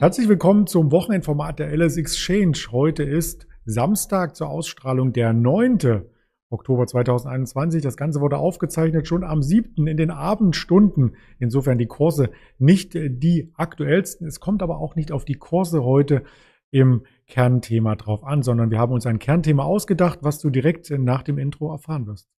Herzlich 0.00 0.30
willkommen 0.30 0.66
zum 0.66 0.92
Wochenendformat 0.92 1.58
der 1.58 1.76
LS 1.76 1.98
Exchange. 1.98 2.56
Heute 2.70 3.02
ist 3.02 3.46
Samstag 3.66 4.34
zur 4.34 4.48
Ausstrahlung 4.48 5.12
der 5.12 5.34
9. 5.34 6.06
Oktober 6.48 6.86
2021. 6.86 7.82
Das 7.82 7.98
Ganze 7.98 8.22
wurde 8.22 8.38
aufgezeichnet 8.38 9.06
schon 9.06 9.24
am 9.24 9.42
7. 9.42 9.86
in 9.86 9.98
den 9.98 10.10
Abendstunden. 10.10 11.16
Insofern 11.38 11.76
die 11.76 11.84
Kurse 11.84 12.30
nicht 12.56 12.94
die 12.94 13.52
aktuellsten. 13.56 14.26
Es 14.26 14.40
kommt 14.40 14.62
aber 14.62 14.78
auch 14.78 14.96
nicht 14.96 15.12
auf 15.12 15.26
die 15.26 15.34
Kurse 15.34 15.84
heute 15.84 16.22
im 16.70 17.02
Kernthema 17.26 17.94
drauf 17.94 18.24
an, 18.24 18.42
sondern 18.42 18.70
wir 18.70 18.78
haben 18.78 18.94
uns 18.94 19.04
ein 19.04 19.18
Kernthema 19.18 19.64
ausgedacht, 19.64 20.20
was 20.22 20.38
du 20.38 20.48
direkt 20.48 20.90
nach 20.90 21.22
dem 21.22 21.36
Intro 21.36 21.70
erfahren 21.70 22.06
wirst. 22.06 22.30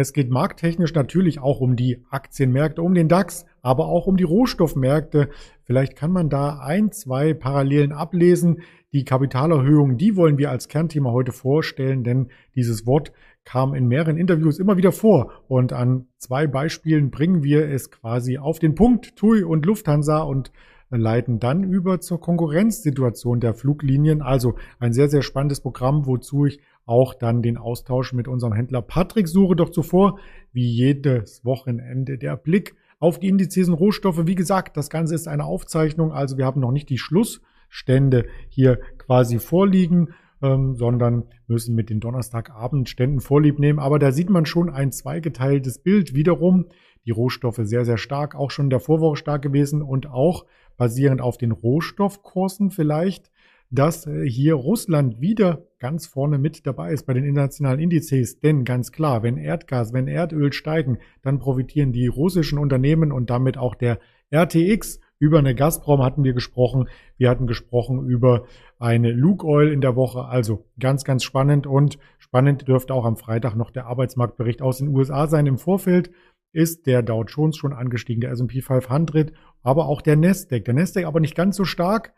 Es 0.00 0.14
geht 0.14 0.30
markttechnisch 0.30 0.94
natürlich 0.94 1.40
auch 1.40 1.60
um 1.60 1.76
die 1.76 2.02
Aktienmärkte, 2.08 2.80
um 2.80 2.94
den 2.94 3.06
DAX, 3.06 3.44
aber 3.60 3.88
auch 3.88 4.06
um 4.06 4.16
die 4.16 4.24
Rohstoffmärkte. 4.24 5.28
Vielleicht 5.64 5.94
kann 5.94 6.10
man 6.10 6.30
da 6.30 6.58
ein, 6.58 6.90
zwei 6.90 7.34
Parallelen 7.34 7.92
ablesen. 7.92 8.62
Die 8.94 9.04
Kapitalerhöhung, 9.04 9.98
die 9.98 10.16
wollen 10.16 10.38
wir 10.38 10.50
als 10.50 10.68
Kernthema 10.68 11.10
heute 11.10 11.32
vorstellen, 11.32 12.02
denn 12.02 12.28
dieses 12.54 12.86
Wort 12.86 13.12
kam 13.44 13.74
in 13.74 13.88
mehreren 13.88 14.16
Interviews 14.16 14.58
immer 14.58 14.78
wieder 14.78 14.90
vor. 14.90 15.32
Und 15.48 15.74
an 15.74 16.06
zwei 16.16 16.46
Beispielen 16.46 17.10
bringen 17.10 17.42
wir 17.42 17.68
es 17.68 17.90
quasi 17.90 18.38
auf 18.38 18.58
den 18.58 18.74
Punkt, 18.74 19.16
TUI 19.16 19.44
und 19.44 19.66
Lufthansa 19.66 20.20
und 20.20 20.50
leiten 20.88 21.40
dann 21.40 21.62
über 21.62 22.00
zur 22.00 22.22
Konkurrenzsituation 22.22 23.38
der 23.38 23.52
Fluglinien. 23.52 24.22
Also 24.22 24.54
ein 24.78 24.94
sehr, 24.94 25.10
sehr 25.10 25.22
spannendes 25.22 25.60
Programm, 25.60 26.06
wozu 26.06 26.46
ich 26.46 26.58
auch 26.86 27.14
dann 27.14 27.42
den 27.42 27.56
Austausch 27.56 28.12
mit 28.12 28.28
unserem 28.28 28.52
Händler 28.52 28.82
Patrick 28.82 29.28
suche. 29.28 29.56
Doch 29.56 29.70
zuvor, 29.70 30.18
wie 30.52 30.66
jedes 30.66 31.44
Wochenende, 31.44 32.18
der 32.18 32.36
Blick 32.36 32.74
auf 32.98 33.18
die 33.18 33.28
Indizes 33.28 33.68
und 33.68 33.74
Rohstoffe. 33.74 34.26
Wie 34.26 34.34
gesagt, 34.34 34.76
das 34.76 34.90
Ganze 34.90 35.14
ist 35.14 35.28
eine 35.28 35.44
Aufzeichnung, 35.44 36.12
also 36.12 36.36
wir 36.36 36.44
haben 36.44 36.60
noch 36.60 36.72
nicht 36.72 36.90
die 36.90 36.98
Schlussstände 36.98 38.26
hier 38.48 38.80
quasi 38.98 39.38
vorliegen, 39.38 40.08
ähm, 40.42 40.74
sondern 40.76 41.24
müssen 41.46 41.74
mit 41.74 41.90
den 41.90 42.00
Donnerstagabendständen 42.00 43.20
Vorlieb 43.20 43.58
nehmen. 43.58 43.78
Aber 43.78 43.98
da 43.98 44.12
sieht 44.12 44.30
man 44.30 44.46
schon 44.46 44.70
ein 44.70 44.92
zweigeteiltes 44.92 45.78
Bild. 45.78 46.14
Wiederum 46.14 46.66
die 47.06 47.12
Rohstoffe 47.12 47.60
sehr, 47.62 47.84
sehr 47.84 47.98
stark, 47.98 48.34
auch 48.34 48.50
schon 48.50 48.66
in 48.66 48.70
der 48.70 48.80
Vorwoche 48.80 49.16
stark 49.16 49.42
gewesen 49.42 49.80
und 49.80 50.10
auch 50.10 50.44
basierend 50.76 51.20
auf 51.20 51.38
den 51.38 51.52
Rohstoffkursen 51.52 52.70
vielleicht 52.70 53.30
dass 53.70 54.06
äh, 54.06 54.28
hier 54.28 54.54
Russland 54.54 55.20
wieder 55.20 55.66
ganz 55.80 56.06
vorne 56.06 56.38
mit 56.38 56.66
dabei 56.66 56.92
ist 56.92 57.06
bei 57.06 57.14
den 57.14 57.24
internationalen 57.24 57.80
Indizes. 57.80 58.38
Denn 58.38 58.64
ganz 58.64 58.92
klar, 58.92 59.22
wenn 59.22 59.38
Erdgas, 59.38 59.92
wenn 59.92 60.06
Erdöl 60.06 60.52
steigen, 60.52 60.98
dann 61.22 61.38
profitieren 61.38 61.92
die 61.92 62.06
russischen 62.06 62.58
Unternehmen 62.58 63.10
und 63.10 63.30
damit 63.30 63.56
auch 63.56 63.74
der 63.74 63.98
RTX. 64.30 65.00
Über 65.18 65.38
eine 65.38 65.54
Gazprom 65.54 66.02
hatten 66.02 66.22
wir 66.22 66.32
gesprochen. 66.32 66.88
Wir 67.16 67.28
hatten 67.28 67.46
gesprochen 67.46 68.06
über 68.06 68.46
eine 68.78 69.10
Luke 69.10 69.44
Oil 69.44 69.72
in 69.72 69.80
der 69.80 69.96
Woche. 69.96 70.24
Also 70.26 70.66
ganz, 70.78 71.04
ganz 71.04 71.24
spannend. 71.24 71.66
Und 71.66 71.98
spannend 72.18 72.68
dürfte 72.68 72.94
auch 72.94 73.04
am 73.04 73.16
Freitag 73.16 73.54
noch 73.54 73.70
der 73.70 73.86
Arbeitsmarktbericht 73.86 74.62
aus 74.62 74.78
den 74.78 74.88
USA 74.88 75.26
sein. 75.26 75.46
Im 75.46 75.58
Vorfeld 75.58 76.10
ist 76.52 76.86
der 76.86 77.02
Dow 77.02 77.24
Jones 77.24 77.56
schon 77.56 77.72
angestiegen, 77.72 78.20
der 78.20 78.32
S&P 78.32 78.60
500, 78.60 79.32
aber 79.62 79.86
auch 79.86 80.02
der 80.02 80.16
Nasdaq. 80.16 80.64
Der 80.64 80.74
Nasdaq 80.74 81.04
aber 81.04 81.20
nicht 81.20 81.34
ganz 81.34 81.56
so 81.56 81.64
stark. 81.64 82.12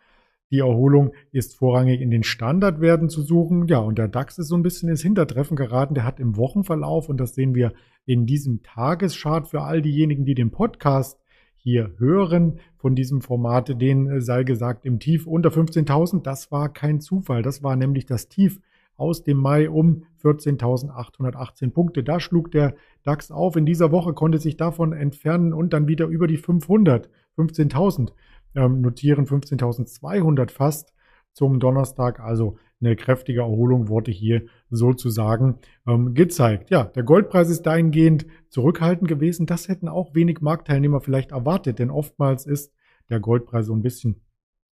Die 0.53 0.59
Erholung 0.59 1.13
ist 1.33 1.57
vorrangig 1.57 2.03
in 2.03 2.11
den 2.11 2.23
Standardwerten 2.23 3.09
zu 3.09 3.23
suchen. 3.23 3.69
Ja, 3.69 3.79
und 3.79 3.97
der 3.97 4.07
DAX 4.07 4.37
ist 4.37 4.49
so 4.49 4.55
ein 4.55 4.63
bisschen 4.63 4.91
ins 4.91 5.01
Hintertreffen 5.01 5.57
geraten. 5.57 5.95
Der 5.95 6.05
hat 6.05 6.21
im 6.21 6.37
Wochenverlauf, 6.37 7.09
und 7.09 7.17
das 7.17 7.35
sehen 7.35 7.55
wir 7.55 7.73
in 8.05 8.27
diesem 8.27 8.63
Tageschart 8.63 9.49
für 9.49 9.63
all 9.63 9.81
diejenigen, 9.81 10.27
die 10.27 10.35
den 10.35 10.51
Podcast 10.51 11.19
hier 11.57 11.93
hören 11.97 12.59
von 12.77 12.95
diesem 12.95 13.23
Format, 13.23 13.81
den 13.81 14.09
äh, 14.09 14.21
sei 14.21 14.45
gesagt 14.45 14.85
im 14.85 14.99
Tief 14.99 15.27
unter 15.27 15.49
15.000. 15.49 16.23
Das 16.23 16.53
war 16.53 16.71
kein 16.71 17.01
Zufall. 17.01 17.41
Das 17.43 17.63
war 17.63 17.75
nämlich 17.77 18.05
das 18.05 18.29
Tief 18.29 18.61
aus 18.97 19.25
dem 19.25 19.39
Mai 19.39 19.71
um 19.71 20.03
14.818 20.23 21.71
Punkte. 21.71 22.05
Da 22.05 22.21
schlug 22.21 22.51
der 22.51 22.75
DAX 23.05 23.31
auf. 23.31 23.57
In 23.57 23.65
dieser 23.65 23.91
Woche 23.91 24.13
konnte 24.13 24.39
sich 24.39 24.59
davon 24.59 24.93
entfernen 24.93 25.55
und 25.55 25.73
dann 25.73 25.89
wieder 25.89 26.09
über 26.09 26.27
die 26.27 26.37
500, 26.37 27.09
15.000 27.39 28.13
ähm, 28.55 28.81
notieren 28.81 29.27
15.200 29.27 30.51
fast 30.51 30.93
zum 31.33 31.61
Donnerstag. 31.61 32.21
Also 32.21 32.59
eine 32.81 32.97
kräftige 32.97 33.41
Erholung 33.41 33.89
wurde 33.89 34.11
hier 34.11 34.43
sozusagen 34.71 35.59
ähm, 35.87 36.15
gezeigt. 36.15 36.71
Ja, 36.71 36.85
der 36.85 37.05
Goldpreis 37.05 37.49
ist 37.49 37.63
dahingehend 37.63 38.27
zurückhaltend 38.49 39.09
gewesen. 39.09 39.47
Das 39.47 39.69
hätten 39.69 39.89
auch 39.89 40.15
wenig 40.15 40.41
Marktteilnehmer 40.41 41.01
vielleicht 41.01 41.33
erwartet, 41.33 41.79
denn 41.79 41.91
oftmals 41.91 42.47
ist 42.47 42.73
der 43.09 43.21
Goldpreis 43.21 43.67
so 43.67 43.75
ein 43.75 43.83
bisschen 43.83 44.21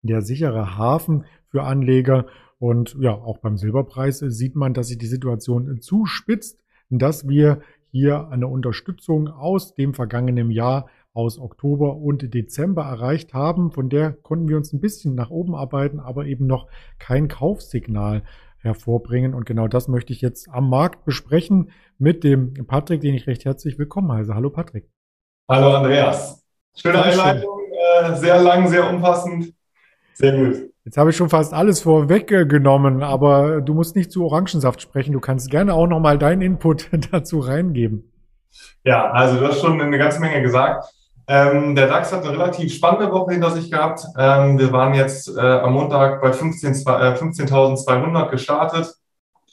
der 0.02 0.22
sichere 0.22 0.78
Hafen 0.78 1.26
für 1.48 1.64
Anleger. 1.64 2.28
Und 2.60 2.96
ja, 3.00 3.12
auch 3.14 3.40
beim 3.40 3.58
Silberpreis 3.58 4.20
sieht 4.20 4.56
man, 4.56 4.74
dass 4.74 4.88
sich 4.88 4.98
die 4.98 5.06
Situation 5.06 5.82
zuspitzt, 5.82 6.62
dass 6.90 7.28
wir 7.28 7.62
hier 7.92 8.30
eine 8.30 8.48
Unterstützung 8.48 9.28
aus 9.28 9.76
dem 9.76 9.94
vergangenen 9.94 10.50
Jahr 10.52 10.88
aus 11.14 11.40
Oktober 11.40 11.98
und 11.98 12.34
Dezember 12.34 12.84
erreicht 12.84 13.34
haben. 13.34 13.72
Von 13.72 13.90
der 13.90 14.12
konnten 14.12 14.48
wir 14.48 14.58
uns 14.58 14.74
ein 14.74 14.82
bisschen 14.82 15.16
nach 15.16 15.30
oben 15.30 15.56
arbeiten, 15.56 16.00
aber 16.00 16.26
eben 16.26 16.48
noch 16.48 16.68
kein 17.00 17.28
Kaufsignal 17.28 18.24
hervorbringen. 18.58 19.34
Und 19.34 19.46
genau 19.46 19.68
das 19.68 19.88
möchte 19.88 20.14
ich 20.14 20.22
jetzt 20.22 20.50
am 20.50 20.70
Markt 20.70 21.06
besprechen 21.06 21.72
mit 22.00 22.24
dem 22.24 22.54
Patrick, 22.66 23.02
den 23.02 23.14
ich 23.14 23.28
recht 23.28 23.46
herzlich 23.46 23.78
willkommen 23.78 24.12
heiße. 24.12 24.34
Hallo 24.34 24.50
Patrick. 24.50 24.90
Hallo 25.50 25.76
Andreas. 25.76 26.44
Schöne 26.76 27.04
Einleitung, 27.04 27.60
äh, 28.02 28.16
sehr 28.16 28.42
lang, 28.42 28.68
sehr 28.68 28.90
umfassend. 28.90 29.54
Sehr 30.14 30.36
gut. 30.36 30.70
Jetzt 30.86 30.98
habe 30.98 31.12
ich 31.12 31.16
schon 31.16 31.30
fast 31.30 31.54
alles 31.54 31.82
vorweggenommen, 31.82 33.04
aber 33.04 33.62
du 33.62 33.74
musst 33.74 33.96
nicht 33.96 34.12
zu 34.12 34.26
Orangensaft 34.26 34.82
sprechen. 34.82 35.14
Du 35.14 35.20
kannst 35.20 35.52
gerne 35.52 35.74
auch 35.74 35.88
nochmal 35.88 36.18
deinen 36.18 36.42
Input 36.42 36.90
dazu 37.12 37.40
reingeben. 37.40 38.12
Ja, 38.84 39.12
also 39.12 39.40
du 39.40 39.48
hast 39.48 39.62
schon 39.62 39.80
eine 39.80 39.98
ganze 39.98 40.20
Menge 40.20 40.42
gesagt. 40.42 40.86
Ähm, 41.28 41.76
der 41.76 41.88
DAX 41.88 42.12
hat 42.12 42.24
eine 42.24 42.34
relativ 42.34 42.74
spannende 42.74 43.12
Woche 43.12 43.32
hinter 43.34 43.52
sich 43.52 43.72
gehabt. 43.72 44.06
Ähm, 44.18 44.60
wir 44.60 44.72
waren 44.74 44.94
jetzt 44.94 45.30
äh, 45.30 45.40
am 45.40 45.74
Montag 45.74 46.22
bei 46.22 46.32
15.200 46.32 47.16
15 47.16 48.30
gestartet, 48.30 48.94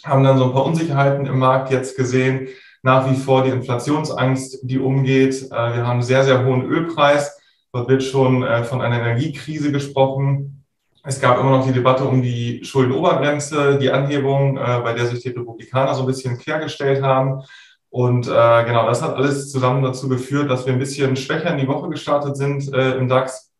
haben 0.04 0.24
dann 0.24 0.38
so 0.38 0.44
ein 0.44 0.52
paar 0.52 0.64
Unsicherheiten 0.64 1.26
im 1.26 1.38
Markt 1.38 1.70
jetzt 1.70 1.96
gesehen. 1.96 2.48
Nach 2.82 3.08
wie 3.10 3.14
vor 3.14 3.44
die 3.44 3.50
Inflationsangst, 3.50 4.60
die 4.62 4.78
umgeht. 4.78 5.42
Äh, 5.42 5.50
wir 5.50 5.86
haben 5.86 5.90
einen 5.90 6.02
sehr, 6.02 6.24
sehr 6.24 6.44
hohen 6.44 6.64
Ölpreis. 6.64 7.38
Dort 7.72 7.88
wird 7.88 8.02
schon 8.02 8.42
äh, 8.42 8.64
von 8.64 8.80
einer 8.80 8.98
Energiekrise 8.98 9.70
gesprochen. 9.70 10.64
Es 11.04 11.20
gab 11.20 11.38
immer 11.38 11.50
noch 11.50 11.66
die 11.66 11.72
Debatte 11.72 12.04
um 12.04 12.20
die 12.20 12.64
Schuldenobergrenze, 12.64 13.78
die 13.78 13.90
Anhebung, 13.90 14.58
äh, 14.58 14.80
bei 14.82 14.92
der 14.92 15.06
sich 15.06 15.22
die 15.22 15.30
Republikaner 15.30 15.94
so 15.94 16.02
ein 16.02 16.06
bisschen 16.06 16.36
quergestellt 16.36 17.02
haben. 17.02 17.42
Und 17.90 18.28
äh, 18.28 18.64
genau, 18.64 18.86
das 18.86 19.02
hat 19.02 19.16
alles 19.16 19.50
zusammen 19.50 19.82
dazu 19.82 20.08
geführt, 20.08 20.48
dass 20.48 20.64
wir 20.64 20.72
ein 20.72 20.78
bisschen 20.78 21.16
schwächer 21.16 21.50
in 21.50 21.58
die 21.58 21.68
Woche 21.68 21.88
gestartet 21.88 22.36
sind 22.36 22.72
äh, 22.72 22.96
im 22.96 23.08
DAX 23.08 23.52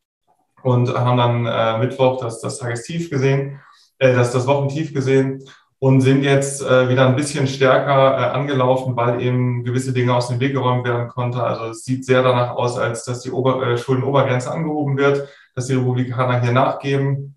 und 0.63 0.95
haben 0.95 1.17
dann 1.17 1.47
äh, 1.47 1.79
Mittwoch 1.79 2.21
das, 2.21 2.41
das 2.41 2.59
Tagestief 2.59 3.11
gesehen, 3.11 3.61
äh, 3.99 4.15
das, 4.15 4.33
das 4.33 4.47
Wochentief 4.47 4.95
gesehen 4.95 5.43
und 5.81 6.03
sind 6.03 6.23
jetzt 6.23 6.63
äh, 6.63 6.89
wieder 6.89 7.09
ein 7.09 7.17
bisschen 7.17 7.49
stärker 7.49 8.19
äh, 8.19 8.31
angelaufen, 8.31 8.95
weil 8.97 9.21
eben 9.21 9.65
gewisse 9.65 9.93
Dinge 9.93 10.15
aus 10.15 10.29
dem 10.29 10.39
Weg 10.39 10.53
geräumt 10.53 10.87
werden 10.87 11.09
konnte. 11.09 11.43
Also 11.43 11.67
es 11.67 11.85
sieht 11.85 12.05
sehr 12.05 12.23
danach 12.23 12.51
aus, 12.51 12.79
als 12.79 13.05
dass 13.05 13.23
die 13.23 13.33
Ober 13.33 13.67
äh, 13.67 13.79
Schuldenobergrenze 13.79 14.53
angehoben 14.53 14.97
wird, 14.97 15.29
dass 15.55 15.67
die 15.67 15.75
Republikaner 15.75 16.41
hier 16.41 16.53
nachgeben. 16.53 17.35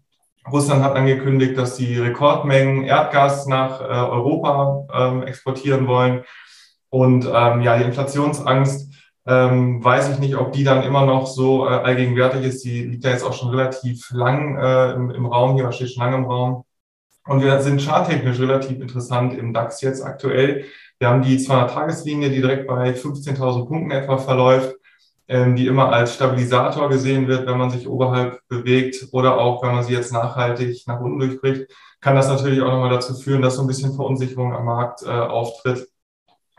Russland 0.51 0.83
hat 0.83 0.95
angekündigt, 0.95 1.57
dass 1.57 1.77
sie 1.77 1.97
Rekordmengen 1.97 2.83
Erdgas 2.83 3.47
nach 3.47 3.79
äh, 3.79 3.85
Europa 3.85 4.87
ähm, 4.93 5.23
exportieren 5.23 5.87
wollen. 5.87 6.25
Und 6.93 7.25
ähm, 7.25 7.61
ja, 7.63 7.75
die 7.75 7.85
Inflationsangst, 7.85 8.93
ähm, 9.25 9.83
weiß 9.83 10.11
ich 10.11 10.19
nicht, 10.19 10.35
ob 10.35 10.51
die 10.51 10.63
dann 10.63 10.83
immer 10.83 11.07
noch 11.07 11.25
so 11.25 11.65
äh, 11.65 11.69
allgegenwärtig 11.69 12.45
ist. 12.45 12.63
Die 12.63 12.83
liegt 12.83 13.03
ja 13.03 13.09
jetzt 13.09 13.23
auch 13.23 13.33
schon 13.33 13.49
relativ 13.49 14.11
lang 14.11 14.59
äh, 14.59 14.91
im, 14.91 15.09
im 15.09 15.25
Raum 15.25 15.55
hier, 15.55 15.71
steht 15.71 15.89
schon 15.89 16.03
lange 16.03 16.17
im 16.17 16.25
Raum. 16.25 16.65
Und 17.25 17.41
wir 17.41 17.59
sind 17.61 17.81
charttechnisch 17.81 18.39
relativ 18.39 18.79
interessant 18.79 19.35
im 19.35 19.55
DAX 19.55 19.81
jetzt 19.81 20.05
aktuell. 20.05 20.65
Wir 20.99 21.09
haben 21.09 21.23
die 21.23 21.39
200-Tageslinie, 21.39 22.29
die 22.29 22.41
direkt 22.41 22.67
bei 22.67 22.91
15.000 22.91 23.67
Punkten 23.67 23.89
etwa 23.89 24.19
verläuft, 24.19 24.75
ähm, 25.27 25.55
die 25.55 25.65
immer 25.65 25.91
als 25.91 26.13
Stabilisator 26.13 26.89
gesehen 26.89 27.27
wird, 27.27 27.47
wenn 27.47 27.57
man 27.57 27.71
sich 27.71 27.87
oberhalb 27.87 28.39
bewegt 28.49 29.07
oder 29.13 29.39
auch, 29.39 29.63
wenn 29.63 29.73
man 29.73 29.83
sie 29.83 29.93
jetzt 29.93 30.13
nachhaltig 30.13 30.83
nach 30.85 31.01
unten 31.01 31.17
durchbricht, 31.17 31.71
kann 32.01 32.15
das 32.15 32.27
natürlich 32.27 32.61
auch 32.61 32.71
nochmal 32.71 32.91
dazu 32.91 33.15
führen, 33.15 33.41
dass 33.41 33.55
so 33.55 33.61
ein 33.61 33.67
bisschen 33.67 33.95
Verunsicherung 33.95 34.53
am 34.53 34.65
Markt 34.65 35.01
äh, 35.01 35.09
auftritt. 35.09 35.87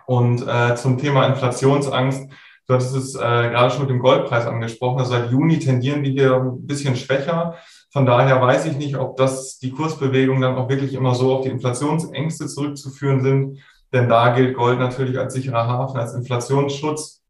Und 0.07 0.47
äh, 0.47 0.75
zum 0.77 0.99
Thema 0.99 1.27
Inflationsangst, 1.27 2.29
du 2.67 2.75
hattest 2.75 2.95
es 2.95 3.15
äh, 3.15 3.19
gerade 3.19 3.71
schon 3.71 3.83
mit 3.83 3.91
dem 3.91 4.01
Goldpreis 4.01 4.47
angesprochen. 4.47 4.99
Also 4.99 5.13
seit 5.13 5.31
Juni 5.31 5.59
tendieren 5.59 6.03
wir 6.03 6.11
hier 6.11 6.35
ein 6.37 6.67
bisschen 6.67 6.97
schwächer. 6.97 7.55
Von 7.93 8.07
daher 8.07 8.41
weiß 8.41 8.67
ich 8.67 8.77
nicht, 8.77 8.97
ob 8.97 9.17
das 9.17 9.59
die 9.59 9.71
Kursbewegungen 9.71 10.43
dann 10.43 10.57
auch 10.57 10.69
wirklich 10.69 10.95
immer 10.95 11.15
so 11.15 11.35
auf 11.35 11.45
die 11.45 11.51
Inflationsängste 11.51 12.47
zurückzuführen 12.47 13.23
sind. 13.23 13.59
Denn 13.93 14.09
da 14.09 14.35
gilt 14.35 14.57
Gold 14.57 14.81
natürlich 14.81 15.19
als 15.19 15.35
sicherer 15.35 15.69
Hafen, 15.69 15.99
als 15.99 16.15
Inflationsschutz. 16.15 17.23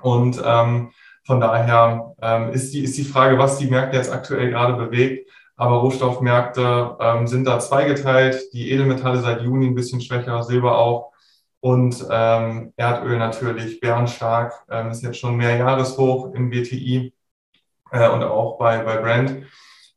Und 0.00 0.42
ähm, 0.44 0.90
von 1.24 1.40
daher 1.40 2.14
ähm, 2.20 2.50
ist, 2.50 2.74
die, 2.74 2.82
ist 2.82 2.98
die 2.98 3.04
Frage, 3.04 3.38
was 3.38 3.58
die 3.58 3.68
Märkte 3.68 3.96
jetzt 3.96 4.12
aktuell 4.12 4.50
gerade 4.50 4.74
bewegt. 4.74 5.30
Aber 5.54 5.76
Rohstoffmärkte 5.76 6.96
ähm, 7.00 7.28
sind 7.28 7.46
da 7.46 7.60
zweigeteilt. 7.60 8.52
Die 8.52 8.72
Edelmetalle 8.72 9.20
seit 9.20 9.42
Juni 9.42 9.66
ein 9.66 9.76
bisschen 9.76 10.00
schwächer, 10.00 10.42
Silber 10.42 10.76
auch. 10.78 11.11
Und 11.62 12.04
ähm, 12.10 12.72
Erdöl 12.76 13.18
natürlich 13.18 13.78
bärenstark, 13.78 14.52
ähm, 14.68 14.90
ist 14.90 15.04
jetzt 15.04 15.18
schon 15.18 15.36
mehr 15.36 15.56
Jahreshoch 15.56 16.34
im 16.34 16.50
BTI 16.50 17.14
äh, 17.92 18.08
und 18.08 18.24
auch 18.24 18.58
bei, 18.58 18.78
bei 18.78 18.96
Brent. 18.96 19.44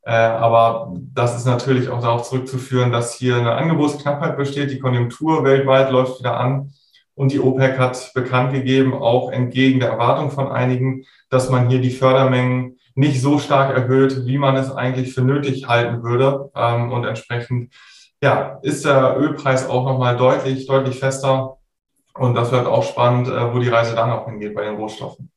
Äh, 0.03 0.11
aber 0.11 0.93
das 0.95 1.35
ist 1.35 1.45
natürlich 1.45 1.89
auch 1.89 2.01
darauf 2.01 2.29
zurückzuführen, 2.29 2.91
dass 2.91 3.15
hier 3.15 3.37
eine 3.37 3.53
Angebotsknappheit 3.53 4.37
besteht. 4.37 4.69
Die 4.69 4.77
Konjunktur 4.77 5.43
weltweit 5.43 5.89
läuft 5.89 6.19
wieder 6.19 6.39
an. 6.39 6.71
Und 7.15 7.31
die 7.31 7.39
OPEC 7.39 7.79
hat 7.79 8.11
bekannt 8.13 8.53
gegeben, 8.53 8.93
auch 8.93 9.31
entgegen 9.31 9.79
der 9.79 9.89
Erwartung 9.89 10.29
von 10.29 10.51
einigen, 10.51 11.05
dass 11.31 11.49
man 11.49 11.67
hier 11.67 11.81
die 11.81 11.89
Fördermengen 11.89 12.77
nicht 12.93 13.21
so 13.21 13.39
stark 13.39 13.75
erhöht, 13.75 14.27
wie 14.27 14.37
man 14.37 14.55
es 14.55 14.69
eigentlich 14.69 15.15
für 15.15 15.21
nötig 15.21 15.67
halten 15.67 16.03
würde. 16.03 16.51
Ähm, 16.55 16.91
und 16.91 17.05
entsprechend 17.05 17.73
ja, 18.21 18.59
ist 18.61 18.85
der 18.85 19.17
Ölpreis 19.17 19.69
auch 19.69 19.85
nochmal 19.85 20.17
deutlich, 20.17 20.67
deutlich 20.67 20.99
fester. 20.99 21.57
Und 22.13 22.35
das 22.35 22.51
wird 22.51 22.65
auch 22.65 22.83
spannend, 22.83 23.27
äh, 23.27 23.53
wo 23.53 23.59
die 23.59 23.69
Reise 23.69 23.95
dann 23.95 24.11
auch 24.11 24.25
hingeht 24.25 24.55
bei 24.55 24.63
den 24.63 24.75
Rohstoffen. 24.75 25.31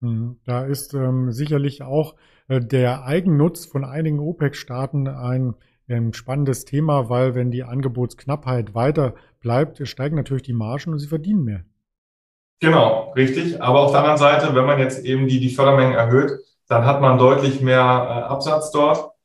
Mhm. 0.00 0.38
Da 0.44 0.64
ist 0.64 0.94
ähm, 0.94 1.32
sicherlich 1.32 1.82
auch 1.82 2.16
äh, 2.48 2.60
der 2.60 3.04
Eigennutz 3.04 3.66
von 3.66 3.84
einigen 3.84 4.18
OPEC-Staaten 4.18 5.08
ein, 5.08 5.54
ein 5.88 6.12
spannendes 6.12 6.64
Thema, 6.64 7.08
weil 7.08 7.34
wenn 7.34 7.50
die 7.50 7.62
Angebotsknappheit 7.62 8.74
weiter 8.74 9.14
bleibt, 9.40 9.86
steigen 9.86 10.16
natürlich 10.16 10.42
die 10.42 10.52
Margen 10.52 10.92
und 10.92 10.98
sie 10.98 11.08
verdienen 11.08 11.44
mehr. 11.44 11.64
Genau, 12.60 13.12
richtig. 13.12 13.62
Aber 13.62 13.80
auf 13.80 13.92
der 13.92 14.00
anderen 14.00 14.18
Seite, 14.18 14.54
wenn 14.54 14.64
man 14.64 14.78
jetzt 14.78 15.04
eben 15.04 15.28
die, 15.28 15.40
die 15.40 15.50
Fördermengen 15.50 15.94
erhöht, 15.94 16.32
dann 16.68 16.84
hat 16.84 17.00
man 17.00 17.18
deutlich 17.18 17.60
mehr 17.60 17.82
äh, 17.82 18.22
Absatz 18.24 18.70
dort 18.72 19.15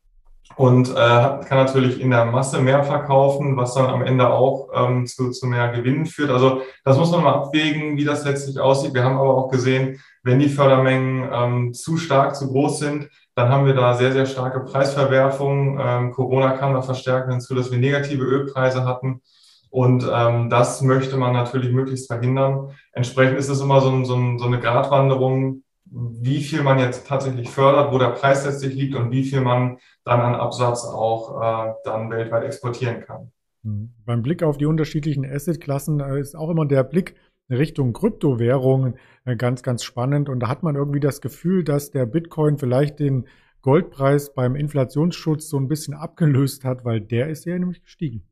und 0.55 0.89
äh, 0.89 0.93
kann 0.93 1.57
natürlich 1.57 1.99
in 1.99 2.11
der 2.11 2.25
Masse 2.25 2.59
mehr 2.59 2.83
verkaufen, 2.83 3.57
was 3.57 3.73
dann 3.73 3.87
am 3.87 4.03
Ende 4.03 4.29
auch 4.29 4.69
ähm, 4.73 5.05
zu, 5.05 5.31
zu 5.31 5.47
mehr 5.47 5.69
Gewinnen 5.69 6.05
führt. 6.05 6.29
Also 6.29 6.61
das 6.83 6.97
muss 6.97 7.11
man 7.11 7.23
mal 7.23 7.33
abwägen, 7.33 7.97
wie 7.97 8.05
das 8.05 8.25
letztlich 8.25 8.59
aussieht. 8.59 8.93
Wir 8.93 9.03
haben 9.03 9.17
aber 9.17 9.35
auch 9.35 9.49
gesehen, 9.49 9.99
wenn 10.23 10.39
die 10.39 10.49
Fördermengen 10.49 11.29
ähm, 11.31 11.73
zu 11.73 11.97
stark, 11.97 12.35
zu 12.35 12.51
groß 12.51 12.79
sind, 12.79 13.09
dann 13.35 13.49
haben 13.49 13.65
wir 13.65 13.73
da 13.73 13.93
sehr, 13.93 14.11
sehr 14.11 14.25
starke 14.25 14.59
Preisverwerfungen. 14.59 15.79
Ähm, 15.81 16.11
Corona 16.11 16.51
kam 16.51 16.73
da 16.73 16.81
verstärkt 16.81 17.29
hinzu, 17.29 17.55
dass 17.55 17.71
wir 17.71 17.79
negative 17.79 18.23
Ölpreise 18.23 18.85
hatten. 18.85 19.21
Und 19.69 20.05
ähm, 20.11 20.49
das 20.49 20.81
möchte 20.81 21.15
man 21.15 21.31
natürlich 21.31 21.71
möglichst 21.71 22.07
verhindern. 22.07 22.71
Entsprechend 22.91 23.39
ist 23.39 23.47
es 23.47 23.61
immer 23.61 23.79
so, 23.79 23.89
ein, 23.89 24.03
so, 24.03 24.15
ein, 24.15 24.37
so 24.37 24.45
eine 24.45 24.59
Gratwanderung, 24.59 25.63
wie 25.85 26.41
viel 26.41 26.61
man 26.61 26.77
jetzt 26.77 27.07
tatsächlich 27.07 27.49
fördert, 27.49 27.93
wo 27.93 27.97
der 27.97 28.09
Preis 28.09 28.45
letztlich 28.45 28.75
liegt 28.75 28.95
und 28.95 29.11
wie 29.11 29.23
viel 29.23 29.41
man 29.41 29.77
dann 30.03 30.19
an 30.19 30.35
Absatz 30.35 30.85
auch 30.85 31.41
äh, 31.41 31.73
dann 31.83 32.09
weltweit 32.09 32.43
exportieren 32.43 33.01
kann. 33.01 33.31
Mhm. 33.63 33.93
Beim 34.05 34.21
Blick 34.21 34.43
auf 34.43 34.57
die 34.57 34.65
unterschiedlichen 34.65 35.25
Assetklassen 35.25 35.99
äh, 35.99 36.19
ist 36.19 36.35
auch 36.35 36.49
immer 36.49 36.65
der 36.65 36.83
Blick 36.83 37.15
Richtung 37.49 37.93
Kryptowährungen 37.93 38.97
äh, 39.25 39.35
ganz, 39.35 39.61
ganz 39.63 39.83
spannend. 39.83 40.29
Und 40.29 40.39
da 40.39 40.47
hat 40.47 40.63
man 40.63 40.75
irgendwie 40.75 40.99
das 40.99 41.21
Gefühl, 41.21 41.63
dass 41.63 41.91
der 41.91 42.05
Bitcoin 42.05 42.57
vielleicht 42.57 42.99
den 42.99 43.27
Goldpreis 43.61 44.33
beim 44.33 44.55
Inflationsschutz 44.55 45.49
so 45.49 45.57
ein 45.57 45.67
bisschen 45.67 45.93
abgelöst 45.93 46.63
hat, 46.63 46.83
weil 46.85 47.01
der 47.01 47.29
ist 47.29 47.45
ja 47.45 47.57
nämlich 47.57 47.83
gestiegen. 47.83 48.27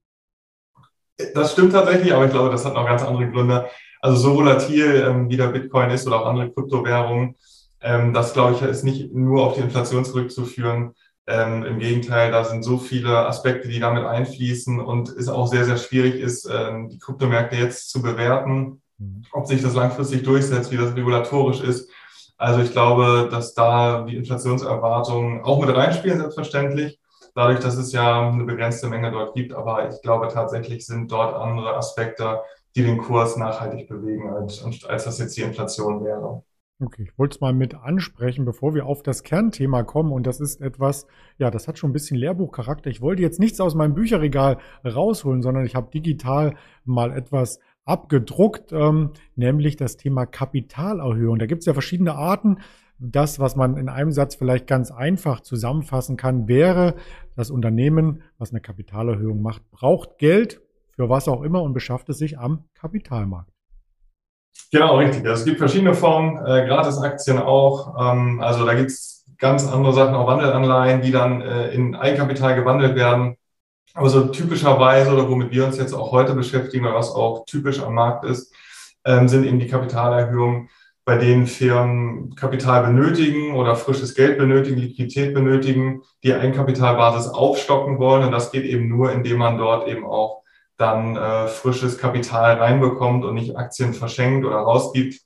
Das 1.34 1.52
stimmt 1.52 1.74
tatsächlich, 1.74 2.14
aber 2.14 2.26
ich 2.26 2.32
glaube, 2.32 2.50
das 2.50 2.66
hat 2.66 2.74
noch 2.74 2.86
ganz 2.86 3.04
andere 3.04 3.30
Gründe. 3.30 3.70
Also 4.02 4.18
so 4.18 4.36
volatil 4.36 5.04
ähm, 5.06 5.30
wie 5.30 5.36
der 5.36 5.50
Bitcoin 5.50 5.90
ist 5.90 6.08
oder 6.08 6.22
auch 6.22 6.26
andere 6.26 6.52
Kryptowährungen, 6.52 7.36
ähm, 7.82 8.14
das 8.14 8.34
glaube 8.34 8.54
ich 8.54 8.62
ist 8.62 8.84
nicht 8.84 9.14
nur 9.14 9.46
auf 9.46 9.56
die 9.56 9.62
Inflation 9.62 10.06
zurückzuführen. 10.06 10.94
Ähm, 11.30 11.64
Im 11.64 11.78
Gegenteil, 11.78 12.32
da 12.32 12.44
sind 12.44 12.64
so 12.64 12.80
viele 12.80 13.28
Aspekte, 13.28 13.68
die 13.68 13.80
damit 13.80 14.04
einfließen 14.04 14.80
und 14.80 15.10
es 15.10 15.28
auch 15.28 15.46
sehr, 15.46 15.64
sehr 15.64 15.78
schwierig 15.78 16.16
ist, 16.16 16.50
ähm, 16.52 16.90
die 16.90 16.98
Kryptomärkte 16.98 17.56
jetzt 17.56 17.92
zu 17.92 18.02
bewerten, 18.02 18.82
mhm. 18.98 19.22
ob 19.32 19.46
sich 19.46 19.62
das 19.62 19.76
langfristig 19.76 20.24
durchsetzt, 20.24 20.72
wie 20.72 20.78
das 20.78 20.96
regulatorisch 20.96 21.62
ist. 21.62 21.92
Also 22.38 22.62
ich 22.62 22.72
glaube, 22.72 23.30
dass 23.30 23.54
da 23.54 24.02
die 24.02 24.16
Inflationserwartungen 24.16 25.44
auch 25.44 25.64
mit 25.64 25.76
reinspielen, 25.76 26.20
selbstverständlich 26.20 27.00
dadurch, 27.36 27.60
dass 27.60 27.76
es 27.76 27.92
ja 27.92 28.28
eine 28.30 28.44
begrenzte 28.44 28.88
Menge 28.88 29.12
dort 29.12 29.36
gibt. 29.36 29.54
Aber 29.54 29.88
ich 29.88 30.02
glaube 30.02 30.30
tatsächlich 30.30 30.86
sind 30.86 31.12
dort 31.12 31.36
andere 31.36 31.76
Aspekte, 31.76 32.40
die 32.76 32.84
den 32.84 32.98
Kurs 32.98 33.38
nachhaltig 33.38 33.88
bewegen, 33.88 34.30
als, 34.30 34.64
als 34.86 35.04
das 35.04 35.20
jetzt 35.20 35.38
die 35.38 35.42
Inflation 35.42 36.04
wäre. 36.04 36.44
Okay, 36.82 37.04
ich 37.04 37.20
wollte 37.20 37.36
es 37.36 37.42
mal 37.42 37.52
mit 37.52 37.76
ansprechen, 37.76 38.46
bevor 38.46 38.74
wir 38.74 38.86
auf 38.86 39.04
das 39.04 39.24
Kernthema 39.24 39.84
kommen. 39.84 40.14
Und 40.14 40.26
das 40.26 40.40
ist 40.40 40.62
etwas, 40.62 41.08
ja, 41.38 41.52
das 41.52 41.68
hat 41.68 41.78
schon 41.78 41.90
ein 41.90 41.94
bisschen 41.94 42.16
Lehrbuchcharakter. 42.16 42.90
Ich 42.90 43.02
wollte 43.02 43.22
jetzt 43.22 43.38
nichts 43.38 43.60
aus 43.60 43.76
meinem 43.76 43.96
Bücherregal 43.96 44.60
rausholen, 44.86 45.42
sondern 45.42 45.66
ich 45.66 45.76
habe 45.76 45.92
digital 45.92 46.56
mal 46.86 47.12
etwas 47.12 47.60
abgedruckt, 47.84 48.72
ähm, 48.72 49.12
nämlich 49.36 49.76
das 49.76 49.98
Thema 49.98 50.26
Kapitalerhöhung. 50.26 51.38
Da 51.38 51.48
gibt 51.48 51.64
es 51.64 51.66
ja 51.66 51.74
verschiedene 51.74 52.16
Arten. 52.16 52.60
Das, 52.98 53.40
was 53.40 53.58
man 53.58 53.76
in 53.76 53.90
einem 53.90 54.12
Satz 54.12 54.36
vielleicht 54.36 54.66
ganz 54.66 54.90
einfach 54.90 55.42
zusammenfassen 55.42 56.16
kann, 56.16 56.48
wäre, 56.48 56.96
das 57.36 57.52
Unternehmen, 57.52 58.22
was 58.38 58.52
eine 58.52 58.62
Kapitalerhöhung 58.62 59.42
macht, 59.42 59.70
braucht 59.72 60.18
Geld 60.18 60.62
für 60.92 61.10
was 61.10 61.28
auch 61.28 61.42
immer 61.42 61.62
und 61.62 61.74
beschafft 61.74 62.08
es 62.08 62.20
sich 62.20 62.40
am 62.40 62.64
Kapitalmarkt. 62.74 63.59
Genau, 64.72 64.98
richtig. 64.98 65.26
Also 65.26 65.40
es 65.42 65.46
gibt 65.46 65.58
verschiedene 65.58 65.94
Formen, 65.94 66.38
äh, 66.46 66.68
Gratisaktien 66.68 67.40
auch. 67.40 67.96
Ähm, 68.00 68.40
also 68.42 68.66
da 68.66 68.74
gibt 68.74 68.92
es 68.92 69.26
ganz 69.38 69.68
andere 69.68 69.94
Sachen, 69.94 70.16
auch 70.16 70.28
Wandelanleihen, 70.28 71.02
die 71.02 71.12
dann 71.12 71.42
äh, 71.42 71.72
in 71.72 71.96
Eigenkapital 71.96 72.56
gewandelt 72.56 72.96
werden. 72.96 73.36
Aber 73.94 74.10
so 74.10 74.28
typischerweise, 74.28 75.12
oder 75.12 75.28
womit 75.28 75.52
wir 75.52 75.66
uns 75.66 75.78
jetzt 75.78 75.94
auch 75.94 76.12
heute 76.12 76.36
beschäftigen, 76.36 76.86
oder 76.86 76.96
was 76.96 77.10
auch 77.10 77.46
typisch 77.46 77.82
am 77.82 77.96
Markt 77.96 78.26
ist, 78.26 78.54
ähm, 79.06 79.28
sind 79.28 79.46
eben 79.46 79.60
die 79.60 79.68
Kapitalerhöhungen 79.68 80.70
bei 81.10 81.18
denen 81.18 81.48
Firmen 81.48 82.36
Kapital 82.36 82.84
benötigen 82.84 83.56
oder 83.56 83.76
frisches 83.76 84.14
Geld 84.14 84.38
benötigen, 84.38 84.78
Liquidität 84.78 85.34
benötigen, 85.34 86.04
die 86.24 86.36
Eigenkapitalbasis 86.36 87.32
aufstocken 87.32 87.98
wollen. 87.98 88.26
Und 88.26 88.32
das 88.32 88.52
geht 88.52 88.64
eben 88.64 88.88
nur, 88.88 89.12
indem 89.12 89.40
man 89.40 89.58
dort 89.58 89.88
eben 89.88 90.06
auch 90.06 90.44
dann 90.80 91.18
äh, 91.18 91.48
frisches 91.48 91.98
Kapital 91.98 92.56
reinbekommt 92.56 93.26
und 93.26 93.36
nicht 93.36 93.58
Aktien 93.58 93.94
verschenkt 93.94 94.46
oder 94.46 94.58
rausgibt. 94.58 95.22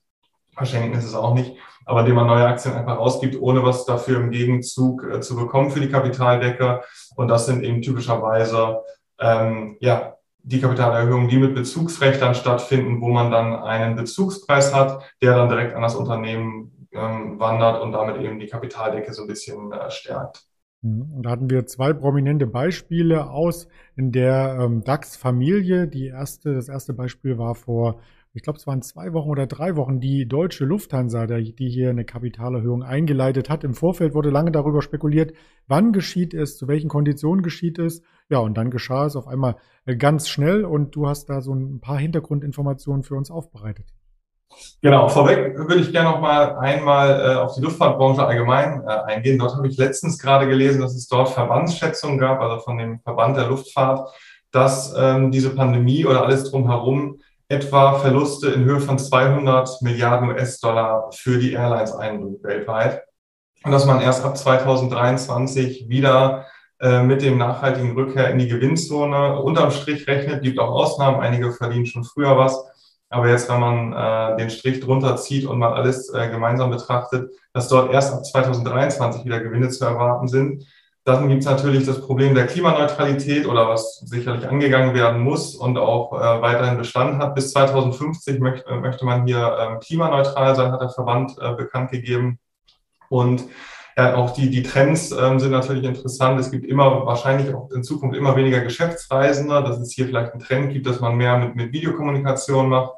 Verschenken 0.56 0.98
ist 0.98 1.06
es 1.06 1.14
auch 1.14 1.36
nicht, 1.36 1.56
aber 1.86 2.02
indem 2.02 2.16
man 2.16 2.28
neue 2.28 2.46
Aktien 2.46 2.74
einfach 2.74 2.98
rausgibt, 2.98 3.40
ohne 3.40 3.64
was 3.64 3.86
dafür 3.86 4.20
im 4.20 4.32
Gegenzug 4.32 5.04
äh, 5.04 5.22
zu 5.22 5.36
bekommen 5.36 5.70
für 5.70 5.80
die 5.80 5.90
Kapitaldecke. 5.90 6.82
Und 7.16 7.28
das 7.28 7.46
sind 7.46 7.64
eben 7.64 7.84
typischerweise 7.84 8.82
ähm, 9.20 9.78
ja, 9.80 10.16
die 10.40 10.60
Kapitalerhöhungen, 10.60 11.30
die 11.30 11.38
mit 11.38 11.54
Bezugsrecht 11.54 12.22
dann 12.22 12.34
stattfinden, 12.34 13.00
wo 13.00 13.10
man 13.10 13.30
dann 13.30 13.56
einen 13.56 13.96
Bezugspreis 13.96 14.74
hat, 14.74 15.04
der 15.22 15.36
dann 15.36 15.50
direkt 15.50 15.76
an 15.76 15.84
das 15.84 15.96
Unternehmen 15.96 16.88
ähm, 16.94 17.40
wandert 17.40 17.80
und 17.82 17.92
damit 17.92 18.18
eben 18.18 18.40
die 18.40 18.48
Kapitaldecke 18.48 19.14
so 19.14 19.22
ein 19.22 19.28
bisschen 19.28 19.72
äh, 19.72 19.92
stärkt. 19.92 20.44
Mhm. 20.84 21.12
Und 21.14 21.24
da 21.24 21.32
hatten 21.32 21.50
wir 21.50 21.66
zwei 21.66 21.94
prominente 21.94 22.46
Beispiele 22.46 23.30
aus 23.30 23.68
in 23.96 24.12
der 24.12 24.60
ähm, 24.62 24.84
DAX-Familie. 24.84 25.88
Die 25.88 26.08
erste, 26.08 26.54
das 26.54 26.70
erste 26.70 26.94
Beispiel 26.94 27.38
war 27.40 27.56
vor 27.56 28.00
ich 28.36 28.42
glaube, 28.42 28.58
es 28.58 28.66
waren 28.66 28.82
zwei 28.82 29.14
Wochen 29.14 29.30
oder 29.30 29.46
drei 29.46 29.76
Wochen, 29.76 30.00
die 30.00 30.28
deutsche 30.28 30.66
Lufthansa, 30.66 31.28
die 31.28 31.70
hier 31.70 31.92
eine 31.92 32.04
Kapitalerhöhung 32.04 32.82
eingeleitet 32.82 33.48
hat. 33.48 33.64
Im 33.64 33.76
Vorfeld 33.76 34.16
wurde 34.16 34.32
lange 34.32 34.52
darüber 34.52 34.82
spekuliert, 34.82 35.34
wann 35.68 35.92
geschieht 35.92 36.34
es, 36.34 36.58
zu 36.58 36.68
welchen 36.68 36.90
Konditionen 36.90 37.44
geschieht 37.44 37.78
es. 37.78 38.02
Ja, 38.30 38.40
und 38.40 38.58
dann 38.58 38.72
geschah 38.72 39.06
es 39.06 39.16
auf 39.16 39.28
einmal 39.28 39.58
äh, 39.86 39.96
ganz 39.96 40.30
schnell 40.30 40.66
und 40.66 40.96
du 40.96 41.08
hast 41.08 41.30
da 41.30 41.42
so 41.42 41.54
ein 41.54 41.80
paar 41.80 42.00
Hintergrundinformationen 42.00 43.04
für 43.04 43.14
uns 43.14 43.30
aufbereitet. 43.30 43.94
Genau, 44.82 45.08
vorweg 45.08 45.58
würde 45.58 45.78
ich 45.82 45.92
gerne 45.92 46.10
noch 46.10 46.20
mal 46.20 46.58
einmal 46.58 47.22
äh, 47.22 47.36
auf 47.36 47.56
die 47.56 47.62
Luftfahrtbranche 47.62 48.26
allgemein 48.26 48.84
äh, 48.86 49.14
eingehen. 49.14 49.40
Dort 49.40 49.56
habe 49.56 49.68
ich 49.68 49.78
letztens 49.78 50.20
gerade 50.20 50.48
gelesen, 50.48 50.82
dass 50.82 50.94
es 50.94 51.08
dort 51.08 51.30
Verbandsschätzungen 51.30 52.18
gab, 52.18 52.42
also 52.42 52.60
von 52.60 52.78
dem 52.78 53.00
Verband 53.00 53.38
der 53.38 53.48
Luftfahrt, 53.48 54.14
dass 54.52 54.94
ähm, 54.98 55.32
diese 55.32 55.56
Pandemie 55.56 56.06
oder 56.06 56.24
alles 56.24 56.52
drumherum 56.52 57.20
etwa 57.48 57.94
Verluste 58.00 58.50
in 58.50 58.66
Höhe 58.66 58.80
von 58.80 59.00
200 59.00 59.82
Milliarden 59.82 60.30
US-Dollar 60.30 61.10
für 61.14 61.38
die 61.40 61.54
Airlines 61.54 61.94
einbringt 61.94 62.44
weltweit. 62.44 63.04
Und 63.64 63.72
dass 63.72 63.86
man 63.86 64.02
erst 64.02 64.26
ab 64.26 64.38
2023 64.38 65.88
wieder 65.88 66.46
äh, 66.82 67.02
mit 67.02 67.22
dem 67.22 67.38
nachhaltigen 67.38 67.94
Rückkehr 67.94 68.30
in 68.30 68.40
die 68.40 68.48
Gewinnzone 68.48 69.40
unterm 69.40 69.72
Strich 69.72 70.08
rechnet. 70.08 70.44
Gibt 70.44 70.60
auch 70.60 70.72
Ausnahmen, 70.72 71.22
einige 71.22 71.54
verdienen 71.54 71.86
schon 71.86 72.04
früher 72.04 72.38
was. 72.38 72.66
Aber 73.14 73.30
jetzt, 73.30 73.48
wenn 73.48 73.60
man 73.60 73.94
äh, 73.94 74.38
den 74.38 74.50
Strich 74.50 74.80
drunter 74.80 75.16
zieht 75.18 75.46
und 75.46 75.60
mal 75.60 75.74
alles 75.74 76.12
äh, 76.12 76.30
gemeinsam 76.30 76.72
betrachtet, 76.72 77.32
dass 77.54 77.68
dort 77.68 77.94
erst 77.94 78.12
ab 78.12 78.26
2023 78.26 79.24
wieder 79.24 79.40
Gewinne 79.40 79.70
zu 79.70 79.86
erwarten 79.86 80.28
sind. 80.28 80.66
Dann 81.06 81.30
gibt 81.30 81.42
es 81.42 81.46
natürlich 81.46 81.86
das 81.86 82.02
Problem 82.02 82.34
der 82.34 82.48
Klimaneutralität 82.48 83.46
oder 83.46 83.68
was 83.68 84.00
sicherlich 84.00 84.48
angegangen 84.48 84.96
werden 84.96 85.22
muss 85.22 85.54
und 85.54 85.78
auch 85.78 86.14
äh, 86.14 86.42
weiterhin 86.42 86.78
Bestand 86.78 87.22
hat. 87.22 87.36
Bis 87.36 87.52
2050 87.52 88.40
möchte, 88.40 88.68
äh, 88.68 88.78
möchte 88.78 89.06
man 89.06 89.28
hier 89.28 89.58
ähm, 89.60 89.80
klimaneutral 89.80 90.56
sein, 90.56 90.72
hat 90.72 90.82
der 90.82 90.90
Verband 90.90 91.36
äh, 91.40 91.54
bekannt 91.54 91.92
gegeben. 91.92 92.40
Und 93.10 93.44
ja, 93.96 94.16
auch 94.16 94.32
die, 94.32 94.50
die 94.50 94.64
Trends 94.64 95.12
ähm, 95.12 95.40
sind 95.40 95.52
natürlich 95.52 95.84
interessant. 95.84 96.40
Es 96.40 96.50
gibt 96.50 96.66
immer, 96.66 97.06
wahrscheinlich 97.06 97.54
auch 97.54 97.70
in 97.70 97.84
Zukunft 97.84 98.18
immer 98.18 98.36
weniger 98.36 98.62
Geschäftsreisende, 98.62 99.62
dass 99.62 99.80
es 99.80 99.92
hier 99.92 100.08
vielleicht 100.08 100.32
einen 100.32 100.42
Trend 100.42 100.74
gibt, 100.74 100.88
dass 100.88 101.00
man 101.00 101.16
mehr 101.16 101.38
mit, 101.38 101.56
mit 101.56 101.74
Videokommunikation 101.74 102.70
macht. 102.70 102.94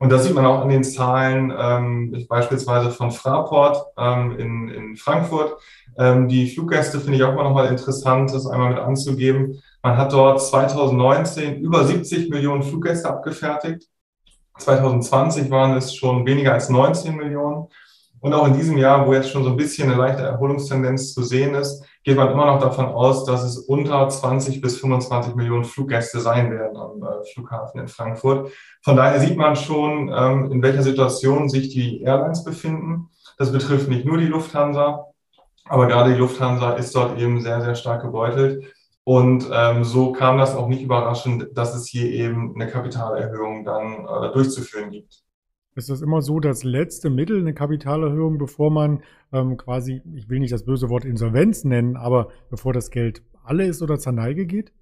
Und 0.00 0.10
das 0.10 0.24
sieht 0.24 0.34
man 0.34 0.46
auch 0.46 0.60
an 0.60 0.68
den 0.68 0.84
Zahlen, 0.84 1.52
ähm, 1.56 2.26
beispielsweise 2.28 2.90
von 2.90 3.10
Fraport 3.10 3.84
ähm, 3.98 4.38
in, 4.38 4.68
in 4.68 4.96
Frankfurt. 4.96 5.56
Ähm, 5.98 6.28
die 6.28 6.48
Fluggäste 6.48 7.00
finde 7.00 7.16
ich 7.16 7.24
auch 7.24 7.34
mal 7.34 7.42
nochmal 7.42 7.66
interessant, 7.66 8.32
das 8.32 8.46
einmal 8.46 8.70
mit 8.70 8.78
anzugeben. 8.78 9.60
Man 9.82 9.96
hat 9.96 10.12
dort 10.12 10.40
2019 10.40 11.60
über 11.60 11.84
70 11.84 12.30
Millionen 12.30 12.62
Fluggäste 12.62 13.08
abgefertigt. 13.08 13.88
2020 14.58 15.50
waren 15.50 15.76
es 15.76 15.94
schon 15.94 16.24
weniger 16.26 16.52
als 16.52 16.68
19 16.68 17.16
Millionen. 17.16 17.66
Und 18.20 18.34
auch 18.34 18.46
in 18.46 18.54
diesem 18.54 18.76
Jahr, 18.76 19.06
wo 19.06 19.12
jetzt 19.12 19.30
schon 19.30 19.44
so 19.44 19.50
ein 19.50 19.56
bisschen 19.56 19.90
eine 19.90 20.00
leichte 20.00 20.22
Erholungstendenz 20.22 21.14
zu 21.14 21.22
sehen 21.22 21.54
ist, 21.54 21.84
geht 22.02 22.16
man 22.16 22.30
immer 22.30 22.46
noch 22.46 22.60
davon 22.60 22.86
aus, 22.86 23.24
dass 23.24 23.44
es 23.44 23.58
unter 23.58 24.08
20 24.08 24.60
bis 24.60 24.80
25 24.80 25.34
Millionen 25.34 25.64
Fluggäste 25.64 26.20
sein 26.20 26.50
werden 26.50 26.76
am 26.76 27.02
äh, 27.02 27.24
Flughafen 27.32 27.80
in 27.80 27.88
Frankfurt. 27.88 28.50
Von 28.82 28.96
daher 28.96 29.20
sieht 29.20 29.36
man 29.36 29.54
schon, 29.54 30.12
ähm, 30.12 30.50
in 30.50 30.62
welcher 30.62 30.82
Situation 30.82 31.48
sich 31.48 31.68
die 31.68 32.02
Airlines 32.02 32.44
befinden. 32.44 33.10
Das 33.36 33.52
betrifft 33.52 33.88
nicht 33.88 34.04
nur 34.04 34.18
die 34.18 34.26
Lufthansa, 34.26 35.04
aber 35.66 35.86
gerade 35.86 36.12
die 36.12 36.18
Lufthansa 36.18 36.72
ist 36.72 36.94
dort 36.94 37.18
eben 37.18 37.40
sehr, 37.40 37.60
sehr 37.60 37.76
stark 37.76 38.02
gebeutelt. 38.02 38.64
Und 39.04 39.48
ähm, 39.52 39.84
so 39.84 40.12
kam 40.12 40.38
das 40.38 40.56
auch 40.56 40.68
nicht 40.68 40.82
überraschend, 40.82 41.48
dass 41.54 41.74
es 41.74 41.86
hier 41.86 42.10
eben 42.10 42.54
eine 42.54 42.70
Kapitalerhöhung 42.70 43.64
dann 43.64 44.06
äh, 44.06 44.32
durchzuführen 44.32 44.90
gibt 44.90 45.27
ist 45.78 45.88
das 45.88 46.02
immer 46.02 46.20
so 46.20 46.40
das 46.40 46.64
letzte 46.64 47.08
Mittel, 47.08 47.38
eine 47.38 47.54
Kapitalerhöhung, 47.54 48.36
bevor 48.36 48.70
man 48.70 49.02
ähm, 49.32 49.56
quasi, 49.56 50.02
ich 50.14 50.28
will 50.28 50.40
nicht 50.40 50.52
das 50.52 50.64
böse 50.64 50.90
Wort 50.90 51.04
Insolvenz 51.04 51.64
nennen, 51.64 51.96
aber 51.96 52.28
bevor 52.50 52.72
das 52.72 52.90
Geld 52.90 53.22
alle 53.44 53.64
ist 53.64 53.80
oder 53.80 53.98
zur 53.98 54.12
Neige 54.12 54.44
geht? 54.44 54.72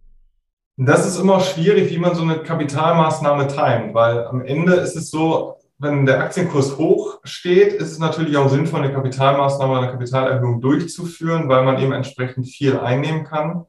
Das 0.79 1.07
ist 1.07 1.21
immer 1.21 1.41
schwierig, 1.41 1.91
wie 1.91 1.99
man 1.99 2.15
so 2.15 2.23
eine 2.23 2.39
Kapitalmaßnahme 2.39 3.47
timet, 3.47 3.95
weil 3.95 4.25
am 4.25 4.43
Ende 4.43 4.75
ist 4.75 4.97
es 4.97 5.11
so, 5.11 5.57
wenn 5.79 6.07
der 6.07 6.21
Aktienkurs 6.21 6.79
hoch 6.79 7.21
steht, 7.25 7.75
ist 7.75 7.93
es 7.93 7.99
natürlich 7.99 8.37
auch 8.39 8.49
sinnvoll, 8.49 8.81
eine 8.81 8.93
Kapitalmaßnahme, 8.93 9.79
eine 9.79 9.91
Kapitalerhöhung 9.91 10.61
durchzuführen, 10.63 11.49
weil 11.49 11.65
man 11.65 11.79
eben 11.79 11.93
entsprechend 11.93 12.49
viel 12.49 12.79
einnehmen 12.79 13.25
kann. 13.25 13.67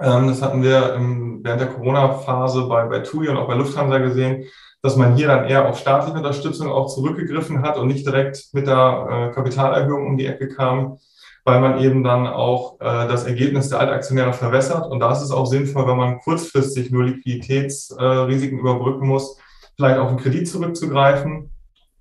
Ähm, 0.00 0.26
das 0.26 0.42
hatten 0.42 0.62
wir 0.62 0.96
während 1.42 1.60
der 1.60 1.68
Corona-Phase 1.68 2.66
bei, 2.66 2.86
bei 2.86 3.00
TUI 3.00 3.28
und 3.28 3.36
auch 3.36 3.46
bei 3.46 3.54
Lufthansa 3.54 3.98
gesehen 3.98 4.46
dass 4.82 4.96
man 4.96 5.16
hier 5.16 5.28
dann 5.28 5.46
eher 5.46 5.68
auf 5.68 5.78
staatliche 5.78 6.16
Unterstützung 6.16 6.70
auch 6.70 6.86
zurückgegriffen 6.86 7.62
hat 7.62 7.78
und 7.78 7.88
nicht 7.88 8.06
direkt 8.06 8.48
mit 8.52 8.66
der 8.66 9.30
äh, 9.30 9.34
Kapitalerhöhung 9.34 10.06
um 10.06 10.16
die 10.16 10.26
Ecke 10.26 10.48
kam, 10.48 10.98
weil 11.44 11.60
man 11.60 11.80
eben 11.80 12.02
dann 12.02 12.26
auch 12.26 12.80
äh, 12.80 13.08
das 13.08 13.24
Ergebnis 13.24 13.68
der 13.68 13.80
Altaktionäre 13.80 14.32
verwässert. 14.32 14.90
Und 14.90 15.00
da 15.00 15.12
ist 15.12 15.22
es 15.22 15.30
auch 15.30 15.46
sinnvoll, 15.46 15.86
wenn 15.86 15.96
man 15.96 16.18
kurzfristig 16.18 16.90
nur 16.90 17.04
Liquiditätsrisiken 17.04 18.58
äh, 18.58 18.60
überbrücken 18.60 19.06
muss, 19.06 19.38
vielleicht 19.76 19.98
auf 19.98 20.08
einen 20.08 20.18
Kredit 20.18 20.48
zurückzugreifen. 20.48 21.50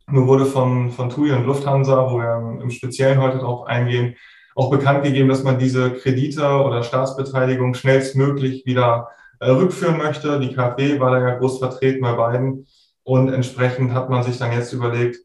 Nur 0.07 0.27
wurde 0.27 0.45
von, 0.45 0.91
von 0.91 1.09
TUI 1.09 1.31
und 1.31 1.45
Lufthansa, 1.45 2.11
wo 2.11 2.19
wir 2.19 2.61
im 2.61 2.69
Speziellen 2.69 3.21
heute 3.21 3.39
darauf 3.39 3.65
eingehen, 3.65 4.15
auch 4.55 4.69
bekannt 4.69 5.03
gegeben, 5.03 5.29
dass 5.29 5.43
man 5.43 5.59
diese 5.59 5.91
Kredite 5.91 6.47
oder 6.47 6.83
Staatsbeteiligung 6.83 7.73
schnellstmöglich 7.73 8.65
wieder 8.65 9.09
äh, 9.39 9.49
rückführen 9.49 9.97
möchte. 9.97 10.39
Die 10.39 10.53
KfW 10.53 10.99
war 10.99 11.11
da 11.11 11.19
ja 11.19 11.35
groß 11.35 11.59
vertreten 11.59 12.01
bei 12.01 12.13
beiden. 12.13 12.67
Und 13.03 13.31
entsprechend 13.31 13.93
hat 13.93 14.09
man 14.09 14.23
sich 14.23 14.37
dann 14.37 14.51
jetzt 14.51 14.73
überlegt, 14.73 15.17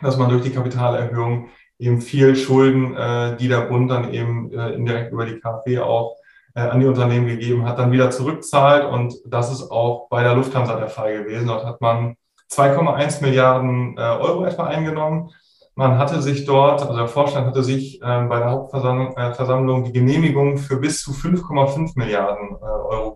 dass 0.00 0.16
man 0.16 0.28
durch 0.28 0.42
die 0.42 0.50
Kapitalerhöhung 0.50 1.48
eben 1.78 2.00
viel 2.00 2.36
Schulden, 2.36 2.96
äh, 2.96 3.36
die 3.36 3.48
der 3.48 3.62
Bund 3.62 3.90
dann 3.90 4.12
eben 4.12 4.52
äh, 4.52 4.70
indirekt 4.70 5.12
über 5.12 5.26
die 5.26 5.38
KfW 5.38 5.78
auch 5.80 6.16
äh, 6.54 6.60
an 6.60 6.80
die 6.80 6.86
Unternehmen 6.86 7.26
gegeben 7.26 7.64
hat, 7.66 7.78
dann 7.78 7.92
wieder 7.92 8.10
zurückzahlt. 8.10 8.84
Und 8.84 9.14
das 9.26 9.52
ist 9.52 9.70
auch 9.70 10.08
bei 10.08 10.22
der 10.22 10.34
Lufthansa 10.34 10.76
der 10.76 10.88
Fall 10.88 11.22
gewesen. 11.24 11.46
Dort 11.46 11.64
hat 11.64 11.80
man 11.80 12.16
2,1 12.50 13.22
Milliarden 13.22 13.96
äh, 13.96 14.00
Euro 14.00 14.44
etwa 14.44 14.64
eingenommen. 14.64 15.30
Man 15.74 15.96
hatte 15.96 16.20
sich 16.20 16.44
dort, 16.44 16.82
also 16.82 16.94
der 16.94 17.08
Vorstand 17.08 17.46
hatte 17.46 17.62
sich 17.62 17.96
äh, 18.02 18.22
bei 18.28 18.38
der 18.38 18.50
Hauptversammlung 18.50 19.82
äh, 19.82 19.86
die 19.86 19.92
Genehmigung 19.92 20.58
für 20.58 20.76
bis 20.76 21.02
zu 21.02 21.12
5,5 21.12 21.92
Milliarden 21.96 22.56
äh, 22.60 22.64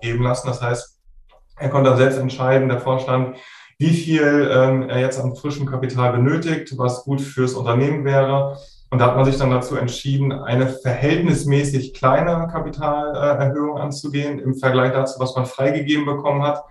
Geben 0.00 0.22
lassen. 0.22 0.46
Das 0.46 0.62
heißt, 0.62 1.00
er 1.58 1.68
konnte 1.70 1.90
dann 1.90 1.98
selbst 1.98 2.18
entscheiden, 2.18 2.68
der 2.68 2.80
Vorstand, 2.80 3.36
wie 3.78 3.92
viel 3.92 4.50
ähm, 4.52 4.88
er 4.88 5.00
jetzt 5.00 5.20
an 5.20 5.36
frischem 5.36 5.66
Kapital 5.66 6.12
benötigt, 6.12 6.76
was 6.78 7.04
gut 7.04 7.20
fürs 7.20 7.54
Unternehmen 7.54 8.04
wäre. 8.04 8.58
Und 8.90 9.00
da 9.00 9.06
hat 9.06 9.16
man 9.16 9.24
sich 9.24 9.36
dann 9.36 9.50
dazu 9.50 9.76
entschieden, 9.76 10.32
eine 10.32 10.68
verhältnismäßig 10.68 11.94
kleine 11.94 12.48
Kapitalerhöhung 12.50 13.78
anzugehen 13.78 14.38
im 14.38 14.54
Vergleich 14.54 14.92
dazu, 14.92 15.18
was 15.18 15.34
man 15.34 15.46
freigegeben 15.46 16.06
bekommen 16.06 16.42
hat. 16.42 16.62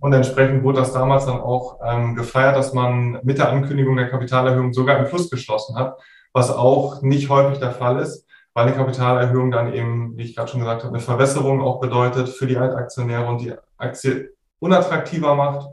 Und 0.00 0.12
entsprechend 0.12 0.62
wurde 0.62 0.80
das 0.80 0.92
damals 0.92 1.26
dann 1.26 1.40
auch 1.40 1.78
ähm, 1.84 2.14
gefeiert, 2.14 2.56
dass 2.56 2.72
man 2.72 3.18
mit 3.22 3.38
der 3.38 3.50
Ankündigung 3.50 3.96
der 3.96 4.08
Kapitalerhöhung 4.08 4.72
sogar 4.72 4.98
im 4.98 5.06
Plus 5.06 5.28
geschlossen 5.28 5.76
hat, 5.76 5.98
was 6.32 6.50
auch 6.50 7.02
nicht 7.02 7.28
häufig 7.28 7.58
der 7.58 7.72
Fall 7.72 7.98
ist, 7.98 8.27
weil 8.58 8.66
eine 8.66 8.76
Kapitalerhöhung 8.76 9.52
dann 9.52 9.72
eben, 9.72 10.18
wie 10.18 10.24
ich 10.24 10.34
gerade 10.34 10.50
schon 10.50 10.58
gesagt 10.58 10.82
habe, 10.82 10.92
eine 10.92 11.00
Verwässerung 11.00 11.60
auch 11.60 11.78
bedeutet 11.78 12.28
für 12.28 12.48
die 12.48 12.56
Altaktionäre 12.56 13.24
und 13.28 13.40
die 13.40 13.54
Aktie 13.76 14.32
unattraktiver 14.58 15.36
macht 15.36 15.68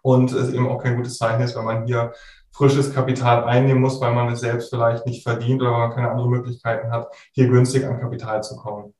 und 0.00 0.32
es 0.32 0.50
eben 0.50 0.66
auch 0.66 0.82
kein 0.82 0.96
gutes 0.96 1.18
Zeichen 1.18 1.42
ist, 1.42 1.54
wenn 1.54 1.66
man 1.66 1.84
hier 1.84 2.14
frisches 2.52 2.94
Kapital 2.94 3.44
einnehmen 3.44 3.82
muss, 3.82 4.00
weil 4.00 4.14
man 4.14 4.32
es 4.32 4.40
selbst 4.40 4.70
vielleicht 4.70 5.04
nicht 5.04 5.24
verdient 5.24 5.60
oder 5.60 5.72
weil 5.72 5.88
man 5.88 5.90
keine 5.90 6.10
anderen 6.10 6.30
Möglichkeiten 6.30 6.90
hat, 6.90 7.14
hier 7.32 7.48
günstig 7.48 7.84
an 7.84 8.00
Kapital 8.00 8.42
zu 8.42 8.56
kommen. 8.56 8.94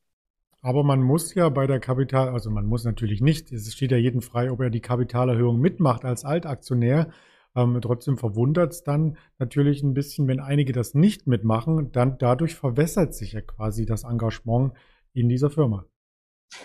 Aber 0.60 0.84
man 0.84 1.00
muss 1.00 1.32
ja 1.34 1.48
bei 1.48 1.66
der 1.66 1.80
Kapital, 1.80 2.28
also 2.28 2.50
man 2.50 2.66
muss 2.66 2.84
natürlich 2.84 3.22
nicht, 3.22 3.50
es 3.50 3.72
steht 3.72 3.92
ja 3.92 3.96
jedem 3.96 4.20
frei, 4.20 4.50
ob 4.50 4.60
er 4.60 4.68
die 4.68 4.80
Kapitalerhöhung 4.80 5.58
mitmacht 5.58 6.04
als 6.04 6.26
Altaktionär. 6.26 7.08
Ähm, 7.56 7.80
trotzdem 7.80 8.18
verwundert 8.18 8.72
es 8.72 8.84
dann 8.84 9.16
natürlich 9.38 9.82
ein 9.82 9.94
bisschen, 9.94 10.28
wenn 10.28 10.40
einige 10.40 10.72
das 10.72 10.94
nicht 10.94 11.26
mitmachen, 11.26 11.90
dann 11.90 12.18
dadurch 12.18 12.54
verwässert 12.54 13.14
sich 13.14 13.32
ja 13.32 13.40
quasi 13.40 13.86
das 13.86 14.04
Engagement 14.04 14.74
in 15.14 15.28
dieser 15.28 15.50
Firma. 15.50 15.86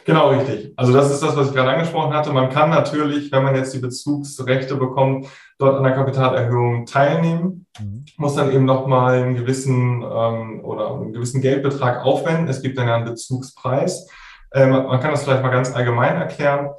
Genau, 0.06 0.30
richtig. 0.30 0.74
Also 0.78 0.94
das 0.94 1.12
ist 1.12 1.24
das, 1.24 1.36
was 1.36 1.48
ich 1.48 1.54
gerade 1.54 1.72
angesprochen 1.72 2.14
hatte. 2.14 2.32
Man 2.32 2.50
kann 2.50 2.70
natürlich, 2.70 3.32
wenn 3.32 3.44
man 3.44 3.56
jetzt 3.56 3.74
die 3.74 3.80
Bezugsrechte 3.80 4.76
bekommt, 4.76 5.28
dort 5.58 5.78
an 5.78 5.84
der 5.84 5.94
Kapitalerhöhung 5.94 6.86
teilnehmen, 6.86 7.66
mhm. 7.80 8.06
muss 8.18 8.36
dann 8.36 8.52
eben 8.52 8.66
nochmal 8.66 9.24
einen 9.24 9.36
gewissen 9.36 10.04
ähm, 10.04 10.64
oder 10.64 10.94
einen 10.94 11.14
gewissen 11.14 11.42
Geldbetrag 11.42 12.06
aufwenden. 12.06 12.48
Es 12.48 12.62
gibt 12.62 12.78
dann 12.78 12.88
ja 12.88 12.96
einen 12.96 13.06
Bezugspreis. 13.06 14.08
Ähm, 14.54 14.72
man 14.72 15.00
kann 15.00 15.12
das 15.12 15.24
vielleicht 15.24 15.44
mal 15.44 15.50
ganz 15.50 15.74
allgemein 15.74 16.16
erklären. 16.16 16.70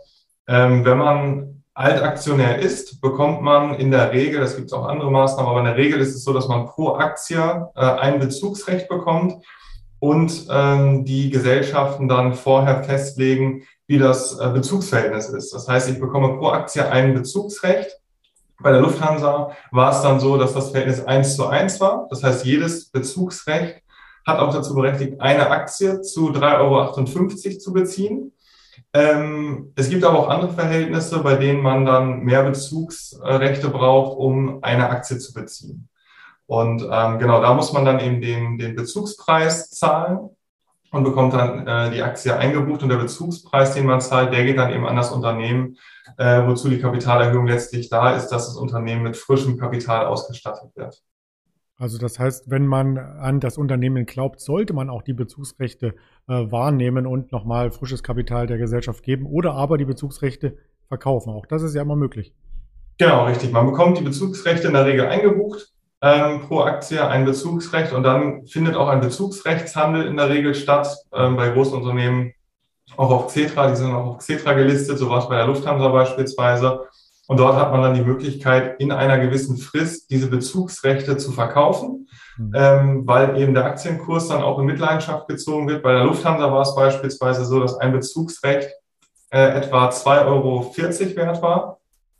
Ähm, 0.46 0.84
wenn 0.84 0.98
man 0.98 1.51
Altaktionär 1.74 2.58
ist, 2.58 3.00
bekommt 3.00 3.40
man 3.40 3.74
in 3.74 3.90
der 3.90 4.12
Regel, 4.12 4.42
es 4.42 4.56
gibt 4.56 4.72
auch 4.72 4.86
andere 4.86 5.10
Maßnahmen, 5.10 5.50
aber 5.50 5.60
in 5.60 5.66
der 5.66 5.76
Regel 5.76 6.00
ist 6.00 6.14
es 6.14 6.22
so, 6.22 6.32
dass 6.32 6.46
man 6.46 6.66
pro 6.66 6.96
Aktie 6.96 7.38
äh, 7.74 7.80
ein 7.80 8.18
Bezugsrecht 8.18 8.88
bekommt 8.88 9.42
und 9.98 10.46
ähm, 10.50 11.04
die 11.06 11.30
Gesellschaften 11.30 12.08
dann 12.08 12.34
vorher 12.34 12.84
festlegen, 12.84 13.62
wie 13.86 13.98
das 13.98 14.38
äh, 14.38 14.50
Bezugsverhältnis 14.50 15.28
ist. 15.28 15.54
Das 15.54 15.66
heißt, 15.66 15.88
ich 15.88 15.98
bekomme 15.98 16.36
pro 16.36 16.48
Aktie 16.48 16.86
ein 16.90 17.14
Bezugsrecht. 17.14 17.98
Bei 18.60 18.70
der 18.70 18.80
Lufthansa 18.80 19.52
war 19.70 19.92
es 19.92 20.02
dann 20.02 20.20
so, 20.20 20.36
dass 20.36 20.52
das 20.52 20.70
Verhältnis 20.70 21.04
eins 21.04 21.36
zu 21.36 21.46
eins 21.46 21.80
war. 21.80 22.06
Das 22.10 22.22
heißt, 22.22 22.44
jedes 22.44 22.90
Bezugsrecht 22.90 23.82
hat 24.26 24.38
auch 24.38 24.52
dazu 24.52 24.74
berechtigt, 24.74 25.20
eine 25.20 25.48
Aktie 25.50 26.00
zu 26.02 26.30
3,58 26.30 26.58
Euro 26.60 27.58
zu 27.58 27.72
beziehen. 27.72 28.32
Ähm, 28.94 29.72
es 29.74 29.88
gibt 29.88 30.04
aber 30.04 30.18
auch 30.18 30.28
andere 30.28 30.52
Verhältnisse, 30.52 31.20
bei 31.20 31.36
denen 31.36 31.62
man 31.62 31.86
dann 31.86 32.20
mehr 32.20 32.42
Bezugsrechte 32.42 33.70
braucht, 33.70 34.18
um 34.18 34.62
eine 34.62 34.90
Aktie 34.90 35.18
zu 35.18 35.32
beziehen. 35.32 35.88
Und 36.46 36.82
ähm, 36.90 37.18
genau, 37.18 37.40
da 37.40 37.54
muss 37.54 37.72
man 37.72 37.86
dann 37.86 38.00
eben 38.00 38.20
den, 38.20 38.58
den 38.58 38.74
Bezugspreis 38.74 39.70
zahlen 39.70 40.28
und 40.90 41.04
bekommt 41.04 41.32
dann 41.32 41.66
äh, 41.66 41.90
die 41.90 42.02
Aktie 42.02 42.36
eingebucht 42.36 42.82
und 42.82 42.90
der 42.90 42.98
Bezugspreis, 42.98 43.72
den 43.72 43.86
man 43.86 44.02
zahlt, 44.02 44.34
der 44.34 44.44
geht 44.44 44.58
dann 44.58 44.70
eben 44.70 44.86
an 44.86 44.96
das 44.96 45.10
Unternehmen, 45.10 45.78
äh, 46.18 46.46
wozu 46.46 46.68
die 46.68 46.78
Kapitalerhöhung 46.78 47.46
letztlich 47.46 47.88
da 47.88 48.14
ist, 48.14 48.28
dass 48.28 48.46
das 48.46 48.56
Unternehmen 48.56 49.02
mit 49.02 49.16
frischem 49.16 49.56
Kapital 49.58 50.04
ausgestattet 50.04 50.70
wird. 50.74 51.02
Also 51.82 51.98
das 51.98 52.20
heißt, 52.20 52.48
wenn 52.48 52.68
man 52.68 52.96
an 52.96 53.40
das 53.40 53.58
Unternehmen 53.58 54.06
glaubt, 54.06 54.40
sollte 54.40 54.72
man 54.72 54.88
auch 54.88 55.02
die 55.02 55.14
Bezugsrechte 55.14 55.96
äh, 56.28 56.32
wahrnehmen 56.32 57.08
und 57.08 57.32
nochmal 57.32 57.72
frisches 57.72 58.04
Kapital 58.04 58.46
der 58.46 58.56
Gesellschaft 58.56 59.02
geben 59.02 59.26
oder 59.26 59.54
aber 59.54 59.78
die 59.78 59.84
Bezugsrechte 59.84 60.56
verkaufen. 60.86 61.30
Auch 61.30 61.44
das 61.44 61.62
ist 61.62 61.74
ja 61.74 61.82
immer 61.82 61.96
möglich. 61.96 62.32
Genau, 62.98 63.24
richtig. 63.24 63.50
Man 63.50 63.66
bekommt 63.66 63.98
die 63.98 64.04
Bezugsrechte 64.04 64.68
in 64.68 64.74
der 64.74 64.86
Regel 64.86 65.06
eingebucht 65.06 65.72
ähm, 66.00 66.42
pro 66.42 66.60
Aktie, 66.60 67.04
ein 67.04 67.24
Bezugsrecht 67.24 67.92
und 67.92 68.04
dann 68.04 68.46
findet 68.46 68.76
auch 68.76 68.86
ein 68.86 69.00
Bezugsrechtshandel 69.00 70.06
in 70.06 70.16
der 70.16 70.30
Regel 70.30 70.54
statt 70.54 70.86
ähm, 71.12 71.34
bei 71.34 71.48
großen 71.48 71.76
Unternehmen, 71.76 72.32
auch 72.96 73.10
auf 73.10 73.26
Xetra, 73.26 73.68
die 73.68 73.76
sind 73.76 73.90
auch 73.92 74.06
auf 74.06 74.18
Xetra 74.18 74.52
gelistet, 74.52 74.98
so 74.98 75.10
was 75.10 75.28
bei 75.28 75.34
der 75.34 75.48
Lufthansa 75.48 75.88
beispielsweise. 75.88 76.82
Und 77.28 77.38
dort 77.38 77.56
hat 77.56 77.70
man 77.70 77.82
dann 77.82 77.94
die 77.94 78.02
Möglichkeit, 78.02 78.80
in 78.80 78.90
einer 78.90 79.18
gewissen 79.18 79.56
Frist 79.56 80.10
diese 80.10 80.28
Bezugsrechte 80.28 81.16
zu 81.16 81.30
verkaufen, 81.30 82.08
mhm. 82.36 82.52
ähm, 82.54 83.02
weil 83.06 83.38
eben 83.38 83.54
der 83.54 83.64
Aktienkurs 83.64 84.28
dann 84.28 84.42
auch 84.42 84.58
in 84.58 84.66
Mitleidenschaft 84.66 85.28
gezogen 85.28 85.68
wird. 85.68 85.82
Bei 85.82 85.92
der 85.92 86.04
Lufthansa 86.04 86.50
war 86.50 86.62
es 86.62 86.74
beispielsweise 86.74 87.44
so, 87.44 87.60
dass 87.60 87.78
ein 87.78 87.92
Bezugsrecht 87.92 88.70
äh, 89.30 89.56
etwa 89.56 89.88
2,40 89.88 90.26
Euro 90.26 90.74
wert 91.16 91.42
war, 91.42 91.78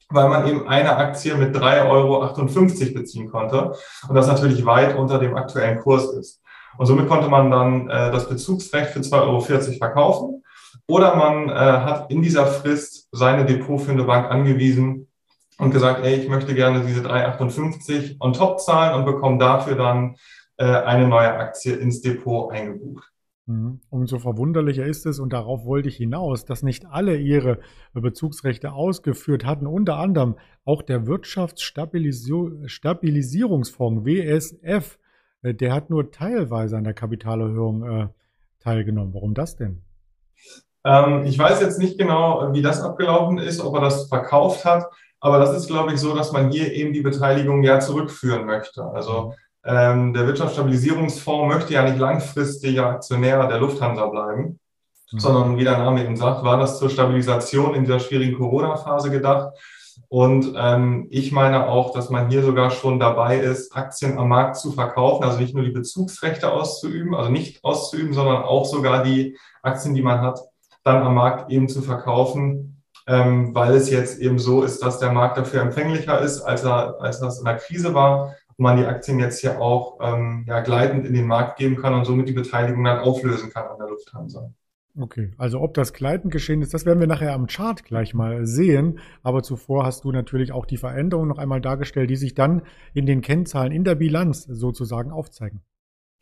weil 0.09 0.28
man 0.28 0.47
eben 0.47 0.68
eine 0.68 0.97
Aktie 0.97 1.35
mit 1.35 1.56
3,58 1.56 1.90
Euro 1.90 2.94
beziehen 2.94 3.28
konnte 3.28 3.73
und 4.09 4.14
das 4.14 4.28
natürlich 4.28 4.64
weit 4.64 4.97
unter 4.97 5.18
dem 5.18 5.37
aktuellen 5.37 5.80
Kurs 5.80 6.12
ist. 6.12 6.40
Und 6.78 6.87
somit 6.87 7.09
konnte 7.09 7.28
man 7.28 7.50
dann 7.50 7.90
äh, 7.90 8.11
das 8.12 8.28
Bezugsrecht 8.28 8.90
für 8.90 9.00
2,40 9.00 9.21
Euro 9.21 9.40
verkaufen 9.78 10.41
oder 10.86 11.16
man 11.16 11.48
äh, 11.48 11.52
hat 11.52 12.10
in 12.10 12.22
dieser 12.22 12.46
Frist 12.46 13.08
seine 13.12 13.44
depotführende 13.44 14.04
Bank 14.04 14.30
angewiesen 14.30 15.08
und 15.58 15.70
gesagt, 15.70 16.04
ey, 16.04 16.16
ich 16.16 16.28
möchte 16.28 16.54
gerne 16.54 16.84
diese 16.84 17.06
3,58 17.06 18.16
on 18.20 18.32
top 18.32 18.60
zahlen 18.60 18.98
und 18.98 19.04
bekomme 19.04 19.38
dafür 19.38 19.76
dann 19.76 20.16
äh, 20.56 20.64
eine 20.64 21.08
neue 21.08 21.34
Aktie 21.34 21.74
ins 21.74 22.02
Depot 22.02 22.52
eingebucht. 22.52 23.12
Mhm. 23.46 23.80
Umso 23.90 24.18
verwunderlicher 24.18 24.86
ist 24.86 25.06
es, 25.06 25.18
und 25.18 25.32
darauf 25.32 25.64
wollte 25.64 25.88
ich 25.88 25.96
hinaus, 25.96 26.44
dass 26.44 26.62
nicht 26.62 26.86
alle 26.86 27.16
ihre 27.16 27.58
Bezugsrechte 27.92 28.72
ausgeführt 28.72 29.44
hatten, 29.44 29.66
unter 29.66 29.98
anderem 29.98 30.36
auch 30.64 30.82
der 30.82 31.06
Wirtschaftsstabilisierungsfonds 31.06 34.04
WSF, 34.04 34.98
äh, 35.42 35.54
der 35.54 35.74
hat 35.74 35.90
nur 35.90 36.10
teilweise 36.10 36.76
an 36.76 36.84
der 36.84 36.94
Kapitalerhöhung 36.94 37.82
äh, 37.82 38.08
teilgenommen. 38.60 39.14
Warum 39.14 39.34
das 39.34 39.56
denn? 39.56 39.82
Ähm, 40.84 41.24
ich 41.24 41.38
weiß 41.38 41.60
jetzt 41.60 41.78
nicht 41.78 41.98
genau, 41.98 42.52
wie 42.52 42.62
das 42.62 42.80
abgelaufen 42.82 43.38
ist, 43.38 43.60
ob 43.60 43.74
er 43.74 43.82
das 43.82 44.08
verkauft 44.08 44.64
hat, 44.64 44.86
aber 45.20 45.38
das 45.38 45.56
ist, 45.56 45.68
glaube 45.68 45.92
ich, 45.92 46.00
so, 46.00 46.14
dass 46.14 46.32
man 46.32 46.50
hier 46.50 46.72
eben 46.72 46.92
die 46.92 47.00
Beteiligung 47.00 47.62
ja 47.62 47.78
zurückführen 47.78 48.44
möchte. 48.44 48.84
Also 48.84 49.34
ähm, 49.64 50.12
der 50.12 50.26
Wirtschaftsstabilisierungsfonds 50.26 51.54
möchte 51.54 51.74
ja 51.74 51.84
nicht 51.84 51.98
langfristiger 51.98 52.86
Aktionär 52.86 53.46
der 53.46 53.58
Lufthansa 53.58 54.06
bleiben, 54.06 54.58
mhm. 55.12 55.18
sondern 55.18 55.56
wie 55.56 55.64
der 55.64 55.78
Name 55.78 56.04
eben 56.04 56.16
sagt, 56.16 56.42
war 56.42 56.58
das 56.58 56.80
zur 56.80 56.90
Stabilisation 56.90 57.74
in 57.74 57.84
dieser 57.84 58.00
schwierigen 58.00 58.36
Corona-Phase 58.36 59.10
gedacht. 59.10 59.56
Und 60.08 60.54
ähm, 60.58 61.06
ich 61.10 61.32
meine 61.32 61.68
auch, 61.68 61.92
dass 61.92 62.10
man 62.10 62.28
hier 62.28 62.42
sogar 62.42 62.70
schon 62.70 62.98
dabei 62.98 63.38
ist, 63.38 63.74
Aktien 63.76 64.18
am 64.18 64.28
Markt 64.28 64.56
zu 64.56 64.72
verkaufen, 64.72 65.24
also 65.24 65.38
nicht 65.38 65.54
nur 65.54 65.64
die 65.64 65.70
Bezugsrechte 65.70 66.50
auszuüben, 66.50 67.14
also 67.14 67.30
nicht 67.30 67.62
auszuüben, 67.62 68.12
sondern 68.12 68.42
auch 68.42 68.64
sogar 68.64 69.04
die 69.04 69.38
Aktien, 69.62 69.94
die 69.94 70.02
man 70.02 70.20
hat, 70.20 70.40
dann 70.84 71.02
am 71.02 71.14
Markt 71.14 71.50
eben 71.50 71.68
zu 71.68 71.82
verkaufen, 71.82 72.82
ähm, 73.06 73.54
weil 73.54 73.74
es 73.74 73.90
jetzt 73.90 74.20
eben 74.20 74.38
so 74.38 74.62
ist, 74.62 74.82
dass 74.82 74.98
der 74.98 75.12
Markt 75.12 75.38
dafür 75.38 75.62
empfänglicher 75.62 76.20
ist, 76.20 76.40
als 76.40 76.64
er, 76.64 77.00
als 77.00 77.20
das 77.20 77.38
in 77.38 77.44
der 77.44 77.56
Krise 77.56 77.94
war 77.94 78.34
und 78.56 78.58
man 78.58 78.76
die 78.76 78.86
Aktien 78.86 79.18
jetzt 79.18 79.40
hier 79.40 79.60
auch 79.60 79.98
ähm, 80.00 80.44
ja, 80.46 80.60
gleitend 80.60 81.06
in 81.06 81.14
den 81.14 81.26
Markt 81.26 81.58
geben 81.58 81.76
kann 81.76 81.94
und 81.94 82.04
somit 82.04 82.28
die 82.28 82.32
Beteiligung 82.32 82.84
dann 82.84 83.00
auflösen 83.00 83.50
kann 83.50 83.66
an 83.66 83.78
der 83.78 83.88
Lufthansa. 83.88 84.52
Okay, 84.98 85.30
also 85.38 85.58
ob 85.60 85.72
das 85.72 85.94
gleitend 85.94 86.32
geschehen 86.32 86.60
ist, 86.60 86.74
das 86.74 86.84
werden 86.84 87.00
wir 87.00 87.06
nachher 87.06 87.32
am 87.32 87.46
Chart 87.46 87.82
gleich 87.82 88.12
mal 88.12 88.44
sehen. 88.46 88.98
Aber 89.22 89.42
zuvor 89.42 89.86
hast 89.86 90.04
du 90.04 90.12
natürlich 90.12 90.52
auch 90.52 90.66
die 90.66 90.76
Veränderungen 90.76 91.28
noch 91.28 91.38
einmal 91.38 91.62
dargestellt, 91.62 92.10
die 92.10 92.16
sich 92.16 92.34
dann 92.34 92.62
in 92.92 93.06
den 93.06 93.22
Kennzahlen 93.22 93.72
in 93.72 93.84
der 93.84 93.94
Bilanz 93.94 94.42
sozusagen 94.44 95.10
aufzeigen. 95.10 95.62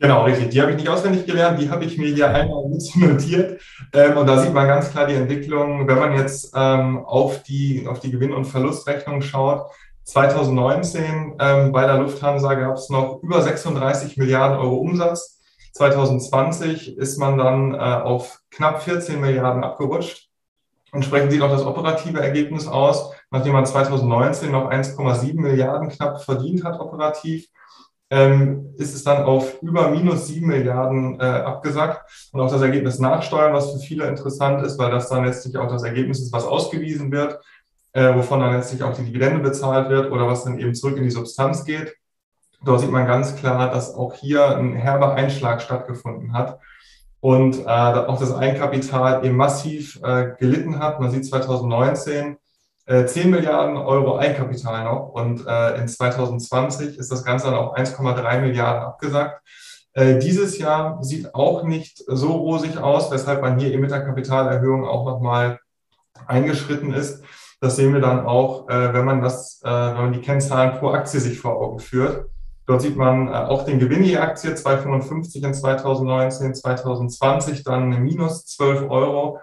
Genau, 0.00 0.24
richtig. 0.24 0.48
Die 0.48 0.62
habe 0.62 0.70
ich 0.70 0.78
nicht 0.78 0.88
auswendig 0.88 1.26
gelernt, 1.26 1.60
die 1.60 1.68
habe 1.68 1.84
ich 1.84 1.98
mir 1.98 2.08
hier 2.08 2.30
einmal 2.30 2.64
notiert. 2.94 3.60
Ähm, 3.92 4.16
und 4.16 4.26
da 4.26 4.38
sieht 4.38 4.54
man 4.54 4.66
ganz 4.66 4.90
klar 4.90 5.06
die 5.06 5.14
Entwicklung, 5.14 5.86
wenn 5.86 5.98
man 5.98 6.16
jetzt 6.16 6.52
ähm, 6.56 7.04
auf, 7.04 7.42
die, 7.42 7.86
auf 7.86 8.00
die 8.00 8.10
Gewinn- 8.10 8.32
und 8.32 8.46
Verlustrechnung 8.46 9.20
schaut. 9.20 9.66
2019 10.04 11.34
ähm, 11.38 11.72
bei 11.72 11.84
der 11.86 11.98
Lufthansa 11.98 12.54
gab 12.54 12.76
es 12.76 12.88
noch 12.88 13.22
über 13.22 13.42
36 13.42 14.16
Milliarden 14.16 14.56
Euro 14.58 14.76
Umsatz. 14.76 15.38
2020 15.74 16.96
ist 16.96 17.18
man 17.18 17.36
dann 17.36 17.74
äh, 17.74 17.78
auf 17.78 18.40
knapp 18.50 18.82
14 18.82 19.20
Milliarden 19.20 19.62
abgerutscht. 19.62 20.30
Entsprechend 20.92 21.30
sieht 21.30 21.42
auch 21.42 21.50
das 21.50 21.64
operative 21.64 22.20
Ergebnis 22.20 22.66
aus, 22.66 23.12
nachdem 23.30 23.52
man 23.52 23.66
2019 23.66 24.50
noch 24.50 24.70
1,7 24.70 25.38
Milliarden 25.38 25.90
knapp 25.90 26.22
verdient 26.22 26.64
hat 26.64 26.80
operativ 26.80 27.48
ähm, 28.10 28.74
ist 28.76 28.94
es 28.94 29.04
dann 29.04 29.22
auf 29.22 29.62
über 29.62 29.88
minus 29.88 30.26
sieben 30.26 30.48
Milliarden 30.48 31.18
äh, 31.20 31.24
abgesackt. 31.24 32.30
Und 32.32 32.40
auch 32.40 32.50
das 32.50 32.60
Ergebnis 32.60 32.98
nachsteuern, 32.98 33.54
was 33.54 33.72
für 33.72 33.78
viele 33.78 34.06
interessant 34.08 34.64
ist, 34.66 34.78
weil 34.78 34.90
das 34.90 35.08
dann 35.08 35.24
letztlich 35.24 35.56
auch 35.56 35.68
das 35.68 35.84
Ergebnis 35.84 36.20
ist, 36.20 36.32
was 36.32 36.44
ausgewiesen 36.44 37.12
wird, 37.12 37.38
äh, 37.92 38.14
wovon 38.14 38.40
dann 38.40 38.54
letztlich 38.54 38.82
auch 38.82 38.94
die 38.94 39.04
Dividende 39.04 39.38
bezahlt 39.38 39.88
wird 39.88 40.10
oder 40.10 40.26
was 40.26 40.44
dann 40.44 40.58
eben 40.58 40.74
zurück 40.74 40.96
in 40.96 41.04
die 41.04 41.10
Substanz 41.10 41.64
geht. 41.64 41.94
Dort 42.64 42.80
sieht 42.80 42.90
man 42.90 43.06
ganz 43.06 43.36
klar, 43.36 43.70
dass 43.70 43.94
auch 43.94 44.14
hier 44.14 44.56
ein 44.56 44.74
herber 44.74 45.14
Einschlag 45.14 45.62
stattgefunden 45.62 46.34
hat 46.34 46.58
und 47.20 47.60
äh, 47.60 47.68
auch 47.68 48.18
das 48.18 48.34
Eigenkapital 48.34 49.24
eben 49.24 49.36
massiv 49.36 50.00
äh, 50.02 50.32
gelitten 50.38 50.78
hat. 50.78 51.00
Man 51.00 51.10
sieht 51.10 51.26
2019 51.26 52.36
10 52.90 53.22
äh, 53.22 53.28
Milliarden 53.28 53.76
Euro 53.76 54.18
Eigenkapital 54.18 54.84
noch 54.84 55.10
und 55.10 55.46
äh, 55.46 55.80
in 55.80 55.86
2020 55.86 56.98
ist 56.98 57.12
das 57.12 57.24
Ganze 57.24 57.46
dann 57.46 57.54
auf 57.54 57.76
1,3 57.76 58.40
Milliarden 58.40 58.82
abgesagt. 58.82 59.42
Äh, 59.92 60.18
dieses 60.18 60.58
Jahr 60.58 61.02
sieht 61.02 61.34
auch 61.34 61.62
nicht 61.62 62.02
so 62.06 62.32
rosig 62.32 62.78
aus, 62.78 63.10
weshalb 63.12 63.42
man 63.42 63.58
hier 63.58 63.72
eben 63.72 63.82
mit 63.82 63.92
der 63.92 64.04
Kapitalerhöhung 64.04 64.84
auch 64.86 65.04
nochmal 65.04 65.60
eingeschritten 66.26 66.92
ist. 66.92 67.22
Das 67.60 67.76
sehen 67.76 67.92
wir 67.92 68.00
dann 68.00 68.26
auch, 68.26 68.68
äh, 68.68 68.92
wenn 68.92 69.04
man 69.04 69.20
das, 69.20 69.60
äh, 69.62 69.68
wenn 69.68 70.02
man 70.02 70.12
die 70.12 70.20
Kennzahlen 70.20 70.78
pro 70.78 70.90
Aktie 70.90 71.20
sich 71.20 71.38
vor 71.38 71.60
Augen 71.60 71.78
führt. 71.78 72.26
Dort 72.66 72.82
sieht 72.82 72.96
man 72.96 73.28
äh, 73.28 73.32
auch 73.32 73.64
den 73.64 73.78
Gewinn 73.78 74.02
je 74.02 74.16
Aktie 74.16 74.50
2,55 74.50 75.44
in 75.44 75.54
2019, 75.54 76.54
2020 76.54 77.62
dann 77.62 78.02
minus 78.02 78.46
12 78.46 78.90
Euro. 78.90 79.38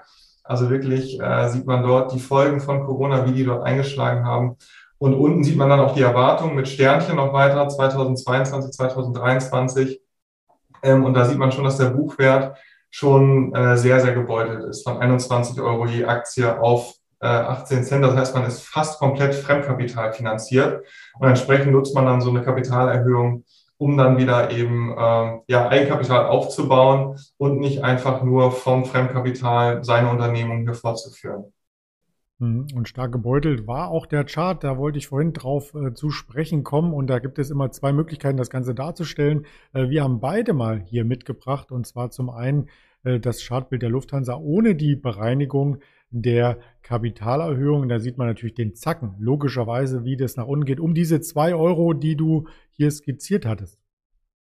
Also 0.47 0.69
wirklich 0.69 1.19
äh, 1.19 1.49
sieht 1.49 1.65
man 1.65 1.83
dort 1.83 2.13
die 2.13 2.19
Folgen 2.19 2.60
von 2.60 2.86
Corona, 2.86 3.25
wie 3.25 3.33
die 3.33 3.45
dort 3.45 3.63
eingeschlagen 3.63 4.25
haben. 4.25 4.57
Und 4.97 5.13
unten 5.13 5.43
sieht 5.43 5.57
man 5.57 5.69
dann 5.69 5.79
auch 5.79 5.93
die 5.93 6.01
Erwartungen 6.01 6.55
mit 6.55 6.67
Sternchen 6.67 7.17
noch 7.17 7.33
weiter, 7.33 7.67
2022, 7.67 8.71
2023. 8.71 10.01
Ähm, 10.83 11.05
und 11.05 11.13
da 11.13 11.25
sieht 11.25 11.38
man 11.38 11.51
schon, 11.51 11.63
dass 11.63 11.77
der 11.77 11.89
Buchwert 11.89 12.57
schon 12.89 13.53
äh, 13.53 13.77
sehr, 13.77 13.99
sehr 13.99 14.13
gebeutelt 14.13 14.63
ist, 14.63 14.83
von 14.83 14.97
21 14.97 15.62
Euro 15.62 15.86
je 15.86 16.05
Aktie 16.05 16.60
auf 16.60 16.93
äh, 17.19 17.27
18 17.27 17.83
Cent. 17.83 18.03
Das 18.03 18.15
heißt, 18.15 18.36
man 18.36 18.45
ist 18.45 18.63
fast 18.63 18.99
komplett 18.99 19.36
Fremdkapital 19.36 20.13
finanziert. 20.13 20.86
Und 21.19 21.27
entsprechend 21.27 21.73
nutzt 21.73 21.93
man 21.93 22.05
dann 22.05 22.21
so 22.21 22.29
eine 22.29 22.41
Kapitalerhöhung 22.41 23.43
um 23.78 23.98
dann 23.98 24.18
wieder 24.18 24.52
eben 24.52 24.92
äh, 24.92 25.40
ja, 25.48 25.70
Eigenkapital 25.70 26.28
aufzubauen 26.28 27.18
und 27.38 27.60
nicht 27.60 27.84
einfach 27.84 28.24
nur 28.24 28.52
vom 28.52 28.86
Fremdkapital 28.86 29.84
seine 29.84 30.10
Unternehmung 30.10 30.62
hier 30.62 30.74
fortzuführen. 30.74 31.54
Mhm. 32.40 32.68
Und 32.76 32.88
stark 32.88 33.12
gebeutelt 33.12 33.68
war 33.68 33.90
auch 33.90 34.06
der 34.06 34.24
Chart. 34.24 34.63
Da 34.63 34.78
wollte 34.78 34.98
ich 35.00 35.08
vorhin 35.08 35.34
drauf 35.34 35.74
äh, 35.74 35.94
zu 35.94 36.12
sprechen 36.12 36.63
kommen. 36.63 36.94
Und 36.94 37.08
da 37.08 37.20
gibt 37.20 37.40
es 37.40 37.50
immer 37.50 37.72
zwei 37.72 37.94
Möglichkeiten, 37.94 38.38
das 38.38 38.50
Ganze 38.50 38.76
darzustellen. 38.76 39.46
Äh, 39.74 39.90
wir 39.90 40.04
haben 40.04 40.20
beide 40.20 40.54
mal 40.54 40.80
hier 40.80 41.06
mitgebracht. 41.06 41.72
Und 41.72 41.88
zwar 41.88 42.12
zum 42.12 42.30
einen 42.30 42.70
äh, 43.04 43.20
das 43.20 43.46
Chartbild 43.46 43.82
der 43.82 43.90
Lufthansa 43.90 44.36
ohne 44.36 44.76
die 44.76 44.96
Bereinigung 44.96 45.80
der 46.10 46.60
Kapitalerhöhung. 46.84 47.89
Da 47.89 48.00
sieht 48.00 48.17
man 48.17 48.28
natürlich 48.28 48.56
den 48.56 48.76
Zacken, 48.76 49.15
logischerweise, 49.20 50.06
wie 50.06 50.17
das 50.17 50.36
nach 50.38 50.48
unten 50.48 50.65
geht, 50.65 50.80
um 50.80 50.93
diese 50.93 51.22
zwei 51.22 51.54
Euro, 51.54 51.93
die 51.93 52.15
du 52.15 52.48
hier 52.72 52.91
skizziert 52.91 53.46
hattest. 53.46 53.80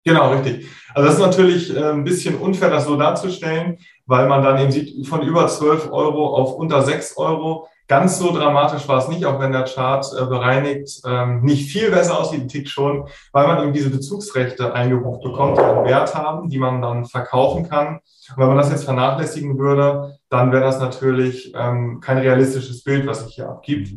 Genau, 0.03 0.33
richtig. 0.33 0.67
Also 0.93 1.07
das 1.07 1.15
ist 1.15 1.25
natürlich 1.25 1.75
äh, 1.75 1.83
ein 1.83 2.03
bisschen 2.03 2.35
unfair, 2.35 2.69
das 2.69 2.85
so 2.85 2.95
darzustellen, 2.95 3.79
weil 4.05 4.27
man 4.27 4.43
dann 4.43 4.59
eben 4.59 4.71
sieht, 4.71 5.07
von 5.07 5.23
über 5.23 5.47
12 5.47 5.91
Euro 5.91 6.35
auf 6.35 6.53
unter 6.53 6.83
6 6.83 7.17
Euro. 7.17 7.67
Ganz 7.87 8.17
so 8.17 8.35
dramatisch 8.35 8.87
war 8.87 8.97
es 8.97 9.07
nicht, 9.09 9.25
auch 9.25 9.39
wenn 9.39 9.51
der 9.51 9.65
Chart 9.65 10.03
äh, 10.19 10.25
bereinigt 10.25 11.01
ähm, 11.05 11.41
nicht 11.41 11.69
viel 11.69 11.91
besser 11.91 12.19
aussieht, 12.19 12.41
ein 12.41 12.47
Tick 12.47 12.67
schon, 12.67 13.07
weil 13.31 13.45
man 13.45 13.61
eben 13.61 13.73
diese 13.73 13.91
Bezugsrechte 13.91 14.73
eingebucht 14.73 15.21
bekommt, 15.21 15.57
die 15.57 15.61
einen 15.61 15.85
Wert 15.85 16.15
haben, 16.15 16.49
die 16.49 16.57
man 16.57 16.81
dann 16.81 17.05
verkaufen 17.05 17.69
kann. 17.69 17.99
Und 18.29 18.37
wenn 18.37 18.47
man 18.47 18.57
das 18.57 18.71
jetzt 18.71 18.85
vernachlässigen 18.85 19.59
würde, 19.59 20.17
dann 20.29 20.51
wäre 20.51 20.63
das 20.63 20.79
natürlich 20.79 21.53
ähm, 21.55 21.99
kein 21.99 22.17
realistisches 22.17 22.83
Bild, 22.83 23.05
was 23.05 23.23
sich 23.23 23.35
hier 23.35 23.49
abgibt, 23.49 23.93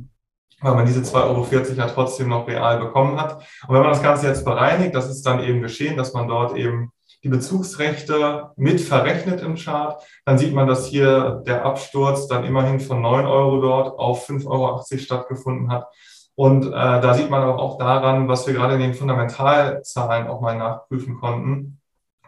weil 0.60 0.74
man 0.74 0.84
diese 0.84 1.00
2,40 1.00 1.14
Euro 1.24 1.46
ja 1.74 1.86
trotzdem 1.86 2.28
noch 2.28 2.46
real 2.46 2.78
bekommen 2.80 3.18
hat. 3.18 3.38
Und 3.66 3.74
wenn 3.74 3.82
man 3.82 3.90
das 3.92 4.02
Ganze 4.02 4.26
jetzt 4.26 4.44
bereinigt, 4.44 4.94
das 4.94 5.08
ist 5.08 5.24
dann 5.24 5.42
eben 5.42 5.62
geschehen, 5.62 5.96
dass 5.96 6.12
man 6.12 6.28
dort 6.28 6.54
eben 6.58 6.92
die 7.24 7.28
Bezugsrechte 7.28 8.50
mit 8.56 8.80
verrechnet 8.80 9.42
im 9.42 9.56
Chart, 9.56 10.02
dann 10.24 10.38
sieht 10.38 10.54
man, 10.54 10.68
dass 10.68 10.86
hier 10.86 11.42
der 11.46 11.64
Absturz 11.64 12.28
dann 12.28 12.44
immerhin 12.44 12.80
von 12.80 13.00
9 13.00 13.26
Euro 13.26 13.60
dort 13.60 13.98
auf 13.98 14.28
5,80 14.28 14.46
Euro 14.46 14.82
stattgefunden 14.82 15.70
hat. 15.70 15.88
Und 16.34 16.66
äh, 16.66 16.70
da 16.70 17.14
sieht 17.14 17.30
man 17.30 17.42
aber 17.42 17.58
auch 17.58 17.78
daran, 17.78 18.28
was 18.28 18.46
wir 18.46 18.54
gerade 18.54 18.74
in 18.74 18.80
den 18.80 18.94
Fundamentalzahlen 18.94 20.28
auch 20.28 20.40
mal 20.40 20.56
nachprüfen 20.56 21.16
konnten, 21.16 21.80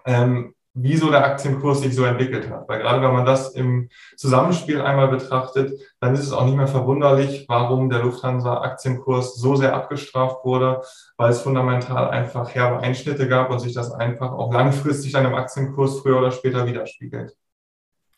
ähm, 0.05 0.55
wie 0.75 0.97
so 0.97 1.11
der 1.11 1.25
Aktienkurs 1.25 1.81
sich 1.81 1.95
so 1.95 2.05
entwickelt 2.05 2.49
hat. 2.49 2.69
Weil 2.69 2.81
gerade 2.81 3.03
wenn 3.03 3.13
man 3.13 3.27
das 3.27 3.55
im 3.55 3.89
Zusammenspiel 4.17 4.81
einmal 4.81 5.09
betrachtet, 5.09 5.81
dann 5.99 6.15
ist 6.15 6.21
es 6.21 6.33
auch 6.33 6.45
nicht 6.45 6.57
mehr 6.57 6.69
verwunderlich, 6.69 7.47
warum 7.49 7.91
der 7.91 8.03
Lufthansa-Aktienkurs 8.03 9.35
so 9.35 9.57
sehr 9.57 9.75
abgestraft 9.75 10.45
wurde, 10.45 10.83
weil 11.17 11.31
es 11.31 11.43
fundamental 11.43 12.11
einfach 12.11 12.55
herbe 12.55 12.81
Einschnitte 12.81 13.29
gab 13.29 13.51
und 13.51 13.59
sich 13.59 13.75
das 13.75 13.93
einfach 13.93 14.33
auch 14.33 14.53
langfristig 14.53 15.13
dann 15.13 15.27
im 15.27 15.35
Aktienkurs 15.35 16.01
früher 16.01 16.19
oder 16.19 16.31
später 16.31 16.67
widerspiegelt. 16.67 17.37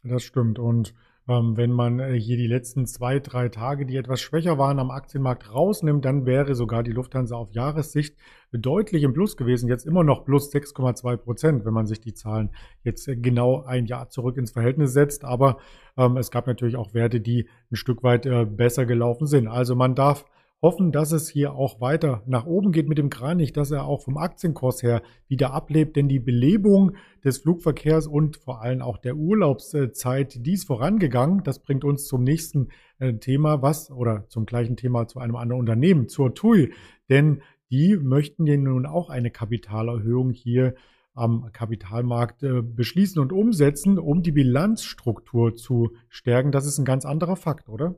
Das 0.03 0.23
stimmt. 0.23 0.59
Und 0.59 0.95
wenn 1.27 1.71
man 1.71 2.01
äh, 2.01 2.19
hier 2.19 2.37
die 2.37 2.49
letzten 2.49 2.87
zwei, 2.87 3.21
drei 3.21 3.49
Tage, 3.49 3.87
die 3.87 3.97
etwas 3.97 4.21
schwächer 4.21 4.59
waren, 4.59 4.81
am 4.81 4.91
Aktienmarkt 4.91 5.55
rausnimmt, 5.55 6.05
dann 6.05 6.27
wäre 6.27 6.55
sogar 6.55 6.83
die 6.83 6.91
Lufthansa 6.91 7.37
auf 7.37 7.53
Jahressicht 7.53 8.17
deutlich 8.51 9.05
im 9.05 9.13
Plus 9.13 9.37
gewesen. 9.37 9.69
Jetzt 9.69 9.87
immer 9.87 10.03
noch 10.03 10.25
plus 10.25 10.53
6,2 10.53 11.17
Prozent, 11.17 11.65
wenn 11.65 11.73
man 11.73 11.87
sich 11.87 12.01
die 12.01 12.15
Zahlen 12.15 12.51
jetzt 12.83 13.07
äh, 13.07 13.17
genau 13.17 13.63
ein 13.63 13.87
Jahr 13.87 14.09
zurück 14.09 14.37
ins 14.37 14.51
Verhältnis 14.51 14.93
setzt. 14.93 15.25
Aber 15.25 15.59
ähm, 15.97 16.17
es 16.17 16.31
gab 16.31 16.47
natürlich 16.47 16.77
auch 16.77 16.93
Werte, 16.93 17.21
die 17.21 17.49
ein 17.71 17.77
Stück 17.77 18.03
weit 18.03 18.27
äh, 18.27 18.45
besser 18.45 18.85
gelaufen 18.85 19.27
sind. 19.27 19.47
Also 19.47 19.77
man 19.77 19.95
darf 19.95 20.25
hoffen, 20.63 20.93
dass 20.93 21.11
es 21.11 21.29
hier 21.29 21.55
auch 21.55 21.81
weiter 21.81 22.23
nach 22.27 22.47
oben 22.47 22.71
geht 22.71 22.89
mit 22.89 22.97
dem 22.97 23.11
Kranich, 23.11 23.53
dass 23.53 23.73
er 23.73 23.85
auch 23.85 24.01
vom 24.01 24.17
Aktienkurs 24.17 24.83
her 24.83 25.03
wieder 25.27 25.53
ablebt, 25.53 25.97
denn 25.97 26.09
die 26.09 26.21
Belebung 26.21 26.93
des 27.25 27.39
Flugverkehrs 27.39 28.07
und 28.07 28.37
vor 28.37 28.63
allem 28.63 28.81
auch 28.81 28.97
der 28.97 29.17
Urlaubszeit, 29.17 30.47
die 30.47 30.53
ist 30.53 30.69
vorangegangen. 30.69 31.43
Das 31.43 31.59
bringt 31.59 31.85
uns 31.85 32.07
zum 32.07 32.23
nächsten 32.23 32.69
äh, 33.01 33.15
Thema, 33.15 33.61
was 33.61 33.91
oder 33.91 34.29
zum 34.29 34.47
gleichen 34.47 34.77
Thema 34.77 35.09
zu 35.09 35.19
einem 35.19 35.35
anderen 35.35 35.61
Unternehmen, 35.61 36.09
zur 36.09 36.35
TUI, 36.35 36.73
denn 37.11 37.43
die 37.71 37.97
möchten 37.97 38.47
ja 38.47 38.57
nun 38.57 38.87
auch 38.87 39.11
eine 39.11 39.31
Kapitalerhöhung 39.31 40.31
hier 40.31 40.75
am 41.15 41.51
Kapitalmarkt 41.53 42.43
äh, 42.43 42.63
beschließen 42.63 43.21
und 43.21 43.33
umsetzen, 43.33 43.99
um 43.99 44.23
die 44.23 44.33
Bilanzstruktur 44.33 45.57
zu 45.57 45.93
stärken. 46.09 46.53
Das 46.53 46.67
ist 46.67 46.79
ein 46.79 46.85
ganz 46.85 47.05
anderer 47.05 47.37
Fakt, 47.37 47.69
oder? 47.69 47.97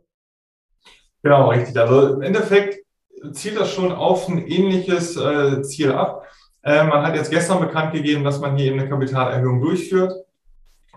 Genau, 1.24 1.48
richtig. 1.48 1.76
Also 1.78 2.16
im 2.16 2.22
Endeffekt 2.22 2.84
zielt 3.32 3.58
das 3.58 3.72
schon 3.72 3.90
auf 3.90 4.28
ein 4.28 4.46
ähnliches 4.46 5.16
äh, 5.16 5.62
Ziel 5.62 5.92
ab. 5.92 6.26
Äh, 6.62 6.84
man 6.84 7.02
hat 7.02 7.16
jetzt 7.16 7.30
gestern 7.30 7.60
bekannt 7.60 7.94
gegeben, 7.94 8.24
dass 8.24 8.40
man 8.40 8.58
hier 8.58 8.66
eben 8.66 8.78
eine 8.78 8.90
Kapitalerhöhung 8.90 9.62
durchführt 9.62 10.12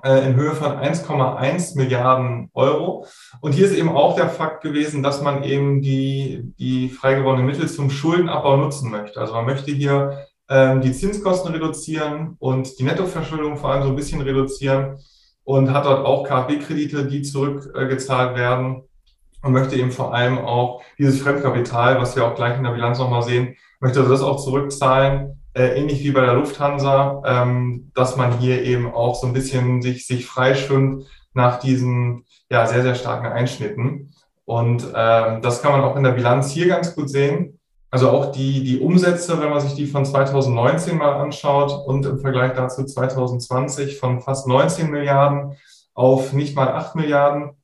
äh, 0.04 0.28
in 0.28 0.36
Höhe 0.36 0.54
von 0.54 0.74
1,1 0.74 1.78
Milliarden 1.78 2.50
Euro. 2.54 3.06
Und 3.40 3.54
hier 3.54 3.68
ist 3.68 3.74
eben 3.74 3.88
auch 3.88 4.18
der 4.18 4.28
Fakt 4.28 4.64
gewesen, 4.64 5.02
dass 5.02 5.22
man 5.22 5.44
eben 5.44 5.82
die, 5.82 6.54
die 6.60 6.90
freigewordenen 6.90 7.50
Mittel 7.50 7.70
zum 7.70 7.90
Schuldenabbau 7.90 8.58
nutzen 8.58 8.92
möchte. 8.92 9.22
Also 9.22 9.34
man 9.34 9.46
möchte 9.46 9.72
hier 9.72 10.26
ähm, 10.50 10.82
die 10.82 10.92
Zinskosten 10.92 11.54
reduzieren 11.54 12.36
und 12.40 12.78
die 12.80 12.84
Nettoverschuldung 12.84 13.56
vor 13.56 13.72
allem 13.72 13.84
so 13.84 13.90
ein 13.90 13.96
bisschen 13.96 14.20
reduzieren 14.20 14.98
und 15.46 15.72
hat 15.72 15.86
dort 15.86 16.06
auch 16.06 16.28
KfW-Kredite, 16.28 17.06
die 17.06 17.22
zurückgezahlt 17.22 18.36
werden 18.36 18.84
und 19.48 19.54
möchte 19.54 19.78
eben 19.78 19.92
vor 19.92 20.14
allem 20.14 20.38
auch 20.38 20.82
dieses 20.98 21.22
Fremdkapital, 21.22 22.00
was 22.00 22.16
wir 22.16 22.26
auch 22.26 22.36
gleich 22.36 22.58
in 22.58 22.64
der 22.64 22.72
Bilanz 22.72 23.00
nochmal 23.00 23.24
sehen, 23.24 23.56
möchte 23.80 24.04
das 24.04 24.22
auch 24.22 24.44
zurückzahlen, 24.44 25.42
äh, 25.54 25.80
ähnlich 25.80 26.04
wie 26.04 26.12
bei 26.12 26.22
der 26.22 26.34
Lufthansa, 26.34 27.24
ähm, 27.26 27.92
dass 27.96 28.18
man 28.18 28.38
hier 28.40 28.62
eben 28.64 28.94
auch 28.94 29.16
so 29.16 29.26
ein 29.26 29.34
bisschen 29.34 29.82
sich, 29.82 30.06
sich 30.06 30.26
freischwimmt 30.26 31.06
nach 31.34 31.60
diesen 31.60 32.26
ja, 32.50 32.68
sehr, 32.68 32.84
sehr 32.84 32.96
starken 32.96 33.28
Einschnitten. 33.28 34.14
Und 34.44 34.86
ähm, 34.94 35.42
das 35.42 35.62
kann 35.62 35.72
man 35.72 35.82
auch 35.82 35.96
in 35.96 36.04
der 36.04 36.12
Bilanz 36.12 36.52
hier 36.52 36.68
ganz 36.68 36.94
gut 36.94 37.10
sehen. 37.10 37.60
Also 37.90 38.10
auch 38.10 38.34
die, 38.34 38.64
die 38.64 38.80
Umsätze, 38.80 39.40
wenn 39.42 39.50
man 39.50 39.62
sich 39.62 39.76
die 39.76 39.88
von 39.88 40.06
2019 40.06 40.98
mal 40.98 41.14
anschaut 41.14 41.88
und 41.88 42.06
im 42.06 42.20
Vergleich 42.20 42.54
dazu 42.54 42.84
2020 42.84 43.98
von 43.98 44.20
fast 44.20 44.46
19 44.46 44.92
Milliarden 44.92 45.56
auf 45.94 46.34
nicht 46.34 46.56
mal 46.56 46.68
8 46.68 46.96
Milliarden, 46.96 47.57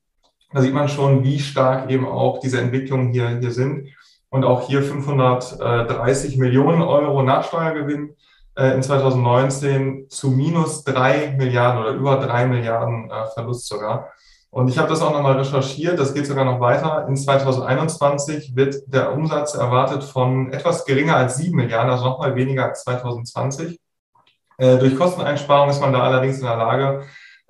da 0.54 0.62
sieht 0.62 0.74
man 0.74 0.88
schon, 0.88 1.24
wie 1.24 1.40
stark 1.40 1.90
eben 1.90 2.08
auch 2.08 2.40
diese 2.40 2.60
Entwicklungen 2.60 3.12
hier, 3.12 3.40
hier 3.40 3.52
sind. 3.52 3.90
Und 4.30 4.46
auch 4.46 4.68
hier 4.68 4.82
530 4.82 6.38
Millionen 6.38 6.82
Euro 6.82 7.22
Nachsteuergewinn 7.22 8.16
äh, 8.56 8.74
in 8.74 8.82
2019 8.82 10.10
zu 10.10 10.32
minus 10.32 10.84
drei 10.84 11.36
Milliarden 11.38 11.82
oder 11.82 11.92
über 11.92 12.18
drei 12.18 12.48
Milliarden 12.48 13.12
äh, 13.12 13.28
Verlust 13.34 13.68
sogar. 13.68 14.10
Und 14.50 14.68
ich 14.68 14.78
habe 14.78 14.90
das 14.90 15.02
auch 15.02 15.12
nochmal 15.12 15.38
recherchiert, 15.38 15.98
das 16.00 16.14
geht 16.14 16.28
sogar 16.28 16.46
noch 16.46 16.60
weiter. 16.60 17.08
In 17.08 17.18
2021 17.18 18.56
wird 18.56 18.84
der 18.86 19.12
Umsatz 19.12 19.56
erwartet 19.56 20.04
von 20.04 20.54
etwas 20.54 20.86
geringer 20.86 21.16
als 21.16 21.38
sieben 21.38 21.58
Milliarden, 21.58 21.92
also 21.92 22.06
nochmal 22.06 22.36
weniger 22.36 22.66
als 22.66 22.84
2020. 22.84 23.80
Äh, 24.58 24.78
durch 24.78 24.96
Kosteneinsparung 24.96 25.70
ist 25.70 25.82
man 25.82 25.94
da 25.94 26.04
allerdings 26.04 26.38
in 26.38 26.46
der 26.46 26.58
Lage, 26.58 27.04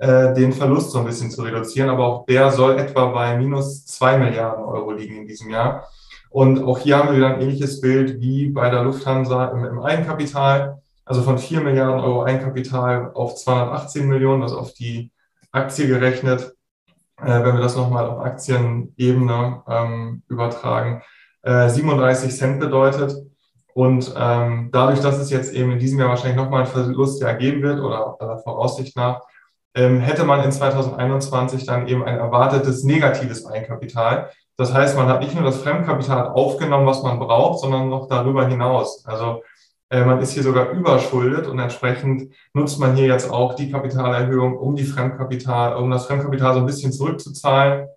äh, 0.04 0.34
den 0.34 0.52
Verlust 0.52 0.92
so 0.92 1.00
ein 1.00 1.06
bisschen 1.06 1.32
zu 1.32 1.44
reduzieren. 1.44 1.90
Aber 1.90 2.06
auch 2.06 2.26
der 2.26 2.52
soll 2.52 2.78
etwa 2.78 3.06
bei 3.06 3.38
minus 3.38 3.86
zwei 3.86 4.18
Milliarden 4.18 4.66
Euro 4.66 4.92
liegen 4.92 5.16
in 5.16 5.28
diesem 5.28 5.50
Jahr. 5.50 5.88
Und 6.30 6.62
auch 6.64 6.80
hier 6.80 6.98
haben 6.98 7.10
wir 7.10 7.16
wieder 7.16 7.28
ein 7.28 7.42
ähnliches 7.42 7.80
Bild 7.80 8.20
wie 8.20 8.50
bei 8.50 8.70
der 8.70 8.84
Lufthansa 8.84 9.46
im, 9.52 9.64
im 9.64 9.80
Eigenkapital. 9.80 10.82
Also 11.06 11.22
von 11.22 11.38
vier 11.38 11.62
Milliarden 11.62 12.02
Euro 12.02 12.24
Eigenkapital 12.24 13.12
auf 13.14 13.36
218 13.36 14.06
Millionen, 14.06 14.44
also 14.44 14.58
auf 14.60 14.74
die 14.74 15.10
Aktie 15.54 15.88
gerechnet. 15.88 16.54
Äh, 17.22 17.46
wenn 17.46 17.56
wir 17.56 17.62
das 17.62 17.78
nochmal 17.78 18.06
auf 18.06 18.20
Aktienebene 18.20 19.64
ähm, 19.70 20.24
übertragen, 20.28 21.02
äh, 21.44 21.70
37 21.70 22.36
Cent 22.36 22.60
bedeutet. 22.60 23.16
Und 23.74 24.14
ähm, 24.18 24.70
dadurch, 24.74 25.00
dass 25.00 25.18
es 25.18 25.30
jetzt 25.30 25.54
eben 25.54 25.72
in 25.72 25.80
diesem 25.80 26.00
Jahr 26.00 26.10
wahrscheinlich 26.10 26.38
nochmal 26.38 26.64
einen 26.64 26.72
Verlust 26.72 27.22
ja 27.22 27.32
geben 27.32 27.62
wird 27.62 27.80
oder 27.80 28.18
aller 28.20 28.40
Voraussicht 28.40 28.98
nach, 28.98 29.22
hätte 29.74 30.24
man 30.24 30.44
in 30.44 30.52
2021 30.52 31.66
dann 31.66 31.88
eben 31.88 32.04
ein 32.04 32.18
erwartetes 32.18 32.84
negatives 32.84 33.46
Eigenkapital. 33.46 34.30
Das 34.56 34.74
heißt, 34.74 34.96
man 34.96 35.08
hat 35.08 35.22
nicht 35.22 35.34
nur 35.34 35.44
das 35.44 35.58
Fremdkapital 35.58 36.28
aufgenommen, 36.28 36.86
was 36.86 37.02
man 37.02 37.20
braucht, 37.20 37.60
sondern 37.60 37.90
noch 37.90 38.08
darüber 38.08 38.48
hinaus. 38.48 39.04
Also 39.06 39.42
äh, 39.90 40.06
man 40.06 40.20
ist 40.22 40.32
hier 40.32 40.44
sogar 40.44 40.70
überschuldet 40.70 41.48
und 41.48 41.58
entsprechend 41.58 42.34
nutzt 42.54 42.80
man 42.80 42.96
hier 42.96 43.08
jetzt 43.08 43.32
auch 43.32 43.56
die 43.56 43.72
Kapitalerhöhung, 43.72 44.58
um 44.58 44.76
die 44.76 44.86
Fremdkapital, 44.86 45.76
um 45.76 45.90
das 45.90 46.06
Fremdkapital 46.06 46.54
so 46.54 46.60
ein 46.60 46.66
bisschen 46.68 46.92
zurückzuzahlen. 46.92 47.88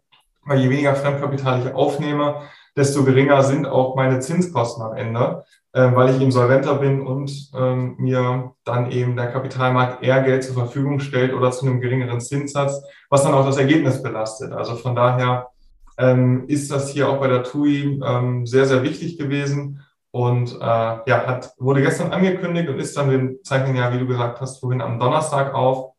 Weil 0.44 0.60
je 0.60 0.70
weniger 0.70 0.94
Fremdkapital 0.94 1.60
ich 1.60 1.74
aufnehme, 1.74 2.42
desto 2.76 3.04
geringer 3.04 3.42
sind 3.42 3.66
auch 3.66 3.96
meine 3.96 4.20
Zinskosten 4.20 4.82
am 4.82 4.94
Ende 4.94 5.44
weil 5.80 6.14
ich 6.14 6.20
eben 6.20 6.32
solventer 6.32 6.76
bin 6.76 7.06
und 7.06 7.50
ähm, 7.54 7.96
mir 7.98 8.54
dann 8.64 8.90
eben 8.90 9.16
der 9.16 9.30
Kapitalmarkt 9.30 10.02
eher 10.02 10.22
Geld 10.22 10.44
zur 10.44 10.54
Verfügung 10.54 11.00
stellt 11.00 11.34
oder 11.34 11.50
zu 11.50 11.66
einem 11.66 11.80
geringeren 11.80 12.20
Zinssatz, 12.20 12.82
was 13.10 13.22
dann 13.22 13.34
auch 13.34 13.44
das 13.44 13.58
Ergebnis 13.58 14.02
belastet. 14.02 14.52
Also 14.52 14.76
von 14.76 14.94
daher 14.96 15.48
ähm, 15.98 16.44
ist 16.48 16.70
das 16.70 16.90
hier 16.90 17.08
auch 17.08 17.20
bei 17.20 17.28
der 17.28 17.42
TUI 17.42 18.00
ähm, 18.04 18.46
sehr, 18.46 18.66
sehr 18.66 18.82
wichtig 18.82 19.18
gewesen 19.18 19.82
und 20.10 20.54
äh, 20.54 20.64
ja, 20.64 21.26
hat, 21.26 21.52
wurde 21.58 21.82
gestern 21.82 22.12
angekündigt 22.12 22.70
und 22.70 22.78
ist 22.78 22.96
dann, 22.96 23.10
wir 23.10 23.42
zeichnen 23.42 23.76
ja, 23.76 23.92
wie 23.92 23.98
du 23.98 24.06
gesagt 24.06 24.40
hast, 24.40 24.60
vorhin 24.60 24.80
am 24.80 24.98
Donnerstag 24.98 25.52
auf. 25.54 25.92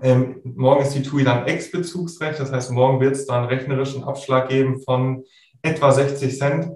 Ähm, 0.00 0.40
morgen 0.44 0.82
ist 0.82 0.94
die 0.94 1.02
TUI 1.02 1.24
dann 1.24 1.44
Ex-Bezugsrecht, 1.44 2.38
das 2.38 2.52
heißt, 2.52 2.70
morgen 2.70 3.00
wird 3.00 3.16
es 3.16 3.26
dann 3.26 3.46
rechnerischen 3.46 4.04
Abschlag 4.04 4.48
geben 4.48 4.80
von 4.80 5.24
etwa 5.62 5.90
60 5.90 6.38
Cent, 6.38 6.70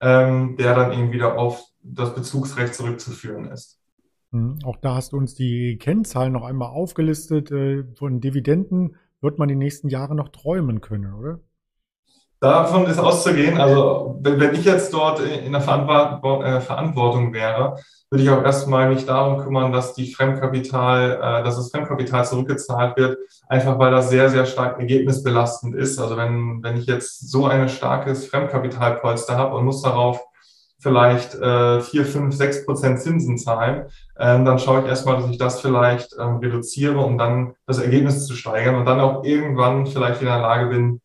ähm, 0.00 0.56
der 0.56 0.74
dann 0.74 0.92
eben 0.92 1.12
wieder 1.12 1.36
auf 1.36 1.62
das 1.84 2.14
Bezugsrecht 2.14 2.74
zurückzuführen 2.74 3.50
ist. 3.50 3.78
Hm, 4.32 4.58
auch 4.64 4.76
da 4.76 4.96
hast 4.96 5.12
du 5.12 5.16
uns 5.16 5.34
die 5.34 5.78
Kennzahlen 5.78 6.32
noch 6.32 6.44
einmal 6.44 6.68
aufgelistet. 6.68 7.50
Äh, 7.52 7.84
von 7.94 8.20
Dividenden 8.20 8.96
wird 9.20 9.38
man 9.38 9.48
die 9.48 9.54
nächsten 9.54 9.88
Jahre 9.88 10.14
noch 10.14 10.30
träumen 10.30 10.80
können, 10.80 11.14
oder? 11.14 11.40
Davon 12.40 12.84
ist 12.86 12.98
auszugehen. 12.98 13.58
Also 13.58 14.18
wenn 14.20 14.54
ich 14.54 14.64
jetzt 14.64 14.92
dort 14.92 15.20
in 15.20 15.52
der 15.52 15.62
äh, 15.62 16.60
Verantwortung 16.60 17.32
wäre, 17.32 17.76
würde 18.10 18.22
ich 18.22 18.28
auch 18.28 18.42
erstmal 18.42 18.90
mich 18.90 19.06
darum 19.06 19.42
kümmern, 19.42 19.72
dass 19.72 19.94
die 19.94 20.12
Fremdkapital, 20.12 21.12
äh, 21.12 21.42
dass 21.42 21.56
das 21.56 21.70
Fremdkapital 21.70 22.24
zurückgezahlt 22.26 22.96
wird, 22.98 23.18
einfach 23.48 23.78
weil 23.78 23.92
das 23.92 24.10
sehr, 24.10 24.28
sehr 24.28 24.44
stark 24.44 24.78
ergebnisbelastend 24.78 25.74
ist. 25.74 25.98
Also 25.98 26.16
wenn, 26.16 26.62
wenn 26.62 26.76
ich 26.76 26.86
jetzt 26.86 27.30
so 27.30 27.46
ein 27.46 27.68
starkes 27.68 28.26
Fremdkapitalpolster 28.26 29.38
habe 29.38 29.56
und 29.56 29.64
muss 29.64 29.80
darauf 29.80 30.20
vielleicht 30.84 31.34
äh, 31.34 31.80
4, 31.80 32.04
5, 32.04 32.34
6 32.34 32.66
Prozent 32.66 33.00
Zinsen 33.00 33.38
zahlen, 33.38 33.86
ähm, 34.18 34.44
dann 34.44 34.58
schaue 34.58 34.82
ich 34.82 34.86
erstmal, 34.86 35.16
dass 35.16 35.30
ich 35.30 35.38
das 35.38 35.62
vielleicht 35.62 36.14
ähm, 36.20 36.36
reduziere, 36.36 36.98
um 36.98 37.16
dann 37.16 37.54
das 37.66 37.78
Ergebnis 37.78 38.26
zu 38.26 38.34
steigern 38.34 38.74
und 38.74 38.84
dann 38.84 39.00
auch 39.00 39.24
irgendwann 39.24 39.86
vielleicht 39.86 40.20
in 40.20 40.26
der 40.26 40.40
Lage 40.40 40.66
bin, 40.66 41.00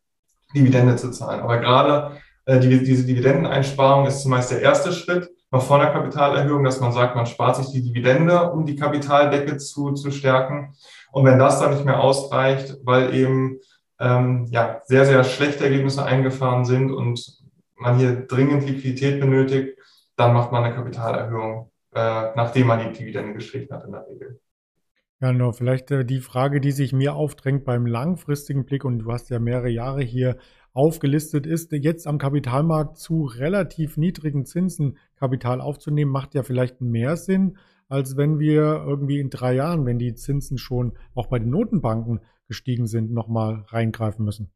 Dividende 0.54 0.96
zu 0.96 1.10
zahlen. 1.10 1.40
Aber 1.40 1.58
gerade 1.58 2.18
äh, 2.44 2.60
die, 2.60 2.84
diese 2.84 3.06
Dividendeneinsparung 3.06 4.06
ist 4.06 4.22
zumeist 4.22 4.50
der 4.50 4.60
erste 4.60 4.92
Schritt, 4.92 5.30
noch 5.50 5.62
vor 5.62 5.78
der 5.78 5.92
Kapitalerhöhung, 5.92 6.62
dass 6.62 6.78
man 6.78 6.92
sagt, 6.92 7.16
man 7.16 7.26
spart 7.26 7.56
sich 7.56 7.72
die 7.72 7.82
Dividende, 7.82 8.52
um 8.52 8.66
die 8.66 8.76
Kapitaldecke 8.76 9.56
zu, 9.56 9.92
zu 9.92 10.10
stärken. 10.10 10.74
Und 11.10 11.24
wenn 11.24 11.38
das 11.38 11.58
dann 11.58 11.72
nicht 11.72 11.86
mehr 11.86 12.00
ausreicht, 12.00 12.76
weil 12.84 13.14
eben 13.14 13.58
ähm, 13.98 14.46
ja, 14.50 14.82
sehr, 14.84 15.06
sehr 15.06 15.24
schlechte 15.24 15.64
Ergebnisse 15.64 16.04
eingefahren 16.04 16.66
sind 16.66 16.92
und 16.92 17.39
man 17.80 17.98
hier 17.98 18.26
dringend 18.26 18.66
Liquidität 18.66 19.20
benötigt, 19.20 19.78
dann 20.16 20.34
macht 20.34 20.52
man 20.52 20.64
eine 20.64 20.74
Kapitalerhöhung, 20.74 21.70
äh, 21.94 22.32
nachdem 22.36 22.66
man 22.66 22.80
die 22.80 22.98
Dividende 22.98 23.34
gestrichen 23.34 23.74
hat 23.74 23.84
in 23.84 23.92
der 23.92 24.06
Regel. 24.06 24.40
Ja, 25.20 25.32
genau. 25.32 25.52
Vielleicht 25.52 25.90
äh, 25.90 26.04
die 26.04 26.20
Frage, 26.20 26.60
die 26.60 26.72
sich 26.72 26.92
mir 26.92 27.14
aufdrängt 27.14 27.64
beim 27.64 27.86
langfristigen 27.86 28.64
Blick, 28.64 28.84
und 28.84 29.00
du 29.00 29.12
hast 29.12 29.30
ja 29.30 29.38
mehrere 29.38 29.68
Jahre 29.68 30.02
hier 30.02 30.36
aufgelistet, 30.72 31.46
ist 31.46 31.72
jetzt 31.72 32.06
am 32.06 32.18
Kapitalmarkt 32.18 32.96
zu 32.96 33.24
relativ 33.24 33.96
niedrigen 33.96 34.46
Zinsen 34.46 34.98
Kapital 35.16 35.60
aufzunehmen, 35.60 36.10
macht 36.10 36.34
ja 36.34 36.42
vielleicht 36.42 36.80
mehr 36.80 37.16
Sinn, 37.16 37.58
als 37.88 38.16
wenn 38.16 38.38
wir 38.38 38.84
irgendwie 38.86 39.18
in 39.18 39.30
drei 39.30 39.54
Jahren, 39.54 39.84
wenn 39.84 39.98
die 39.98 40.14
Zinsen 40.14 40.58
schon 40.58 40.92
auch 41.14 41.26
bei 41.26 41.38
den 41.38 41.50
Notenbanken 41.50 42.20
gestiegen 42.46 42.86
sind, 42.86 43.10
nochmal 43.10 43.64
reingreifen 43.68 44.24
müssen. 44.24 44.52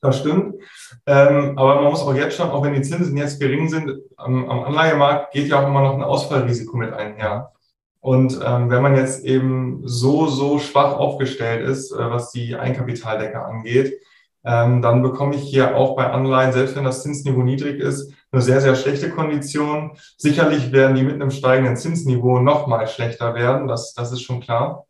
Das 0.00 0.18
stimmt. 0.18 0.54
Ähm, 1.06 1.58
aber 1.58 1.76
man 1.82 1.90
muss 1.90 2.02
auch 2.02 2.14
jetzt 2.14 2.36
schon, 2.36 2.50
auch 2.50 2.62
wenn 2.62 2.74
die 2.74 2.82
Zinsen 2.82 3.16
jetzt 3.16 3.40
gering 3.40 3.68
sind, 3.68 3.98
am, 4.16 4.48
am 4.48 4.64
Anleihemarkt 4.64 5.32
geht 5.32 5.48
ja 5.48 5.62
auch 5.62 5.66
immer 5.68 5.82
noch 5.82 5.94
ein 5.94 6.02
Ausfallrisiko 6.02 6.76
mit 6.76 6.92
einher. 6.92 7.52
Und 8.00 8.38
ähm, 8.44 8.70
wenn 8.70 8.82
man 8.82 8.96
jetzt 8.96 9.24
eben 9.24 9.82
so, 9.84 10.28
so 10.28 10.58
schwach 10.58 10.94
aufgestellt 10.94 11.68
ist, 11.68 11.92
äh, 11.92 12.10
was 12.10 12.30
die 12.30 12.56
Eigenkapitaldecke 12.56 13.42
angeht, 13.42 14.00
ähm, 14.44 14.82
dann 14.82 15.02
bekomme 15.02 15.34
ich 15.34 15.42
hier 15.42 15.76
auch 15.76 15.96
bei 15.96 16.06
Anleihen, 16.06 16.52
selbst 16.52 16.76
wenn 16.76 16.84
das 16.84 17.02
Zinsniveau 17.02 17.42
niedrig 17.42 17.80
ist, 17.80 18.12
eine 18.30 18.40
sehr, 18.40 18.60
sehr 18.60 18.76
schlechte 18.76 19.10
Kondition. 19.10 19.92
Sicherlich 20.16 20.70
werden 20.70 20.96
die 20.96 21.02
mit 21.02 21.14
einem 21.14 21.30
steigenden 21.30 21.76
Zinsniveau 21.76 22.38
noch 22.38 22.66
mal 22.66 22.86
schlechter 22.86 23.34
werden, 23.34 23.66
das, 23.68 23.94
das 23.94 24.12
ist 24.12 24.22
schon 24.22 24.40
klar. 24.40 24.86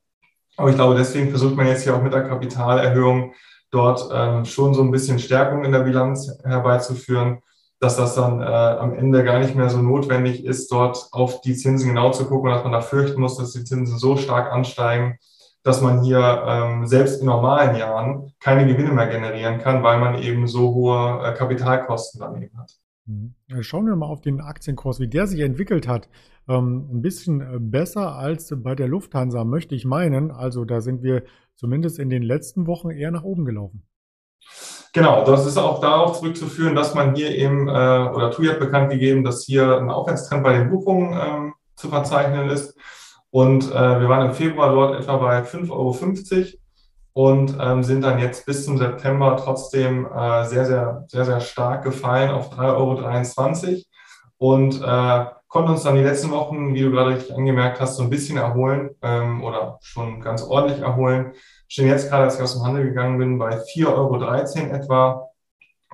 Aber 0.56 0.70
ich 0.70 0.76
glaube, 0.76 0.96
deswegen 0.96 1.30
versucht 1.30 1.56
man 1.56 1.66
jetzt 1.66 1.84
hier 1.84 1.96
auch 1.96 2.02
mit 2.02 2.12
der 2.12 2.28
Kapitalerhöhung 2.28 3.32
dort 3.70 4.08
ähm, 4.12 4.44
schon 4.44 4.74
so 4.74 4.82
ein 4.82 4.90
bisschen 4.90 5.18
Stärkung 5.18 5.64
in 5.64 5.72
der 5.72 5.80
Bilanz 5.80 6.30
herbeizuführen 6.44 7.42
dass 7.80 7.96
das 7.96 8.14
dann 8.14 8.40
äh, 8.40 8.44
am 8.44 8.94
Ende 8.94 9.22
gar 9.22 9.38
nicht 9.38 9.54
mehr 9.54 9.70
so 9.70 9.80
notwendig 9.80 10.44
ist, 10.44 10.70
dort 10.72 11.08
auf 11.12 11.40
die 11.42 11.54
Zinsen 11.54 11.88
genau 11.88 12.10
zu 12.10 12.26
gucken, 12.26 12.50
dass 12.50 12.64
man 12.64 12.72
da 12.72 12.80
fürchten 12.80 13.20
muss, 13.20 13.36
dass 13.36 13.52
die 13.52 13.64
Zinsen 13.64 13.98
so 13.98 14.16
stark 14.16 14.52
ansteigen, 14.52 15.18
dass 15.62 15.80
man 15.80 16.02
hier 16.02 16.44
ähm, 16.46 16.86
selbst 16.86 17.20
in 17.20 17.26
normalen 17.26 17.76
Jahren 17.76 18.32
keine 18.40 18.66
Gewinne 18.66 18.92
mehr 18.92 19.06
generieren 19.06 19.58
kann, 19.58 19.82
weil 19.82 20.00
man 20.00 20.20
eben 20.20 20.48
so 20.48 20.74
hohe 20.74 21.22
äh, 21.22 21.34
Kapitalkosten 21.34 22.20
daneben 22.20 22.58
hat. 22.58 22.72
Mhm. 23.06 23.34
Schauen 23.60 23.86
wir 23.86 23.94
mal 23.94 24.06
auf 24.06 24.22
den 24.22 24.40
Aktienkurs, 24.40 24.98
wie 24.98 25.08
der 25.08 25.26
sich 25.26 25.40
entwickelt 25.40 25.86
hat. 25.86 26.08
Ähm, 26.48 26.88
ein 26.92 27.02
bisschen 27.02 27.40
äh, 27.40 27.58
besser 27.60 28.14
als 28.14 28.52
bei 28.56 28.74
der 28.74 28.88
Lufthansa, 28.88 29.44
möchte 29.44 29.74
ich 29.74 29.84
meinen. 29.84 30.30
Also 30.30 30.64
da 30.64 30.80
sind 30.80 31.02
wir 31.02 31.24
zumindest 31.56 31.98
in 31.98 32.08
den 32.08 32.22
letzten 32.22 32.66
Wochen 32.66 32.90
eher 32.90 33.10
nach 33.10 33.24
oben 33.24 33.44
gelaufen. 33.44 33.82
Genau, 34.94 35.24
das 35.24 35.46
ist 35.46 35.58
auch 35.58 35.80
darauf 35.80 36.18
zurückzuführen, 36.18 36.74
dass 36.74 36.94
man 36.94 37.14
hier 37.14 37.34
eben, 37.36 37.68
äh, 37.68 37.70
oder 37.72 38.30
TUI 38.30 38.46
hat 38.46 38.60
bekannt 38.60 38.90
gegeben, 38.90 39.22
dass 39.22 39.44
hier 39.44 39.76
ein 39.76 39.90
Aufwärtstrend 39.90 40.42
bei 40.42 40.56
den 40.56 40.70
Buchungen 40.70 41.12
ähm, 41.12 41.54
zu 41.76 41.88
verzeichnen 41.88 42.48
ist. 42.48 42.76
Und 43.30 43.70
äh, 43.70 44.00
wir 44.00 44.08
waren 44.08 44.26
im 44.26 44.34
Februar 44.34 44.72
dort 44.72 44.98
etwa 44.98 45.18
bei 45.18 45.42
5,50 45.42 45.70
Euro 45.70 46.58
und 47.12 47.56
ähm, 47.60 47.82
sind 47.82 48.02
dann 48.02 48.18
jetzt 48.18 48.46
bis 48.46 48.64
zum 48.64 48.78
September 48.78 49.36
trotzdem 49.36 50.06
äh, 50.06 50.44
sehr, 50.46 50.64
sehr, 50.64 51.04
sehr, 51.08 51.24
sehr 51.24 51.40
stark 51.40 51.84
gefallen 51.84 52.30
auf 52.30 52.52
3,23 52.52 53.68
Euro 53.68 53.82
und 54.38 54.80
äh, 54.80 55.26
konnten 55.48 55.70
uns 55.70 55.82
dann 55.82 55.96
die 55.96 56.02
letzten 56.02 56.30
Wochen, 56.30 56.74
wie 56.74 56.82
du 56.82 56.90
gerade 56.90 57.10
richtig 57.10 57.34
angemerkt 57.34 57.80
hast, 57.80 57.96
so 57.96 58.02
ein 58.02 58.10
bisschen 58.10 58.36
erholen 58.36 58.90
ähm, 59.02 59.42
oder 59.42 59.78
schon 59.82 60.20
ganz 60.20 60.42
ordentlich 60.42 60.80
erholen 60.80 61.32
stehen 61.68 61.88
jetzt 61.88 62.08
gerade, 62.08 62.24
als 62.24 62.36
ich 62.36 62.42
aus 62.42 62.54
dem 62.54 62.64
Handel 62.64 62.84
gegangen 62.84 63.18
bin, 63.18 63.38
bei 63.38 63.58
4,13 63.58 63.86
Euro 63.86 64.74
etwa. 64.74 65.28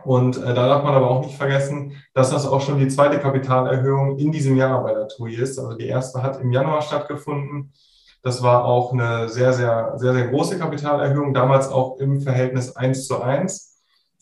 Und 0.05 0.37
äh, 0.37 0.55
da 0.55 0.69
darf 0.69 0.85
man 0.85 0.95
aber 0.95 1.11
auch 1.11 1.25
nicht 1.25 1.37
vergessen, 1.37 1.93
dass 2.13 2.31
das 2.31 2.47
auch 2.47 2.61
schon 2.61 2.79
die 2.79 2.89
zweite 2.89 3.19
Kapitalerhöhung 3.19 4.19
in 4.19 4.33
diesem 4.33 4.57
Jahr 4.57 4.83
bei 4.83 4.93
der 4.93 5.09
TUI 5.09 5.35
ist. 5.35 5.59
Also 5.59 5.75
die 5.75 5.87
erste 5.87 6.23
hat 6.23 6.41
im 6.41 6.53
Januar 6.53 6.83
stattgefunden. 6.83 7.73
Das 8.23 8.43
war 8.43 8.65
auch 8.65 8.93
eine 8.93 9.29
sehr, 9.29 9.53
sehr, 9.53 9.95
sehr, 9.97 10.15
sehr 10.15 10.29
große 10.29 10.59
Kapitalerhöhung, 10.59 11.35
damals 11.35 11.69
auch 11.69 11.99
im 11.99 12.21
Verhältnis 12.21 12.77
1 12.77 13.07
zu 13.07 13.21
1. 13.21 13.74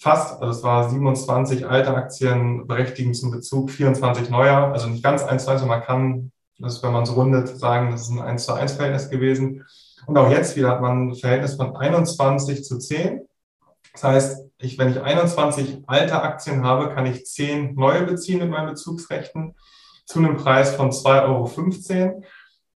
Fast, 0.02 0.42
also 0.42 0.50
es 0.50 0.64
war 0.64 0.90
27 0.90 1.64
alte 1.64 1.94
Aktien 1.94 2.66
berechtigen 2.66 3.14
zum 3.14 3.30
Bezug, 3.30 3.70
24 3.70 4.30
neuer, 4.30 4.72
also 4.72 4.88
nicht 4.88 5.04
ganz 5.04 5.22
1 5.22 5.44
zu 5.44 5.52
1, 5.52 5.64
man 5.64 5.80
kann, 5.80 6.32
das 6.58 6.82
wenn 6.82 6.92
man 6.92 7.04
es 7.04 7.14
rundet, 7.14 7.46
sagen, 7.46 7.92
das 7.92 8.02
ist 8.02 8.10
ein 8.10 8.20
1 8.20 8.44
zu 8.44 8.52
1 8.52 8.72
Verhältnis 8.72 9.10
gewesen. 9.10 9.64
Und 10.06 10.18
auch 10.18 10.28
jetzt 10.28 10.56
wieder 10.56 10.70
hat 10.70 10.80
man 10.80 11.10
ein 11.10 11.14
Verhältnis 11.14 11.54
von 11.54 11.76
21 11.76 12.64
zu 12.64 12.78
10. 12.78 13.20
Das 13.92 14.02
heißt, 14.02 14.44
ich, 14.58 14.76
wenn 14.76 14.90
ich 14.90 15.00
21 15.00 15.84
alte 15.86 16.20
Aktien 16.20 16.64
habe, 16.64 16.92
kann 16.92 17.06
ich 17.06 17.24
10 17.24 17.76
neue 17.76 18.02
beziehen 18.02 18.40
mit 18.40 18.50
meinen 18.50 18.70
Bezugsrechten 18.70 19.54
zu 20.04 20.18
einem 20.18 20.36
Preis 20.36 20.74
von 20.74 20.90
2,15 20.90 22.02
Euro. 22.02 22.22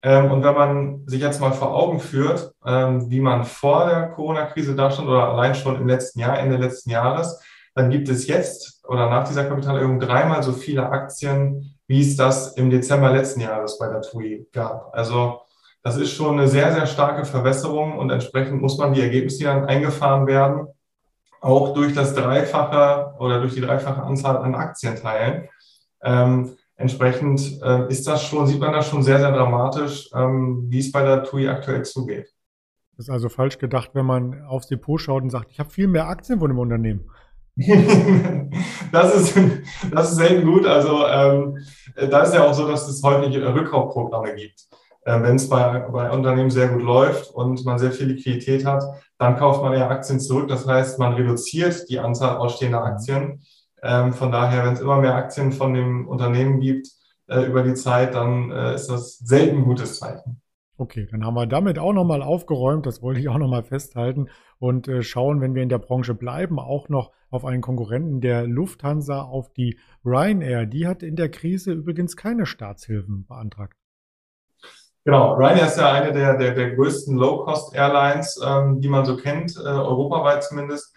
Ähm, 0.04 0.32
und 0.32 0.44
wenn 0.44 0.54
man 0.54 1.08
sich 1.08 1.22
jetzt 1.22 1.40
mal 1.40 1.54
vor 1.54 1.74
Augen 1.74 2.00
führt, 2.02 2.54
ähm, 2.66 3.10
wie 3.10 3.22
man 3.22 3.46
vor 3.46 3.86
der 3.88 4.10
Corona-Krise 4.10 4.76
da 4.76 4.92
stand 4.92 5.08
oder 5.08 5.30
allein 5.30 5.56
schon 5.56 5.78
im 5.78 5.88
letzten 5.88 6.20
Jahr, 6.20 6.38
Ende 6.38 6.58
letzten 6.58 6.90
Jahres, 6.90 7.42
dann 7.74 7.90
gibt 7.90 8.10
es 8.10 8.28
jetzt 8.28 8.84
oder 8.88 9.10
nach 9.10 9.28
dieser 9.28 9.46
Kapitalerhöhung 9.46 10.00
dreimal 10.00 10.44
so 10.44 10.52
viele 10.52 10.90
Aktien, 10.90 11.78
wie 11.88 12.02
es 12.02 12.18
das 12.18 12.54
im 12.58 12.70
Dezember 12.70 13.12
letzten 13.12 13.40
Jahres 13.40 13.80
bei 13.80 13.88
der 13.88 14.02
TUI 14.02 14.46
gab. 14.52 14.94
Also 14.94 15.42
das 15.84 15.96
ist 15.96 16.12
schon 16.12 16.38
eine 16.38 16.50
sehr, 16.50 16.74
sehr 16.74 16.86
starke 16.86 17.26
Verwässerung 17.26 17.98
und 17.98 18.10
entsprechend 18.10 18.62
muss 18.62 18.78
man 18.78 18.94
die 18.94 19.02
Ergebnisse, 19.02 19.46
dann 19.46 19.66
eingefahren 19.66 20.28
werden, 20.28 20.68
auch 21.40 21.74
durch 21.74 21.94
das 21.94 22.14
dreifache 22.14 23.16
oder 23.20 23.40
durch 23.40 23.54
die 23.54 23.62
dreifache 23.62 24.04
Anzahl 24.04 24.38
an 24.38 24.56
Aktienteilen. 24.56 25.50
Ähm, 26.02 26.58
entsprechend 26.76 27.62
äh, 27.62 27.88
ist 27.90 28.08
das 28.08 28.24
schon, 28.24 28.48
sieht 28.48 28.60
man 28.60 28.74
das 28.74 28.88
schon 28.88 29.04
sehr, 29.04 29.20
sehr 29.20 29.32
dramatisch, 29.32 30.10
ähm, 30.16 30.66
wie 30.70 30.80
es 30.80 30.92
bei 30.92 31.04
der 31.04 31.24
TUI 31.24 31.48
aktuell 31.48 31.84
zugeht. 31.84 32.34
Das 32.98 33.08
ist 33.08 33.10
also 33.10 33.30
falsch 33.30 33.58
gedacht, 33.58 33.92
wenn 33.94 34.06
man 34.06 34.44
aufs 34.44 34.68
Depot 34.68 35.00
schaut 35.00 35.24
und 35.24 35.30
sagt, 35.30 35.52
ich 35.52 35.60
habe 35.60 35.70
viel 35.70 35.88
mehr 35.88 36.08
Aktien 36.08 36.40
von 36.40 36.50
dem 36.50 36.60
Unternehmen. 36.60 37.10
das, 38.92 39.16
ist, 39.16 39.38
das 39.92 40.12
ist 40.12 40.18
selten 40.18 40.48
gut. 40.48 40.66
Also 40.66 41.06
ähm, 41.08 41.58
da 41.96 42.24
ist 42.24 42.34
ja 42.34 42.44
auch 42.44 42.54
so, 42.54 42.68
dass 42.68 42.88
es 42.88 43.02
häufig 43.04 43.36
Rückkaufprogramme 43.38 44.36
gibt. 44.36 44.68
Äh, 45.06 45.22
wenn 45.22 45.36
es 45.36 45.50
bei, 45.50 45.80
bei 45.80 46.10
Unternehmen 46.12 46.50
sehr 46.50 46.70
gut 46.70 46.82
läuft 46.82 47.32
und 47.32 47.64
man 47.66 47.78
sehr 47.78 47.92
viel 47.92 48.08
Liquidität 48.08 48.66
hat, 48.66 48.84
dann 49.18 49.38
kauft 49.38 49.62
man 49.62 49.74
eher 49.74 49.90
Aktien 49.90 50.20
zurück. 50.20 50.48
Das 50.48 50.68
heißt, 50.68 51.00
man 51.00 51.14
reduziert 51.14 51.90
die 51.90 52.00
Anzahl 52.00 52.38
ausstehender 52.38 52.84
Aktien. 52.84 53.42
Ähm, 53.84 54.14
von 54.14 54.32
daher, 54.32 54.66
wenn 54.66 54.74
es 54.74 54.80
immer 54.80 55.00
mehr 55.00 55.16
Aktien 55.16 55.52
von 55.52 55.74
dem 55.74 56.08
Unternehmen 56.08 56.60
gibt 56.62 56.88
äh, 57.28 57.42
über 57.42 57.64
die 57.64 57.74
Zeit, 57.74 58.16
dann 58.16 58.52
äh, 58.52 58.76
ist 58.76 58.88
das 58.88 59.18
selten 59.20 59.58
ein 59.58 59.66
gutes 59.66 60.00
Zeichen. 60.00 60.42
Okay, 60.78 61.08
dann 61.12 61.24
haben 61.24 61.36
wir 61.36 61.46
damit 61.46 61.78
auch 61.78 61.94
nochmal 61.94 62.24
aufgeräumt, 62.24 62.86
das 62.86 63.02
wollte 63.02 63.20
ich 63.20 63.30
auch 63.30 63.38
nochmal 63.38 63.64
festhalten 63.64 64.30
und 64.58 64.88
äh, 64.88 65.04
schauen, 65.04 65.40
wenn 65.40 65.54
wir 65.54 65.62
in 65.62 65.70
der 65.70 65.78
Branche 65.78 66.16
bleiben, 66.16 66.60
auch 66.60 66.90
noch 66.90 67.12
auf 67.30 67.46
einen 67.46 67.62
Konkurrenten 67.62 68.22
der 68.22 68.48
Lufthansa, 68.48 69.22
auf 69.22 69.52
die 69.54 69.78
Ryanair. 70.06 70.66
Die 70.66 70.88
hat 70.88 71.04
in 71.04 71.16
der 71.16 71.30
Krise 71.30 71.74
übrigens 71.74 72.16
keine 72.16 72.46
Staatshilfen 72.46 73.26
beantragt. 73.28 73.78
Genau, 75.06 75.34
Ryanair 75.34 75.66
ist 75.66 75.78
ja 75.78 75.92
eine 75.92 76.14
der, 76.14 76.38
der, 76.38 76.56
der 76.56 76.76
größten 76.76 77.18
Low-Cost-Airlines, 77.18 78.40
ähm, 78.46 78.80
die 78.80 78.88
man 78.88 79.04
so 79.04 79.18
kennt, 79.18 79.58
äh, 79.58 79.68
europaweit 79.68 80.44
zumindest. 80.44 80.93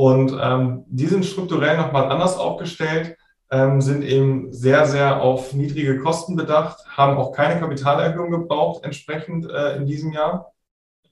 Und 0.00 0.34
ähm, 0.40 0.84
die 0.86 1.04
sind 1.04 1.26
strukturell 1.26 1.76
nochmal 1.76 2.10
anders 2.10 2.38
aufgestellt, 2.38 3.18
ähm, 3.50 3.82
sind 3.82 4.02
eben 4.02 4.50
sehr, 4.50 4.86
sehr 4.86 5.20
auf 5.20 5.52
niedrige 5.52 5.98
Kosten 5.98 6.36
bedacht, 6.36 6.78
haben 6.88 7.18
auch 7.18 7.32
keine 7.32 7.60
Kapitalerhöhung 7.60 8.30
gebraucht 8.30 8.82
entsprechend 8.82 9.50
äh, 9.50 9.76
in 9.76 9.84
diesem 9.84 10.12
Jahr, 10.14 10.52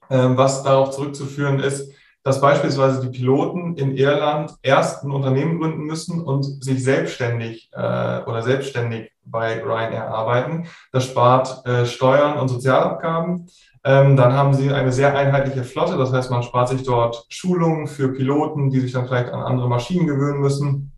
ähm, 0.09 0.37
was 0.37 0.63
darauf 0.63 0.89
zurückzuführen 0.89 1.59
ist, 1.59 1.93
dass 2.23 2.41
beispielsweise 2.41 3.01
die 3.01 3.15
Piloten 3.15 3.75
in 3.75 3.95
Irland 3.95 4.55
erst 4.63 5.03
ein 5.03 5.11
Unternehmen 5.11 5.59
gründen 5.59 5.83
müssen 5.83 6.23
und 6.23 6.63
sich 6.63 6.83
selbstständig 6.83 7.69
äh, 7.71 7.77
oder 8.23 8.41
selbstständig 8.41 9.11
bei 9.23 9.61
Ryanair 9.61 10.07
arbeiten. 10.07 10.65
Das 10.91 11.05
spart 11.05 11.63
äh, 11.67 11.85
Steuern 11.85 12.39
und 12.39 12.47
Sozialabgaben. 12.47 13.51
Ähm, 13.83 14.17
dann 14.17 14.33
haben 14.33 14.53
sie 14.53 14.71
eine 14.71 14.91
sehr 14.91 15.15
einheitliche 15.15 15.63
Flotte, 15.63 15.97
das 15.97 16.11
heißt, 16.11 16.31
man 16.31 16.43
spart 16.43 16.69
sich 16.69 16.83
dort 16.83 17.25
Schulungen 17.29 17.87
für 17.87 18.11
Piloten, 18.11 18.69
die 18.69 18.81
sich 18.81 18.91
dann 18.91 19.07
vielleicht 19.07 19.29
an 19.31 19.41
andere 19.41 19.69
Maschinen 19.69 20.05
gewöhnen 20.05 20.41
müssen. 20.41 20.91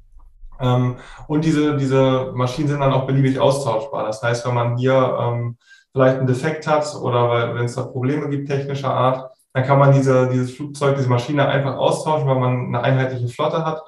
Ähm, 0.60 0.96
und 1.28 1.46
diese, 1.46 1.78
diese 1.78 2.32
Maschinen 2.34 2.70
sind 2.70 2.80
dann 2.80 2.94
auch 2.94 3.06
beliebig 3.06 3.40
austauschbar. 3.40 4.06
Das 4.06 4.22
heißt, 4.22 4.46
wenn 4.48 4.56
man 4.56 4.78
hier 4.78 5.18
ähm, 5.20 5.58
vielleicht 5.92 6.18
einen 6.18 6.28
Defekt 6.28 6.68
hat 6.68 6.96
oder 6.96 7.54
wenn 7.56 7.66
es 7.66 7.76
da 7.76 7.84
Probleme 7.84 8.30
gibt 8.30 8.50
technischer 8.50 8.94
Art, 8.94 9.32
dann 9.54 9.64
kann 9.64 9.80
man 9.80 9.92
diese, 9.92 10.30
dieses 10.30 10.56
Flugzeug, 10.56 10.96
diese 10.96 11.10
Maschine 11.10 11.48
einfach 11.48 11.76
austauschen, 11.76 12.28
weil 12.28 12.40
man 12.40 12.68
eine 12.68 12.82
einheitliche 12.82 13.28
Flotte 13.28 13.66
hat. 13.66 13.82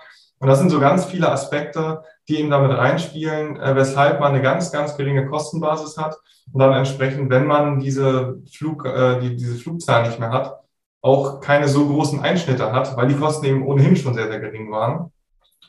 Und 0.44 0.50
das 0.50 0.60
sind 0.60 0.72
so 0.72 0.82
ganz 0.82 1.06
viele 1.06 1.32
Aspekte, 1.32 2.04
die 2.28 2.38
eben 2.38 2.50
damit 2.50 2.78
reinspielen, 2.78 3.56
äh, 3.62 3.78
weshalb 3.78 4.20
man 4.20 4.34
eine 4.34 4.42
ganz, 4.42 4.74
ganz 4.74 4.98
geringe 4.98 5.26
Kostenbasis 5.26 5.96
hat 5.96 6.18
und 6.52 6.60
dann 6.60 6.74
entsprechend, 6.74 7.30
wenn 7.30 7.48
man 7.48 7.80
diese 7.80 8.42
Flug, 8.52 8.86
äh, 8.86 9.22
die, 9.22 9.38
diese 9.38 9.56
Flugzahl 9.56 10.06
nicht 10.06 10.20
mehr 10.20 10.32
hat, 10.32 10.60
auch 11.02 11.40
keine 11.40 11.70
so 11.70 11.88
großen 11.88 12.20
Einschnitte 12.20 12.74
hat, 12.74 12.98
weil 12.98 13.08
die 13.08 13.16
Kosten 13.16 13.46
eben 13.46 13.66
ohnehin 13.66 13.96
schon 13.96 14.16
sehr, 14.16 14.28
sehr 14.28 14.42
gering 14.42 14.70
waren. 14.70 15.14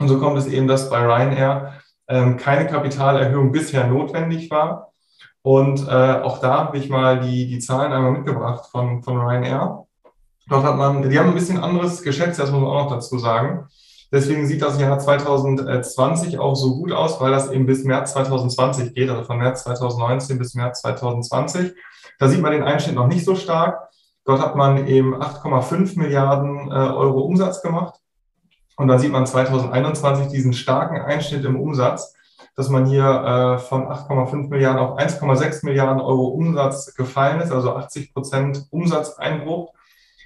Und 0.01 0.09
so 0.09 0.19
kommt 0.19 0.39
es 0.39 0.49
eben, 0.49 0.67
dass 0.67 0.91
bei 0.91 0.99
Ryanair 0.99 1.75
ähm, 2.09 2.37
keine 2.37 2.67
Kapitalerhöhung 2.67 3.53
bisher 3.53 3.87
notwendig 3.87 4.51
war. 4.51 4.91
Und 5.43 5.87
äh, 5.87 6.15
auch 6.21 6.41
da 6.41 6.65
habe 6.65 6.79
ich 6.79 6.89
mal 6.89 7.21
die, 7.21 7.47
die 7.47 7.61
Zahlen 7.61 7.93
einmal 7.93 8.11
mitgebracht 8.11 8.67
von, 8.73 9.05
von 9.05 9.19
Ryanair. 9.19 9.87
Dort 10.49 10.65
hat 10.65 10.77
man, 10.77 11.09
die 11.09 11.17
haben 11.17 11.29
ein 11.29 11.35
bisschen 11.35 11.63
anderes 11.63 12.03
geschätzt, 12.03 12.41
das 12.41 12.51
muss 12.51 12.61
man 12.61 12.71
auch 12.71 12.85
noch 12.87 12.91
dazu 12.91 13.21
sagen. 13.21 13.69
Deswegen 14.15 14.47
sieht 14.47 14.63
das 14.63 14.79
Jahr 14.79 14.97
2020 14.97 16.39
auch 16.39 16.55
so 16.55 16.77
gut 16.77 16.93
aus, 16.93 17.21
weil 17.21 17.33
das 17.33 17.51
eben 17.51 17.67
bis 17.67 17.83
März 17.83 18.13
2020 18.13 18.95
geht, 18.95 19.11
also 19.11 19.25
von 19.25 19.39
März 19.39 19.65
2019 19.65 20.39
bis 20.39 20.55
März 20.55 20.83
2020. 20.83 21.75
Da 22.21 22.29
sieht 22.29 22.41
man 22.41 22.53
den 22.53 22.63
Einschnitt 22.63 22.95
noch 22.95 23.09
nicht 23.09 23.25
so 23.25 23.35
stark. 23.35 23.89
Dort 24.25 24.41
hat 24.41 24.55
man 24.55 24.87
eben 24.87 25.17
8,5 25.17 25.99
Milliarden 25.99 26.71
äh, 26.71 26.75
Euro 26.75 27.23
Umsatz 27.23 27.61
gemacht. 27.61 27.97
Und 28.77 28.87
da 28.87 28.99
sieht 28.99 29.11
man 29.11 29.27
2021 29.27 30.29
diesen 30.29 30.53
starken 30.53 31.01
Einschnitt 31.01 31.45
im 31.45 31.61
Umsatz, 31.61 32.15
dass 32.55 32.69
man 32.69 32.87
hier 32.87 33.03
äh, 33.03 33.59
von 33.59 33.89
8,5 33.89 34.49
Milliarden 34.49 34.79
auf 34.81 34.97
1,6 34.97 35.65
Milliarden 35.67 36.01
Euro 36.01 36.27
Umsatz 36.27 36.95
gefallen 36.95 37.41
ist, 37.41 37.51
also 37.51 37.75
80 37.75 38.15
Prozent 38.15 38.65
Umsatzeinbruch. 38.71 39.73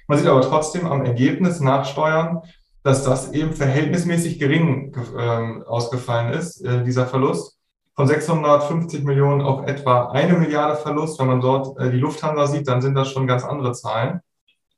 Man 0.07 0.19
sieht 0.19 0.27
aber 0.27 0.41
trotzdem 0.41 0.85
am 0.85 1.03
Ergebnis 1.03 1.59
nach 1.59 1.85
Steuern, 1.85 2.43
dass 2.83 3.03
das 3.03 3.33
eben 3.33 3.53
verhältnismäßig 3.53 4.39
gering 4.39 4.93
äh, 5.17 5.63
ausgefallen 5.65 6.33
ist, 6.33 6.61
äh, 6.61 6.83
dieser 6.83 7.05
Verlust. 7.05 7.57
Von 7.95 8.07
650 8.07 9.03
Millionen 9.03 9.41
auf 9.41 9.67
etwa 9.67 10.11
eine 10.11 10.33
Milliarde 10.33 10.77
Verlust. 10.77 11.19
Wenn 11.19 11.27
man 11.27 11.41
dort 11.41 11.77
äh, 11.79 11.91
die 11.91 11.97
Lufthansa 11.97 12.47
sieht, 12.47 12.67
dann 12.67 12.81
sind 12.81 12.95
das 12.95 13.11
schon 13.11 13.27
ganz 13.27 13.43
andere 13.43 13.73
Zahlen, 13.73 14.21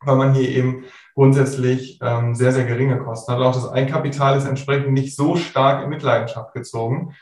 weil 0.02 0.16
man 0.16 0.34
hier 0.34 0.50
eben 0.50 0.86
grundsätzlich 1.14 2.00
ähm, 2.02 2.34
sehr, 2.34 2.52
sehr 2.52 2.66
geringe 2.66 2.98
Kosten 2.98 3.34
hat. 3.34 3.40
Auch 3.40 3.54
das 3.54 3.70
Eigenkapital 3.70 4.38
ist 4.38 4.48
entsprechend 4.48 4.94
nicht 4.94 5.16
so 5.16 5.36
stark 5.36 5.84
in 5.84 5.90
Mitleidenschaft 5.90 6.54
gezogen, 6.54 7.14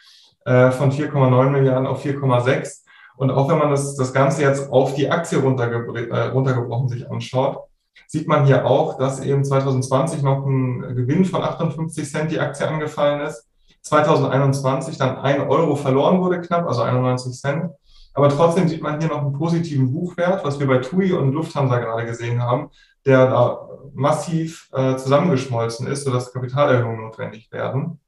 äh, 0.45 0.71
von 0.71 0.91
4,9 0.91 1.49
Milliarden 1.49 1.87
auf 1.87 2.05
4,6. 2.05 2.85
Und 3.17 3.31
auch 3.31 3.49
wenn 3.49 3.57
man 3.57 3.69
das, 3.69 3.97
das 3.97 4.13
Ganze 4.13 4.43
jetzt 4.43 4.71
auf 4.71 4.95
die 4.95 5.09
Aktie 5.09 5.39
runtergebr 5.39 6.09
äh, 6.09 6.27
runtergebrochen 6.29 6.87
sich 6.87 7.11
anschaut, 7.11 7.68
sieht 8.07 8.27
man 8.27 8.45
hier 8.45 8.65
auch, 8.65 8.97
dass 8.97 9.19
eben 9.21 9.43
2020 9.43 10.21
noch 10.23 10.45
ein 10.45 10.95
Gewinn 10.95 11.25
von 11.25 11.43
58 11.43 12.09
Cent 12.09 12.31
die 12.31 12.39
Aktie 12.39 12.67
angefallen 12.67 13.21
ist. 13.21 13.47
2021 13.81 14.97
dann 14.97 15.17
ein 15.17 15.41
Euro 15.47 15.75
verloren 15.75 16.21
wurde 16.21 16.41
knapp, 16.41 16.67
also 16.67 16.81
91 16.81 17.39
Cent. 17.39 17.71
Aber 18.13 18.29
trotzdem 18.29 18.67
sieht 18.67 18.81
man 18.81 18.99
hier 18.99 19.09
noch 19.09 19.21
einen 19.21 19.33
positiven 19.33 19.91
Buchwert, 19.91 20.43
was 20.43 20.59
wir 20.59 20.67
bei 20.67 20.79
TUI 20.79 21.13
und 21.13 21.31
Lufthansa 21.31 21.79
gerade 21.79 22.05
gesehen 22.05 22.41
haben, 22.41 22.69
der 23.05 23.27
da 23.27 23.69
massiv 23.93 24.69
äh, 24.73 24.97
zusammengeschmolzen 24.97 25.87
ist, 25.87 26.03
sodass 26.03 26.33
Kapitalerhöhungen 26.33 27.01
notwendig 27.01 27.51
werden. 27.51 27.99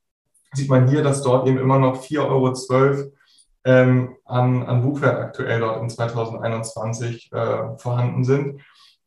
Sieht 0.53 0.69
man 0.69 0.87
hier, 0.87 1.01
dass 1.01 1.21
dort 1.21 1.47
eben 1.47 1.57
immer 1.57 1.79
noch 1.79 2.01
4,12 2.01 2.27
Euro 2.27 3.11
ähm, 3.63 4.15
an, 4.25 4.63
an 4.63 4.81
Buchwert 4.81 5.19
aktuell 5.19 5.59
dort 5.59 5.81
in 5.81 5.89
2021 5.89 7.31
äh, 7.31 7.77
vorhanden 7.77 8.23
sind. 8.23 8.61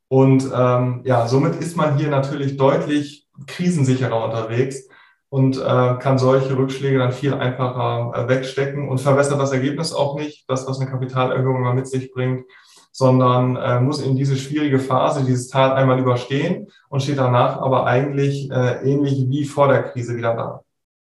Und 0.08 0.48
ähm, 0.54 1.02
ja, 1.04 1.26
somit 1.26 1.56
ist 1.56 1.76
man 1.76 1.96
hier 1.96 2.08
natürlich 2.08 2.56
deutlich 2.56 3.26
krisensicherer 3.46 4.24
unterwegs 4.24 4.88
und 5.28 5.56
äh, 5.56 5.96
kann 5.98 6.18
solche 6.18 6.56
Rückschläge 6.56 6.98
dann 6.98 7.12
viel 7.12 7.34
einfacher 7.34 8.12
äh, 8.14 8.28
wegstecken 8.28 8.88
und 8.88 9.00
verbessert 9.00 9.40
das 9.40 9.52
Ergebnis 9.52 9.92
auch 9.92 10.16
nicht, 10.16 10.48
das, 10.48 10.68
was 10.68 10.78
eine 10.78 10.88
Kapitalerhöhung 10.88 11.56
immer 11.56 11.74
mit 11.74 11.88
sich 11.88 12.12
bringt, 12.12 12.44
sondern 12.92 13.56
äh, 13.56 13.80
muss 13.80 14.00
in 14.00 14.14
diese 14.14 14.36
schwierige 14.36 14.78
Phase, 14.78 15.24
dieses 15.24 15.48
Tal 15.48 15.72
einmal 15.72 15.98
überstehen 15.98 16.68
und 16.88 17.02
steht 17.02 17.18
danach 17.18 17.60
aber 17.60 17.86
eigentlich 17.86 18.48
äh, 18.52 18.88
ähnlich 18.88 19.28
wie 19.28 19.44
vor 19.44 19.66
der 19.66 19.82
Krise 19.82 20.16
wieder 20.16 20.36
da. 20.36 20.64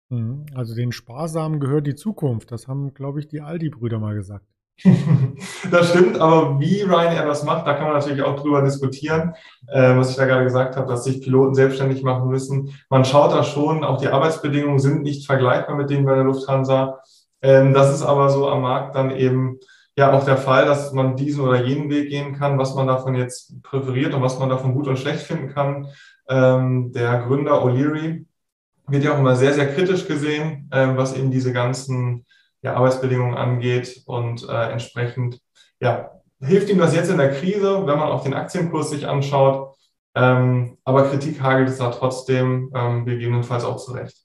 Mhm. 0.08 0.46
Also 0.54 0.74
den 0.74 0.92
Sparsamen 0.92 1.60
gehört 1.60 1.86
die 1.86 1.94
Zukunft. 1.94 2.50
Das 2.52 2.68
haben, 2.68 2.94
glaube 2.94 3.20
ich, 3.20 3.28
die 3.28 3.42
Aldi-Brüder 3.42 3.98
mal 3.98 4.14
gesagt. 4.14 4.46
das 5.70 5.90
stimmt, 5.90 6.18
aber 6.18 6.58
wie 6.58 6.82
Ryanair 6.82 7.26
das 7.26 7.44
macht, 7.44 7.66
da 7.66 7.74
kann 7.74 7.84
man 7.84 7.94
natürlich 7.94 8.22
auch 8.22 8.40
drüber 8.40 8.62
diskutieren, 8.62 9.34
äh, 9.68 9.96
was 9.96 10.10
ich 10.10 10.16
da 10.16 10.26
gerade 10.26 10.44
gesagt 10.44 10.76
habe, 10.76 10.88
dass 10.88 11.04
sich 11.04 11.22
Piloten 11.22 11.54
selbstständig 11.54 12.02
machen 12.02 12.28
müssen. 12.28 12.74
Man 12.90 13.04
schaut 13.04 13.32
da 13.32 13.44
schon, 13.44 13.84
auch 13.84 13.98
die 13.98 14.08
Arbeitsbedingungen 14.08 14.80
sind 14.80 15.02
nicht 15.02 15.26
vergleichbar 15.26 15.76
mit 15.76 15.90
denen 15.90 16.04
bei 16.04 16.14
der 16.14 16.24
Lufthansa. 16.24 17.00
Ähm, 17.40 17.72
das 17.72 17.94
ist 17.94 18.02
aber 18.02 18.30
so 18.30 18.48
am 18.48 18.62
Markt 18.62 18.96
dann 18.96 19.10
eben 19.12 19.58
ja 19.96 20.12
auch 20.12 20.24
der 20.24 20.36
Fall, 20.36 20.66
dass 20.66 20.92
man 20.92 21.16
diesen 21.16 21.44
oder 21.44 21.64
jenen 21.64 21.88
Weg 21.88 22.08
gehen 22.08 22.34
kann, 22.34 22.58
was 22.58 22.74
man 22.74 22.86
davon 22.86 23.14
jetzt 23.14 23.62
präferiert 23.62 24.12
und 24.12 24.22
was 24.22 24.38
man 24.38 24.48
davon 24.48 24.74
gut 24.74 24.88
und 24.88 24.98
schlecht 24.98 25.20
finden 25.20 25.54
kann. 25.54 25.86
Ähm, 26.28 26.92
der 26.92 27.22
Gründer 27.22 27.64
O'Leary 27.64 28.24
wird 28.88 29.04
ja 29.04 29.14
auch 29.14 29.18
immer 29.18 29.36
sehr, 29.36 29.52
sehr 29.52 29.72
kritisch 29.72 30.06
gesehen, 30.06 30.68
ähm, 30.72 30.96
was 30.96 31.16
eben 31.16 31.30
diese 31.30 31.52
ganzen 31.52 32.23
ja, 32.64 32.74
Arbeitsbedingungen 32.74 33.36
angeht 33.36 34.02
und 34.06 34.48
äh, 34.48 34.72
entsprechend 34.72 35.40
ja, 35.80 36.10
hilft 36.40 36.70
ihm 36.70 36.78
das 36.78 36.94
jetzt 36.94 37.10
in 37.10 37.18
der 37.18 37.30
Krise, 37.30 37.86
wenn 37.86 37.98
man 37.98 38.08
auch 38.08 38.24
den 38.24 38.34
Aktienkurs 38.34 38.90
sich 38.90 39.06
anschaut. 39.06 39.76
Ähm, 40.14 40.78
aber 40.84 41.04
Kritik 41.04 41.42
hagelt 41.42 41.68
es 41.68 41.78
da 41.78 41.90
trotzdem 41.90 42.72
ähm, 42.74 43.04
gegebenenfalls 43.04 43.64
auch 43.64 43.76
zurecht. 43.76 44.16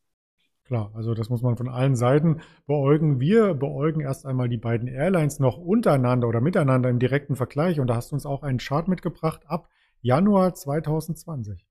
Klar, 0.65 0.91
also 0.93 1.15
das 1.15 1.29
muss 1.29 1.41
man 1.41 1.57
von 1.57 1.67
allen 1.67 1.95
Seiten 1.95 2.41
beäugen. 2.67 3.19
Wir 3.19 3.55
beäugen 3.55 4.01
erst 4.01 4.25
einmal 4.25 4.47
die 4.47 4.57
beiden 4.57 4.87
Airlines 4.87 5.39
noch 5.39 5.57
untereinander 5.57 6.27
oder 6.27 6.41
miteinander 6.41 6.89
im 6.89 6.99
direkten 6.99 7.35
Vergleich. 7.35 7.79
Und 7.79 7.87
da 7.87 7.95
hast 7.95 8.11
du 8.11 8.15
uns 8.15 8.25
auch 8.25 8.43
einen 8.43 8.59
Chart 8.59 8.87
mitgebracht 8.87 9.41
ab 9.47 9.67
Januar 10.01 10.53
2020. 10.53 11.68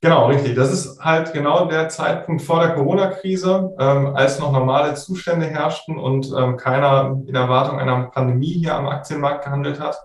Genau, 0.00 0.26
richtig. 0.26 0.54
Das 0.54 0.72
ist 0.72 1.00
halt 1.00 1.32
genau 1.32 1.66
der 1.66 1.88
Zeitpunkt 1.88 2.42
vor 2.42 2.60
der 2.60 2.74
Corona-Krise, 2.74 3.74
ähm, 3.78 4.14
als 4.14 4.38
noch 4.38 4.52
normale 4.52 4.94
Zustände 4.94 5.46
herrschten 5.46 5.98
und 5.98 6.32
ähm, 6.36 6.56
keiner 6.56 7.20
in 7.26 7.34
Erwartung 7.34 7.80
einer 7.80 8.04
Pandemie 8.04 8.52
hier 8.52 8.76
am 8.76 8.88
Aktienmarkt 8.88 9.44
gehandelt 9.44 9.80
hat. 9.80 9.98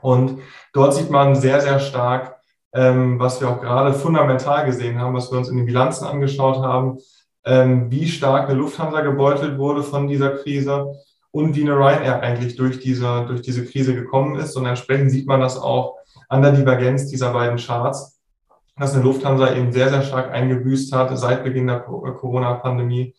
Und 0.00 0.38
dort 0.72 0.94
sieht 0.94 1.10
man 1.10 1.34
sehr, 1.34 1.60
sehr 1.60 1.80
stark, 1.80 2.36
ähm, 2.72 3.18
was 3.18 3.40
wir 3.40 3.48
auch 3.48 3.60
gerade 3.60 3.92
fundamental 3.92 4.64
gesehen 4.64 5.00
haben, 5.00 5.14
was 5.14 5.32
wir 5.32 5.38
uns 5.38 5.48
in 5.48 5.56
den 5.56 5.66
Bilanzen 5.66 6.06
angeschaut 6.06 6.58
haben, 6.58 6.98
ähm, 7.44 7.90
wie 7.90 8.06
stark 8.06 8.48
eine 8.48 8.58
Lufthansa 8.58 9.00
gebeutelt 9.00 9.58
wurde 9.58 9.82
von 9.82 10.06
dieser 10.06 10.30
Krise 10.36 10.94
und 11.32 11.56
wie 11.56 11.62
eine 11.62 11.76
Ryanair 11.76 12.22
eigentlich 12.22 12.56
durch 12.56 12.78
diese, 12.78 13.24
durch 13.26 13.42
diese 13.42 13.64
Krise 13.64 13.94
gekommen 13.94 14.36
ist. 14.36 14.56
Und 14.56 14.66
entsprechend 14.66 15.10
sieht 15.10 15.26
man 15.26 15.40
das 15.40 15.58
auch 15.58 15.96
an 16.28 16.42
der 16.42 16.52
Divergenz 16.52 17.08
dieser 17.08 17.32
beiden 17.32 17.58
Charts 17.58 18.17
dass 18.78 18.94
eine 18.94 19.02
Lufthansa 19.02 19.54
eben 19.54 19.72
sehr, 19.72 19.88
sehr 19.88 20.02
stark 20.02 20.32
eingebüßt 20.32 20.92
hat 20.92 21.16
seit 21.18 21.44
Beginn 21.44 21.66
der 21.66 21.78
äh, 21.78 22.12
Corona-Pandemie 22.12 23.14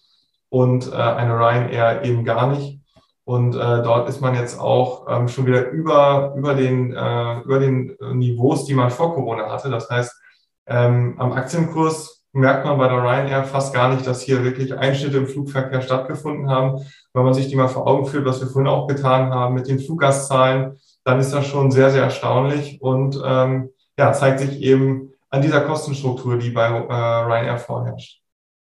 und 0.49 0.91
äh, 0.91 0.95
eine 0.95 1.33
Ryanair 1.37 2.03
eben 2.03 2.23
gar 2.23 2.47
nicht. 2.47 2.79
Und 3.25 3.55
äh, 3.55 3.83
dort 3.83 4.09
ist 4.09 4.21
man 4.21 4.33
jetzt 4.33 4.59
auch 4.59 5.05
ähm, 5.07 5.27
schon 5.27 5.45
wieder 5.45 5.69
über, 5.69 6.33
über, 6.35 6.55
den, 6.55 6.93
äh, 6.93 7.39
über 7.41 7.59
den 7.59 7.95
Niveaus, 8.13 8.65
die 8.65 8.73
man 8.73 8.89
vor 8.89 9.13
Corona 9.13 9.51
hatte. 9.51 9.69
Das 9.69 9.87
heißt, 9.89 10.19
ähm, 10.65 11.15
am 11.19 11.33
Aktienkurs 11.33 12.23
merkt 12.31 12.65
man 12.65 12.77
bei 12.77 12.87
der 12.87 12.97
Ryanair 12.97 13.43
fast 13.43 13.73
gar 13.73 13.93
nicht, 13.93 14.07
dass 14.07 14.21
hier 14.21 14.43
wirklich 14.43 14.75
Einschnitte 14.75 15.17
im 15.17 15.27
Flugverkehr 15.27 15.81
stattgefunden 15.81 16.49
haben. 16.49 16.79
Wenn 17.13 17.23
man 17.23 17.33
sich 17.33 17.47
die 17.49 17.55
mal 17.55 17.67
vor 17.67 17.87
Augen 17.87 18.05
führt, 18.05 18.25
was 18.25 18.41
wir 18.41 18.47
vorhin 18.47 18.69
auch 18.69 18.87
getan 18.87 19.31
haben 19.31 19.55
mit 19.55 19.67
den 19.67 19.79
Fluggastzahlen, 19.79 20.79
dann 21.03 21.19
ist 21.19 21.33
das 21.33 21.45
schon 21.47 21.71
sehr, 21.71 21.89
sehr 21.89 22.03
erstaunlich 22.03 22.81
und 22.81 23.19
ähm, 23.25 23.69
ja, 23.97 24.13
zeigt 24.13 24.39
sich 24.39 24.61
eben, 24.61 25.11
an 25.29 25.41
dieser 25.41 25.61
Kostenstruktur, 25.61 26.37
die 26.37 26.49
bei 26.49 26.67
äh, 26.67 26.93
Ryanair 26.93 27.57
vorherrscht. 27.57 28.21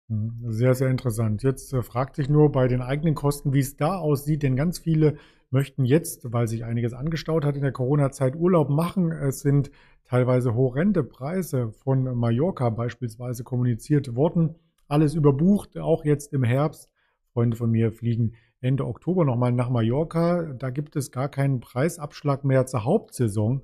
Mhm. 0.07 0.51
Sehr, 0.51 0.75
sehr 0.75 0.89
interessant. 0.89 1.43
Jetzt 1.43 1.73
äh, 1.73 1.81
fragt 1.81 2.15
sich 2.15 2.29
nur 2.29 2.51
bei 2.51 2.67
den 2.67 2.81
eigenen 2.81 3.15
Kosten, 3.15 3.53
wie 3.53 3.59
es 3.59 3.77
da 3.77 3.97
aussieht, 3.97 4.43
denn 4.43 4.55
ganz 4.55 4.79
viele 4.79 5.15
möchten 5.49 5.85
jetzt, 5.85 6.31
weil 6.31 6.47
sich 6.47 6.63
einiges 6.63 6.93
angestaut 6.93 7.45
hat 7.45 7.55
in 7.55 7.61
der 7.61 7.71
Corona-Zeit, 7.71 8.35
Urlaub 8.35 8.69
machen. 8.69 9.11
Es 9.11 9.41
sind 9.41 9.71
teilweise 10.05 10.55
horrende 10.55 11.03
Preise 11.03 11.71
von 11.71 12.03
Mallorca 12.15 12.69
beispielsweise 12.69 13.43
kommuniziert 13.43 14.15
worden. 14.15 14.55
Alles 14.87 15.13
überbucht, 15.15 15.77
auch 15.77 16.05
jetzt 16.05 16.33
im 16.33 16.43
Herbst. 16.43 16.89
Freunde 17.33 17.55
von 17.57 17.71
mir 17.71 17.91
fliegen 17.91 18.33
Ende 18.61 18.85
Oktober 18.85 19.25
nochmal 19.25 19.51
nach 19.51 19.69
Mallorca. 19.69 20.53
Da 20.57 20.69
gibt 20.69 20.95
es 20.95 21.11
gar 21.11 21.29
keinen 21.29 21.59
Preisabschlag 21.59 22.43
mehr 22.43 22.65
zur 22.65 22.83
Hauptsaison 22.83 23.63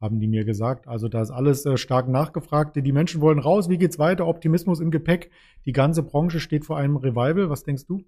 haben 0.00 0.18
die 0.18 0.28
mir 0.28 0.44
gesagt. 0.44 0.88
Also 0.88 1.08
da 1.08 1.20
ist 1.20 1.30
alles 1.30 1.66
äh, 1.66 1.76
stark 1.76 2.08
nachgefragt. 2.08 2.76
Die 2.76 2.92
Menschen 2.92 3.20
wollen 3.20 3.38
raus. 3.38 3.68
Wie 3.68 3.78
geht's 3.78 3.98
weiter? 3.98 4.26
Optimismus 4.26 4.80
im 4.80 4.90
Gepäck. 4.90 5.30
Die 5.66 5.72
ganze 5.72 6.02
Branche 6.02 6.40
steht 6.40 6.64
vor 6.64 6.78
einem 6.78 6.96
Revival. 6.96 7.50
Was 7.50 7.64
denkst 7.64 7.86
du? 7.86 8.02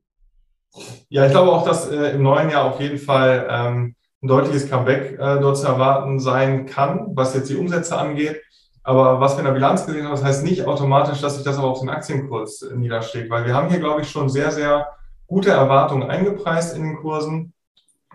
Ja, 1.11 1.27
ich 1.27 1.33
glaube 1.33 1.53
auch, 1.53 1.67
dass 1.67 1.91
äh, 1.91 2.15
im 2.15 2.23
neuen 2.23 2.49
Jahr 2.49 2.65
auf 2.65 2.81
jeden 2.81 2.97
Fall 2.97 3.47
ähm, 3.51 3.95
ein 4.23 4.29
deutliches 4.29 4.71
Comeback 4.71 5.13
äh, 5.13 5.41
dort 5.41 5.59
zu 5.59 5.67
erwarten 5.67 6.19
sein 6.19 6.65
kann, 6.65 7.09
was 7.15 7.35
jetzt 7.35 7.51
die 7.51 7.57
Umsätze 7.57 7.99
angeht. 7.99 8.41
Aber 8.85 9.21
was 9.21 9.35
wir 9.35 9.41
in 9.41 9.45
der 9.45 9.53
Bilanz 9.53 9.85
gesehen 9.85 10.05
haben, 10.05 10.13
das 10.13 10.25
heißt 10.25 10.45
nicht 10.45 10.65
automatisch, 10.67 11.21
dass 11.21 11.37
sich 11.37 11.45
das 11.45 11.59
aber 11.59 11.69
auf 11.69 11.81
den 11.81 11.91
Aktienkurs 11.91 12.63
äh, 12.63 12.75
niederschlägt, 12.75 13.31
weil 13.31 13.45
wir 13.45 13.55
haben 13.55 13.69
hier, 13.69 13.81
glaube 13.81 14.01
ich, 14.01 14.09
schon 14.09 14.31
sehr, 14.31 14.51
sehr 14.51 14.89
gute 15.27 15.51
Erwartungen 15.51 16.09
eingepreist 16.09 16.75
in 16.77 16.83
den 16.83 16.97
Kursen. 16.97 17.53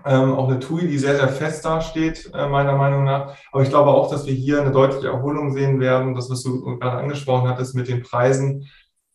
Ähm, 0.05 0.33
auch 0.33 0.47
eine 0.47 0.59
TUI, 0.59 0.87
die 0.87 0.97
sehr, 0.97 1.15
sehr 1.15 1.27
fest 1.27 1.65
dasteht, 1.65 2.31
äh, 2.33 2.47
meiner 2.47 2.75
Meinung 2.77 3.03
nach. 3.03 3.35
Aber 3.51 3.63
ich 3.63 3.69
glaube 3.69 3.91
auch, 3.91 4.09
dass 4.09 4.25
wir 4.25 4.33
hier 4.33 4.61
eine 4.61 4.71
deutliche 4.71 5.07
Erholung 5.07 5.51
sehen 5.51 5.79
werden. 5.79 6.15
Das, 6.15 6.29
was 6.29 6.43
du 6.43 6.77
gerade 6.79 6.97
angesprochen 6.97 7.49
hattest 7.49 7.75
mit 7.75 7.87
den 7.87 8.03
Preisen, 8.03 8.67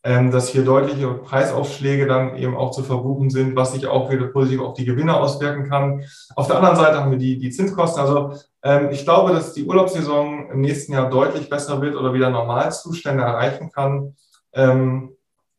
ähm, 0.03 0.31
dass 0.31 0.49
hier 0.49 0.65
deutliche 0.65 1.07
Preisaufschläge 1.07 2.05
dann 2.05 2.35
eben 2.35 2.57
auch 2.57 2.71
zu 2.71 2.83
verbuchen 2.83 3.29
sind, 3.29 3.55
was 3.55 3.71
sich 3.71 3.87
auch 3.87 4.11
wieder 4.11 4.27
positiv 4.27 4.59
auf 4.59 4.73
die 4.73 4.85
Gewinne 4.85 5.15
auswirken 5.15 5.69
kann. 5.69 6.03
Auf 6.35 6.47
der 6.47 6.57
anderen 6.57 6.75
Seite 6.75 6.99
haben 6.99 7.11
wir 7.11 7.17
die, 7.17 7.37
die 7.37 7.51
Zinskosten. 7.51 8.01
Also 8.01 8.33
ähm, 8.63 8.89
ich 8.91 9.05
glaube, 9.05 9.31
dass 9.31 9.53
die 9.53 9.63
Urlaubssaison 9.63 10.49
im 10.51 10.61
nächsten 10.61 10.91
Jahr 10.91 11.09
deutlich 11.09 11.49
besser 11.49 11.81
wird 11.81 11.95
oder 11.95 12.13
wieder 12.13 12.29
Normalzustände 12.29 13.23
erreichen 13.23 13.71
kann. 13.71 14.15
Ähm, 14.51 15.15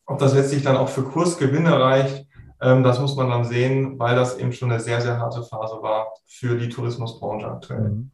ob 0.06 0.18
das 0.18 0.34
letztlich 0.34 0.62
dann 0.62 0.76
auch 0.76 0.90
für 0.90 1.02
Kursgewinne 1.02 1.80
reicht, 1.80 2.26
das 2.64 3.00
muss 3.00 3.16
man 3.16 3.28
dann 3.28 3.44
sehen, 3.44 3.98
weil 3.98 4.16
das 4.16 4.38
eben 4.38 4.52
schon 4.52 4.70
eine 4.70 4.80
sehr, 4.80 5.00
sehr 5.00 5.18
harte 5.18 5.42
Phase 5.42 5.82
war 5.82 6.14
für 6.26 6.56
die 6.56 6.68
Tourismusbranche 6.68 7.46
aktuell. 7.46 7.90
Mhm. 7.90 8.10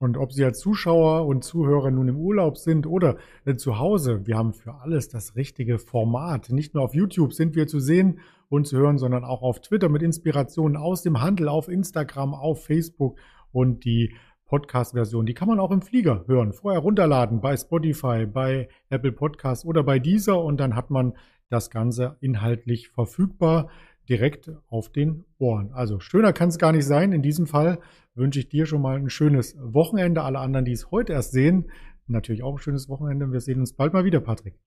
Und 0.00 0.18
ob 0.18 0.32
Sie 0.32 0.44
als 0.44 0.58
Zuschauer 0.58 1.24
und 1.26 1.44
Zuhörer 1.44 1.90
nun 1.90 2.08
im 2.08 2.16
Urlaub 2.18 2.58
sind 2.58 2.86
oder 2.86 3.16
äh, 3.44 3.54
zu 3.54 3.78
Hause, 3.78 4.26
wir 4.26 4.36
haben 4.36 4.52
für 4.52 4.74
alles 4.74 5.08
das 5.08 5.36
richtige 5.36 5.78
Format. 5.78 6.50
Nicht 6.50 6.74
nur 6.74 6.82
auf 6.82 6.94
YouTube 6.94 7.32
sind 7.32 7.54
wir 7.54 7.66
zu 7.66 7.78
sehen 7.78 8.18
und 8.48 8.66
zu 8.66 8.76
hören, 8.76 8.98
sondern 8.98 9.24
auch 9.24 9.42
auf 9.42 9.60
Twitter 9.60 9.88
mit 9.88 10.02
Inspirationen 10.02 10.76
aus 10.76 11.02
dem 11.02 11.22
Handel, 11.22 11.48
auf 11.48 11.68
Instagram, 11.68 12.34
auf 12.34 12.64
Facebook 12.64 13.18
und 13.52 13.84
die 13.84 14.14
Podcast-Version, 14.46 15.26
die 15.26 15.34
kann 15.34 15.48
man 15.48 15.58
auch 15.58 15.70
im 15.70 15.80
Flieger 15.80 16.24
hören. 16.26 16.52
Vorher 16.52 16.80
runterladen 16.80 17.40
bei 17.40 17.56
Spotify, 17.56 18.26
bei 18.26 18.68
Apple 18.90 19.12
Podcasts 19.12 19.64
oder 19.64 19.82
bei 19.82 19.98
dieser 19.98 20.40
und 20.42 20.58
dann 20.58 20.76
hat 20.76 20.90
man 20.90 21.14
das 21.54 21.70
Ganze 21.70 22.16
inhaltlich 22.20 22.88
verfügbar 22.88 23.70
direkt 24.08 24.50
auf 24.68 24.90
den 24.90 25.24
Ohren. 25.38 25.72
Also 25.72 26.00
schöner 26.00 26.32
kann 26.32 26.48
es 26.48 26.58
gar 26.58 26.72
nicht 26.72 26.84
sein. 26.84 27.12
In 27.12 27.22
diesem 27.22 27.46
Fall 27.46 27.78
wünsche 28.14 28.40
ich 28.40 28.48
dir 28.48 28.66
schon 28.66 28.82
mal 28.82 28.96
ein 28.96 29.08
schönes 29.08 29.56
Wochenende. 29.58 30.22
Alle 30.22 30.40
anderen, 30.40 30.64
die 30.64 30.72
es 30.72 30.90
heute 30.90 31.12
erst 31.12 31.32
sehen, 31.32 31.70
natürlich 32.06 32.42
auch 32.42 32.54
ein 32.54 32.58
schönes 32.58 32.88
Wochenende. 32.88 33.32
Wir 33.32 33.40
sehen 33.40 33.60
uns 33.60 33.72
bald 33.72 33.92
mal 33.92 34.04
wieder, 34.04 34.20
Patrick. 34.20 34.58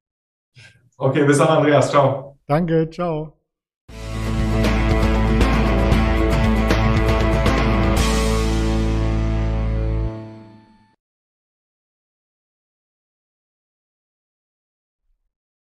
Okay, 0.98 1.26
bis 1.26 1.38
dann, 1.38 1.50
Andreas. 1.50 1.92
Ciao. 1.92 2.40
Danke, 2.48 2.90
ciao. 2.90 3.37